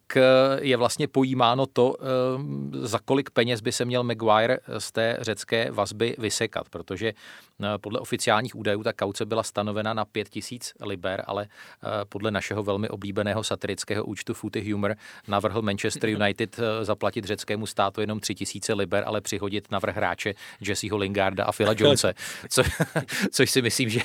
je 0.60 0.76
vlastně 0.76 1.08
pojímáno 1.08 1.66
to, 1.66 1.94
za 2.72 2.98
kolik 3.04 3.30
peněz 3.30 3.60
by 3.60 3.72
se 3.72 3.84
měl 3.84 4.02
Maguire 4.02 4.58
z 4.78 4.92
té 4.92 5.16
řecké 5.20 5.70
vazby 5.70 6.16
vysekat, 6.18 6.68
protože 6.68 7.12
podle 7.80 8.00
oficiálních 8.00 8.56
údajů 8.56 8.82
ta 8.82 8.92
kauce 8.92 9.26
byla 9.26 9.42
stanovena 9.42 9.94
na 9.94 10.04
5000 10.04 10.72
liber, 10.80 11.24
ale 11.26 11.46
podle 12.08 12.30
našeho 12.30 12.62
velmi 12.62 12.88
oblíbeného 12.88 13.44
satirického 13.44 14.04
účtu 14.04 14.34
Footy 14.34 14.72
Humor 14.72 14.96
navrhl 15.28 15.62
Manchester 15.62 16.10
United 16.10 16.58
eh, 16.58 16.84
zaplatit 16.84 17.24
řeckému 17.24 17.66
státu 17.66 18.00
jenom 18.00 18.20
3000 18.20 18.74
liber, 18.74 19.04
ale 19.06 19.20
přihodit 19.20 19.70
na 19.70 19.78
vrch 19.78 19.96
hráče 19.96 20.34
Jesseho 20.60 20.96
Lingarda 20.96 21.44
a 21.44 21.52
Phila 21.52 21.74
Jonese, 21.78 22.14
co, 22.48 22.62
což 23.30 23.50
si 23.50 23.62
myslím, 23.62 23.88
že 23.88 24.00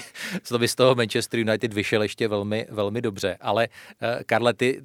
to 0.47 0.59
by 0.59 0.67
z 0.67 0.75
toho 0.75 0.95
Manchester 0.95 1.39
United 1.39 1.73
slyšel 1.89 2.01
ještě 2.01 2.27
velmi, 2.27 2.67
velmi 2.69 3.01
dobře. 3.01 3.37
Ale 3.41 3.67
uh, 3.67 4.23
Karle, 4.25 4.53
ty 4.53 4.81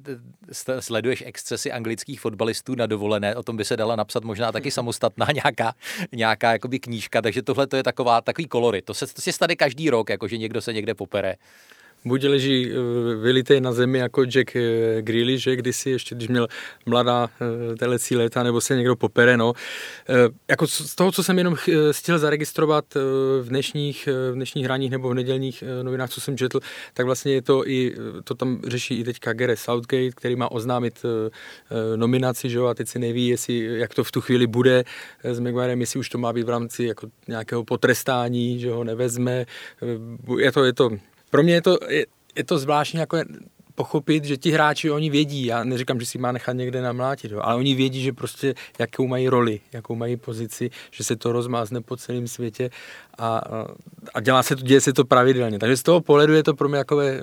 sleduješ 0.79 1.23
excesy 1.25 1.71
anglických 1.71 2.19
fotbalistů 2.19 2.75
na 2.75 2.85
dovolené, 2.85 3.35
o 3.35 3.43
tom 3.43 3.57
by 3.57 3.65
se 3.65 3.77
dala 3.77 3.95
napsat 3.95 4.23
možná 4.23 4.51
taky 4.51 4.71
samostatná 4.71 5.27
nějaká, 5.33 5.73
nějaká 6.11 6.51
jakoby 6.51 6.79
knížka, 6.79 7.21
takže 7.21 7.41
tohle 7.41 7.67
to 7.67 7.75
je 7.75 7.83
taková, 7.83 8.21
takový 8.21 8.47
kolorit. 8.47 8.85
To 8.85 8.93
se, 8.93 9.07
to 9.07 9.21
se 9.21 9.31
stane 9.31 9.55
každý 9.55 9.89
rok, 9.89 10.09
jako 10.09 10.27
že 10.27 10.37
někdo 10.37 10.61
se 10.61 10.73
někde 10.73 10.93
popere 10.93 11.35
buď 12.05 12.23
leží 12.23 12.71
eh, 12.71 12.75
vylitej 13.15 13.61
na 13.61 13.73
zemi 13.73 13.97
jako 13.99 14.23
Jack 14.23 14.55
eh, 14.55 15.01
Grealish, 15.01 15.43
že 15.43 15.55
kdysi 15.55 15.89
ještě, 15.89 16.15
když 16.15 16.27
měl 16.27 16.47
mladá 16.85 17.29
eh, 17.41 17.75
telecí 17.75 18.15
léta, 18.15 18.43
nebo 18.43 18.61
se 18.61 18.75
někdo 18.75 18.95
popere, 18.95 19.37
no. 19.37 19.53
Jako 20.47 20.67
z 20.67 20.95
toho, 20.95 21.11
co 21.11 21.23
jsem 21.23 21.37
jenom 21.37 21.55
chtěl 21.91 22.19
zaregistrovat 22.19 22.85
v 23.41 23.45
dnešních, 23.49 24.09
v 24.31 24.33
dnešních 24.33 24.65
hraních 24.65 24.91
nebo 24.91 25.09
v 25.09 25.13
nedělních 25.13 25.63
novinách, 25.83 26.09
co 26.09 26.21
jsem 26.21 26.37
četl, 26.37 26.59
tak 26.93 27.05
vlastně 27.05 27.33
je 27.33 27.41
to 27.41 27.67
i, 27.67 27.95
to 28.23 28.35
tam 28.35 28.61
řeší 28.67 28.99
i 28.99 29.03
teďka 29.03 29.33
Gareth 29.33 29.59
Southgate, 29.59 30.11
který 30.15 30.35
má 30.35 30.51
oznámit 30.51 31.03
nominaci, 31.95 32.49
že 32.49 32.57
jo, 32.57 32.65
a 32.65 32.73
teď 32.73 32.87
si 32.87 32.99
neví, 32.99 33.27
jestli, 33.27 33.79
jak 33.79 33.93
to 33.93 34.03
v 34.03 34.11
tu 34.11 34.21
chvíli 34.21 34.47
bude 34.47 34.83
s 35.23 35.39
Maguirem, 35.39 35.81
jestli 35.81 35.99
už 35.99 36.09
to 36.09 36.17
má 36.17 36.33
být 36.33 36.43
v 36.43 36.49
rámci 36.49 36.83
jako 36.83 37.07
nějakého 37.27 37.63
potrestání, 37.63 38.59
že 38.59 38.71
ho 38.71 38.83
nevezme. 38.83 39.45
Je 40.37 40.51
to, 40.51 40.63
je 40.63 40.73
to 40.73 40.89
pro 41.35 41.43
mě 41.43 41.53
je 41.53 41.61
to, 41.61 41.77
je, 41.89 42.05
je 42.35 42.43
to 42.43 42.57
zvláštní 42.57 42.99
jako 42.99 43.17
pochopit, 43.75 44.25
že 44.25 44.37
ti 44.37 44.51
hráči, 44.51 44.91
oni 44.91 45.09
vědí, 45.09 45.45
já 45.45 45.63
neříkám, 45.63 45.99
že 45.99 46.05
si 46.05 46.17
má 46.17 46.31
nechat 46.31 46.53
někde 46.53 46.81
namlátit, 46.81 47.31
jo, 47.31 47.39
ale 47.43 47.55
oni 47.55 47.75
vědí, 47.75 48.01
že 48.01 48.13
prostě 48.13 48.55
jakou 48.79 49.07
mají 49.07 49.27
roli, 49.27 49.59
jakou 49.73 49.95
mají 49.95 50.17
pozici, 50.17 50.69
že 50.91 51.03
se 51.03 51.15
to 51.15 51.31
rozmázne 51.31 51.81
po 51.81 51.97
celém 51.97 52.27
světě 52.27 52.69
a, 53.17 53.41
a 54.13 54.21
dělá 54.21 54.43
se 54.43 54.55
to, 54.55 54.61
děje 54.61 54.81
se 54.81 54.93
to 54.93 55.05
pravidelně. 55.05 55.59
Takže 55.59 55.77
z 55.77 55.83
toho 55.83 56.01
pohledu 56.01 56.33
je 56.33 56.43
to 56.43 56.53
pro 56.53 56.69
mě 56.69 56.77
takové 56.77 57.11
uh, 57.11 57.19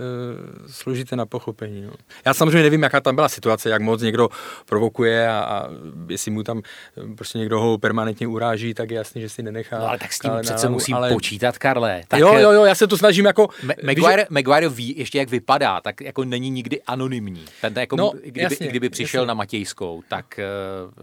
složité 0.67 1.17
na 1.17 1.27
pochopení. 1.27 1.83
No. 1.83 1.93
Já 2.27 2.35
samozřejmě 2.35 2.63
nevím, 2.63 2.83
jaká 2.83 3.01
tam 3.01 3.15
byla 3.15 3.29
situace, 3.29 3.71
jak 3.71 3.83
moc 3.83 4.03
někdo 4.03 4.29
provokuje 4.67 5.29
a, 5.29 5.39
a 5.39 5.69
jestli 6.09 6.31
mu 6.31 6.43
tam 6.43 6.63
eh, 6.97 7.15
prostě 7.17 7.39
někdo 7.39 7.61
ho 7.61 7.79
permanentně 7.79 8.27
uráží, 8.27 8.75
tak 8.75 8.91
je 8.91 8.97
jasný, 8.97 9.21
že 9.21 9.29
si 9.29 9.43
nenechá. 9.43 9.79
No, 9.79 9.89
ale 9.89 9.99
tak 9.99 10.13
s 10.13 10.19
tím 10.19 10.31
přece 10.43 10.69
musím 10.69 10.95
ale... 10.95 11.13
počítat, 11.13 11.59
Karle. 11.59 12.03
Tak, 12.09 12.21
jo, 12.21 12.35
jo, 12.39 12.51
jo, 12.51 12.65
já 12.65 12.75
se 12.75 12.87
to 12.87 12.99
snažím 12.99 13.25
jako... 13.25 13.49
Maguire, 13.85 14.27
Maguire 14.31 14.69
ví 14.69 14.95
ještě, 14.99 15.19
jak 15.19 15.31
vypadá, 15.31 15.81
tak 15.81 16.01
jako 16.01 16.25
není 16.25 16.51
nikdy 16.51 16.83
anonymní. 16.83 17.45
Ten, 17.61 17.79
jako, 17.79 17.97
no, 17.97 18.13
kdyby, 18.23 18.41
jasně, 18.41 18.69
kdyby 18.69 18.91
přišel 18.91 19.23
jasně. 19.23 19.29
na 19.29 19.35
Matějskou, 19.35 20.03
tak 20.09 20.41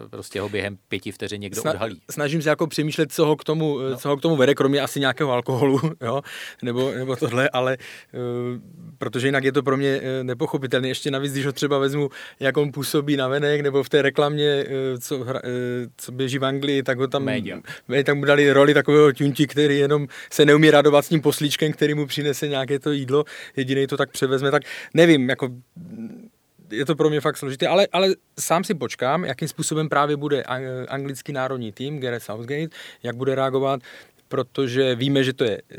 prostě 0.09 0.41
ho 0.41 0.49
během 0.49 0.77
pěti 0.87 1.11
vteřin 1.11 1.41
někdo 1.41 1.61
Sna, 1.61 1.71
odhalí. 1.71 2.01
Snažím 2.11 2.41
se 2.41 2.49
jako 2.49 2.67
přemýšlet, 2.67 3.11
co 3.11 3.25
ho 3.25 3.35
k 3.35 3.43
tomu, 3.43 3.79
no. 3.79 3.97
co 3.97 4.09
ho 4.09 4.17
k 4.17 4.21
tomu 4.21 4.35
vede, 4.35 4.55
kromě 4.55 4.78
asi 4.81 4.99
nějakého 4.99 5.31
alkoholu, 5.31 5.79
jo, 6.01 6.21
nebo, 6.61 6.91
nebo 6.91 7.15
tohle, 7.15 7.49
ale 7.49 7.77
uh, 8.13 8.19
protože 8.97 9.27
jinak 9.27 9.43
je 9.43 9.51
to 9.51 9.63
pro 9.63 9.77
mě 9.77 9.97
uh, 9.97 10.03
nepochopitelné. 10.23 10.87
Ještě 10.87 11.11
navíc, 11.11 11.33
když 11.33 11.45
ho 11.45 11.51
třeba 11.51 11.77
vezmu, 11.77 12.09
jak 12.39 12.57
on 12.57 12.71
působí 12.71 13.17
na 13.17 13.27
venek, 13.27 13.61
nebo 13.61 13.83
v 13.83 13.89
té 13.89 14.01
reklamě, 14.01 14.65
uh, 14.65 14.99
co, 14.99 15.23
hra, 15.23 15.41
co 15.97 16.11
běží 16.11 16.37
v 16.37 16.45
Anglii, 16.45 16.83
tak 16.83 16.99
ho 16.99 17.07
tam, 17.07 17.23
Média. 17.23 17.59
tak 18.03 18.15
mu 18.15 18.25
dali 18.25 18.51
roli 18.51 18.73
takového 18.73 19.13
tunti, 19.13 19.47
který 19.47 19.79
jenom 19.79 20.07
se 20.31 20.45
neumí 20.45 20.71
radovat 20.71 21.05
s 21.05 21.09
tím 21.09 21.21
poslíčkem, 21.21 21.71
který 21.71 21.93
mu 21.93 22.05
přinese 22.05 22.47
nějaké 22.47 22.79
to 22.79 22.91
jídlo, 22.91 23.25
jediný 23.55 23.87
to 23.87 23.97
tak 23.97 24.11
převezme, 24.11 24.51
tak 24.51 24.63
nevím, 24.93 25.29
jako 25.29 25.49
je 26.71 26.85
to 26.85 26.95
pro 26.95 27.09
mě 27.09 27.21
fakt 27.21 27.37
složité, 27.37 27.67
ale, 27.67 27.87
ale 27.91 28.07
sám 28.39 28.63
si 28.63 28.73
počkám, 28.73 29.25
jakým 29.25 29.47
způsobem 29.47 29.89
právě 29.89 30.17
bude 30.17 30.43
anglický 30.87 31.33
národní 31.33 31.71
tým, 31.71 31.99
Gareth 31.99 32.23
Southgate, 32.23 32.75
jak 33.03 33.15
bude 33.15 33.35
reagovat 33.35 33.81
protože 34.29 34.95
víme, 34.95 35.23
že, 35.23 35.33
to 35.33 35.43
je, 35.43 35.61
eh, 35.71 35.77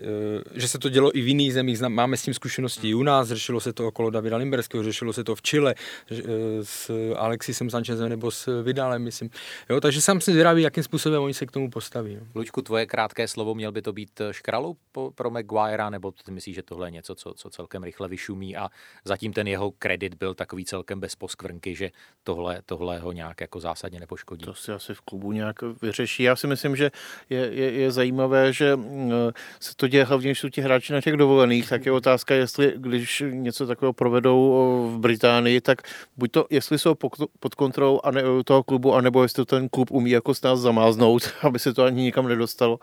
že 0.55 0.68
se 0.68 0.78
to 0.78 0.88
dělo 0.88 1.16
i 1.16 1.20
v 1.20 1.28
jiných 1.28 1.55
zemích. 1.55 1.80
Máme 1.80 2.16
s 2.16 2.22
tím 2.22 2.34
zkušenosti 2.34 2.90
i 2.90 2.94
u 2.94 3.03
nás, 3.03 3.28
řešilo 3.28 3.61
se 3.61 3.72
to 3.72 3.88
okolo 3.88 4.11
Davida 4.11 4.36
Limberského, 4.36 4.84
řešilo 4.84 5.12
se 5.12 5.24
to 5.24 5.34
v 5.34 5.42
Chile 5.42 5.74
eh, 6.11 6.16
s 6.62 6.90
Alexisem 7.16 7.70
Sanchezem 7.70 8.09
nebo 8.09 8.30
s 8.30 8.62
Vidalem, 8.62 9.03
myslím. 9.03 9.30
Jo, 9.70 9.80
takže 9.80 10.01
sám 10.01 10.20
si 10.20 10.32
zvědavý, 10.32 10.62
jakým 10.62 10.82
způsobem 10.82 11.22
oni 11.22 11.34
se 11.34 11.46
k 11.46 11.51
tomu 11.51 11.70
postaví. 11.70 12.16
No. 12.16 12.26
Lučku, 12.34 12.62
tvoje 12.62 12.86
krátké 12.86 13.28
slovo, 13.28 13.55
měl 13.55 13.72
by 13.72 13.82
to 13.82 13.92
být 13.92 14.20
eh, 14.20 14.32
škralu 14.32 14.76
pro 15.14 15.30
Maguirea, 15.30 15.90
nebo 15.90 16.12
ty 16.12 16.32
myslíš, 16.32 16.57
že 16.57 16.62
tohle 16.62 16.86
je 16.86 16.90
něco, 16.90 17.14
co, 17.14 17.34
co 17.34 17.51
celkem 17.51 17.82
rychle 17.82 18.09
vyšumí 18.09 18.57
a 18.57 18.68
zatím 19.05 19.32
ten 19.32 19.48
jeho 19.48 19.70
kredit 19.70 20.14
byl 20.14 20.34
takový 20.34 20.64
celkem 20.64 21.01
bez 21.01 21.16
poskvrnky, 21.16 21.74
že 21.74 21.90
tohle, 22.24 22.62
tohle 22.66 22.98
ho 22.98 23.12
nějak 23.12 23.40
jako 23.40 23.61
zásadně 23.61 24.01
nepoškodí? 24.01 24.44
To 24.44 24.55
si 24.55 24.72
asi 24.72 24.94
v 24.94 25.01
klubu 25.01 25.32
nějak 25.32 25.57
vyřeší. 25.82 26.22
Já 26.22 26.36
si 26.36 26.46
myslím, 26.46 26.76
že 26.76 26.90
je, 27.30 27.38
je, 27.53 27.72
je 27.72 27.90
zajímavé, 27.90 28.39
že 28.51 28.76
mm, 28.76 29.12
se 29.61 29.72
to 29.76 29.88
děje 29.88 30.05
hlavně, 30.05 30.28
když 30.28 30.41
jsou 30.41 30.49
ti 30.49 30.61
hráči 30.61 30.93
na 30.93 31.01
těch 31.01 31.16
dovolených, 31.16 31.68
tak 31.68 31.86
je 31.86 31.93
otázka, 31.93 32.34
jestli 32.34 32.74
když 32.76 33.22
něco 33.30 33.66
takového 33.66 33.93
provedou 33.93 34.91
v 34.95 34.99
Británii, 34.99 35.61
tak 35.61 35.82
buď 36.16 36.30
to, 36.30 36.47
jestli 36.51 36.78
jsou 36.78 36.95
pod 37.41 37.55
kontrolou 37.55 38.01
a 38.05 38.11
ne, 38.11 38.22
toho 38.45 38.62
klubu, 38.62 38.95
anebo 38.95 39.22
jestli 39.22 39.45
ten 39.45 39.68
klub 39.68 39.91
umí 39.91 40.11
jako 40.11 40.34
s 40.34 40.43
nás 40.43 40.61
zamáznout, 40.61 41.22
aby 41.43 41.59
se 41.59 41.74
to 41.74 41.84
ani 41.84 42.03
nikam 42.03 42.28
nedostalo. 42.28 42.78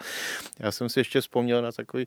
Já 0.60 0.72
jsem 0.72 0.90
si 0.90 1.00
ještě 1.00 1.22
vzpomněl 1.22 1.62
na 1.62 1.72
takový 1.72 2.06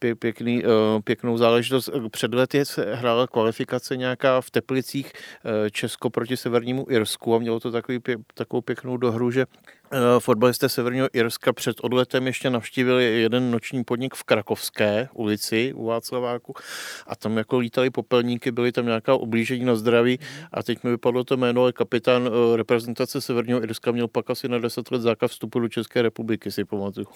eh, 0.00 0.14
pěkný, 0.14 0.64
eh, 0.64 0.68
pěknou 1.04 1.38
záležitost. 1.38 1.90
Před 2.10 2.34
lety 2.34 2.64
se 2.64 2.94
hrála 2.94 3.26
kvalifikace 3.26 3.96
nějaká 3.96 4.40
v 4.40 4.50
Teplicích 4.50 5.12
eh, 5.12 5.70
Česko 5.70 6.10
proti 6.10 6.36
Severnímu 6.36 6.86
Irsku 6.90 7.34
a 7.34 7.38
mělo 7.38 7.60
to 7.60 7.70
takový, 7.70 8.00
takovou 8.34 8.60
pěknou 8.60 8.96
dohru, 8.96 9.30
že 9.30 9.46
Eh, 9.46 9.81
fotbalisté 10.18 10.68
Severního 10.68 11.08
Irska 11.12 11.52
před 11.52 11.76
odletem 11.80 12.26
ještě 12.26 12.50
navštívili 12.50 13.04
jeden 13.04 13.50
noční 13.50 13.84
podnik 13.84 14.14
v 14.14 14.24
Krakovské 14.24 15.08
ulici 15.14 15.72
u 15.72 15.86
Václaváku 15.86 16.54
a 17.06 17.16
tam 17.16 17.36
jako 17.36 17.58
lítali 17.58 17.90
popelníky, 17.90 18.52
byly 18.52 18.72
tam 18.72 18.86
nějaká 18.86 19.14
oblížení 19.14 19.64
na 19.64 19.76
zdraví 19.76 20.18
a 20.52 20.62
teď 20.62 20.84
mi 20.84 20.90
vypadlo 20.90 21.24
to 21.24 21.36
jméno, 21.36 21.62
ale 21.62 21.72
kapitán 21.72 22.26
eh, 22.26 22.56
reprezentace 22.56 23.20
Severního 23.20 23.64
Irska 23.64 23.92
měl 23.92 24.08
pak 24.08 24.30
asi 24.30 24.48
na 24.48 24.58
10 24.58 24.90
let 24.90 25.02
zákaz 25.02 25.30
vstupu 25.30 25.60
do 25.60 25.68
České 25.68 26.02
republiky, 26.02 26.50
si 26.50 26.64
pamatuju. 26.64 27.06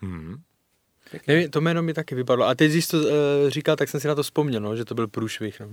Hmm. 0.00 0.36
Nevím, 1.26 1.50
to 1.50 1.60
jméno 1.60 1.82
mi 1.82 1.94
taky 1.94 2.14
vypadlo. 2.14 2.46
A 2.46 2.54
teď, 2.54 2.70
když 2.70 2.86
to 2.86 2.98
uh, 2.98 3.04
říkal, 3.48 3.76
tak 3.76 3.88
jsem 3.88 4.00
si 4.00 4.08
na 4.08 4.14
to 4.14 4.22
vzpomněl, 4.22 4.60
no, 4.60 4.76
že 4.76 4.84
to 4.84 4.94
byl 4.94 5.08
průšvih. 5.08 5.60
No. 5.60 5.66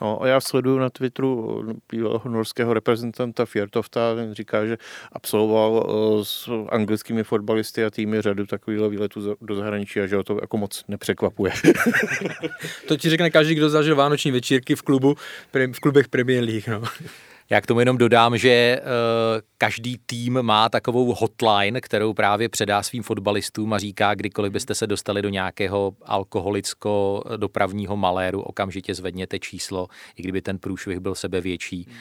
no 0.00 0.22
a 0.22 0.26
já 0.26 0.40
sleduju 0.40 0.78
na 0.78 0.90
Twitteru 0.90 1.62
bývalého 1.92 2.30
norského 2.30 2.74
reprezentanta 2.74 3.46
Fjertovta, 3.46 4.14
ten 4.14 4.34
říká, 4.34 4.66
že 4.66 4.78
absolvoval 5.12 5.72
uh, 5.72 6.22
s 6.22 6.66
anglickými 6.68 7.24
fotbalisty 7.24 7.84
a 7.84 7.90
týmy 7.90 8.20
řadu 8.20 8.46
takovýchhle 8.46 8.88
výletů 8.88 9.36
do 9.40 9.54
zahraničí 9.54 10.00
a 10.00 10.06
že 10.06 10.16
ho 10.16 10.22
to 10.22 10.38
jako 10.40 10.56
moc 10.56 10.84
nepřekvapuje. 10.88 11.52
to 12.88 12.96
ti 12.96 13.10
řekne 13.10 13.30
každý, 13.30 13.54
kdo 13.54 13.70
zažil 13.70 13.96
vánoční 13.96 14.30
večírky 14.30 14.74
v 14.74 14.82
klubu, 14.82 15.16
v 15.72 15.80
klubech 15.80 16.08
Premier 16.08 16.44
League. 16.44 16.68
No. 16.68 16.82
Já 17.50 17.60
k 17.60 17.66
tomu 17.66 17.80
jenom 17.80 17.98
dodám, 17.98 18.38
že 18.38 18.80
uh, 18.80 18.86
každý 19.58 19.98
tým 20.06 20.42
má 20.42 20.68
takovou 20.68 21.14
hotline, 21.14 21.80
kterou 21.80 22.14
právě 22.14 22.48
předá 22.48 22.82
svým 22.82 23.02
fotbalistům 23.02 23.72
a 23.72 23.78
říká, 23.78 24.14
kdykoliv 24.14 24.52
byste 24.52 24.74
se 24.74 24.86
dostali 24.86 25.22
do 25.22 25.28
nějakého 25.28 25.92
alkoholicko-dopravního 26.02 27.96
maléru, 27.96 28.42
okamžitě 28.42 28.94
zvedněte 28.94 29.38
číslo, 29.38 29.88
i 30.16 30.22
kdyby 30.22 30.42
ten 30.42 30.58
průšvih 30.58 31.00
byl 31.00 31.14
sebevětší, 31.14 31.86
uh, 31.86 31.92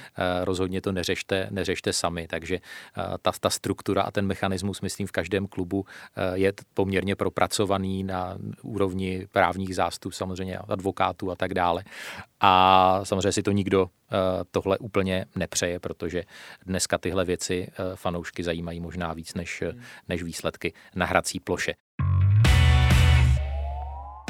rozhodně 0.46 0.82
to 0.82 0.92
neřešte, 0.92 1.48
neřešte 1.52 1.94
sami. 1.94 2.28
Takže 2.28 2.60
uh, 2.98 3.04
ta, 3.22 3.32
ta 3.40 3.50
struktura 3.50 4.02
a 4.02 4.12
ten 4.12 4.28
mechanismus, 4.28 4.82
myslím, 4.82 5.08
v 5.08 5.12
každém 5.12 5.48
klubu 5.48 5.86
je 6.34 6.54
poměrně 6.74 7.16
propracovaný 7.16 8.04
na 8.04 8.38
úrovni 8.62 9.28
právních 9.32 9.76
zástup, 9.76 10.14
samozřejmě 10.14 10.58
advokátů 10.58 11.32
a 11.32 11.36
tak 11.36 11.54
dále. 11.54 11.84
A 12.40 13.00
samozřejmě 13.04 13.32
si 13.32 13.44
to 13.44 13.52
nikdo 13.52 13.90
tohle 14.52 14.78
úplně 14.78 15.26
nepřeje, 15.36 15.80
protože 15.80 16.24
dneska 16.66 16.98
tyhle 16.98 17.26
věci 17.26 17.68
eh, 17.68 17.96
fanoušky 17.96 18.44
zajímají 18.44 18.80
možná 18.80 19.14
víc 19.14 19.34
než, 19.34 19.62
eh, 19.62 19.74
než 20.10 20.24
výsledky 20.24 20.74
na 20.96 21.06
hrací 21.06 21.40
ploše. 21.40 21.74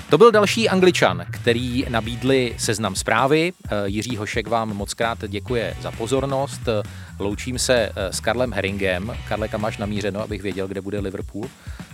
To 0.09 0.17
byl 0.17 0.31
další 0.31 0.69
angličan, 0.69 1.25
který 1.31 1.85
nabídli 1.89 2.55
seznam 2.57 2.95
zprávy. 2.95 3.53
Eh, 3.65 3.75
Jiří 3.85 4.17
Hošek 4.17 4.47
vám 4.47 4.73
moc 4.73 4.93
krát 4.93 5.17
děkuje 5.27 5.77
za 5.81 5.91
pozornost. 5.91 6.61
Loučím 7.19 7.59
se 7.59 7.89
s 7.95 8.19
Karlem 8.19 8.53
Heringem. 8.53 9.17
Karle, 9.27 9.47
kam 9.47 9.61
máš 9.61 9.77
namířeno, 9.77 10.21
abych 10.21 10.41
věděl, 10.41 10.67
kde 10.67 10.81
bude 10.81 10.99
Liverpool 10.99 11.49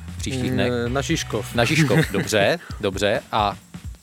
v 0.08 0.18
příštích 0.18 0.52
dnech? 0.52 0.72
Na 0.88 1.02
Žižkov. 1.02 1.56
Na 1.56 1.66
Žižkov, 1.66 2.00
dobře, 2.12 2.60
dobře. 2.82 3.22
A 3.32 3.58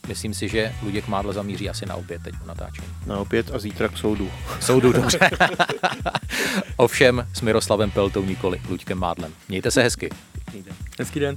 Myslím 0.09 0.34
si, 0.34 0.48
že 0.48 0.72
Luděk 0.82 1.09
Mádl 1.09 1.32
zamíří 1.32 1.70
asi 1.70 1.86
na 1.86 1.94
oběd 1.94 2.22
teď 2.22 2.34
po 2.38 2.46
natáčení. 2.46 2.88
Na 3.07 3.18
oběd 3.18 3.50
a 3.54 3.59
zítra 3.59 3.88
k 3.88 3.98
soudu. 3.98 4.30
Soudu, 4.61 4.92
dobře. 4.92 5.18
Ovšem 6.76 7.26
s 7.32 7.40
Miroslavem 7.40 7.90
Peltou 7.90 8.24
nikoli, 8.24 8.61
Luďkem 8.68 8.98
Mádlem. 8.98 9.32
Mějte 9.48 9.70
se 9.70 9.82
hezky. 9.82 10.11
Hezký 10.98 11.20
den. 11.20 11.36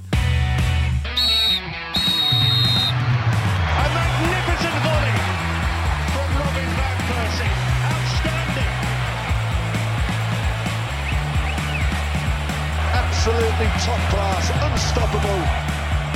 absolutely 13.20 13.68
top 13.84 14.00
class, 14.08 14.48
unstoppable. 14.64 15.40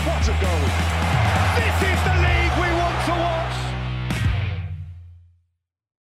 What 0.09 0.25
a 0.25 0.33
goal! 0.41 0.65
This 1.57 1.77
is 1.93 2.04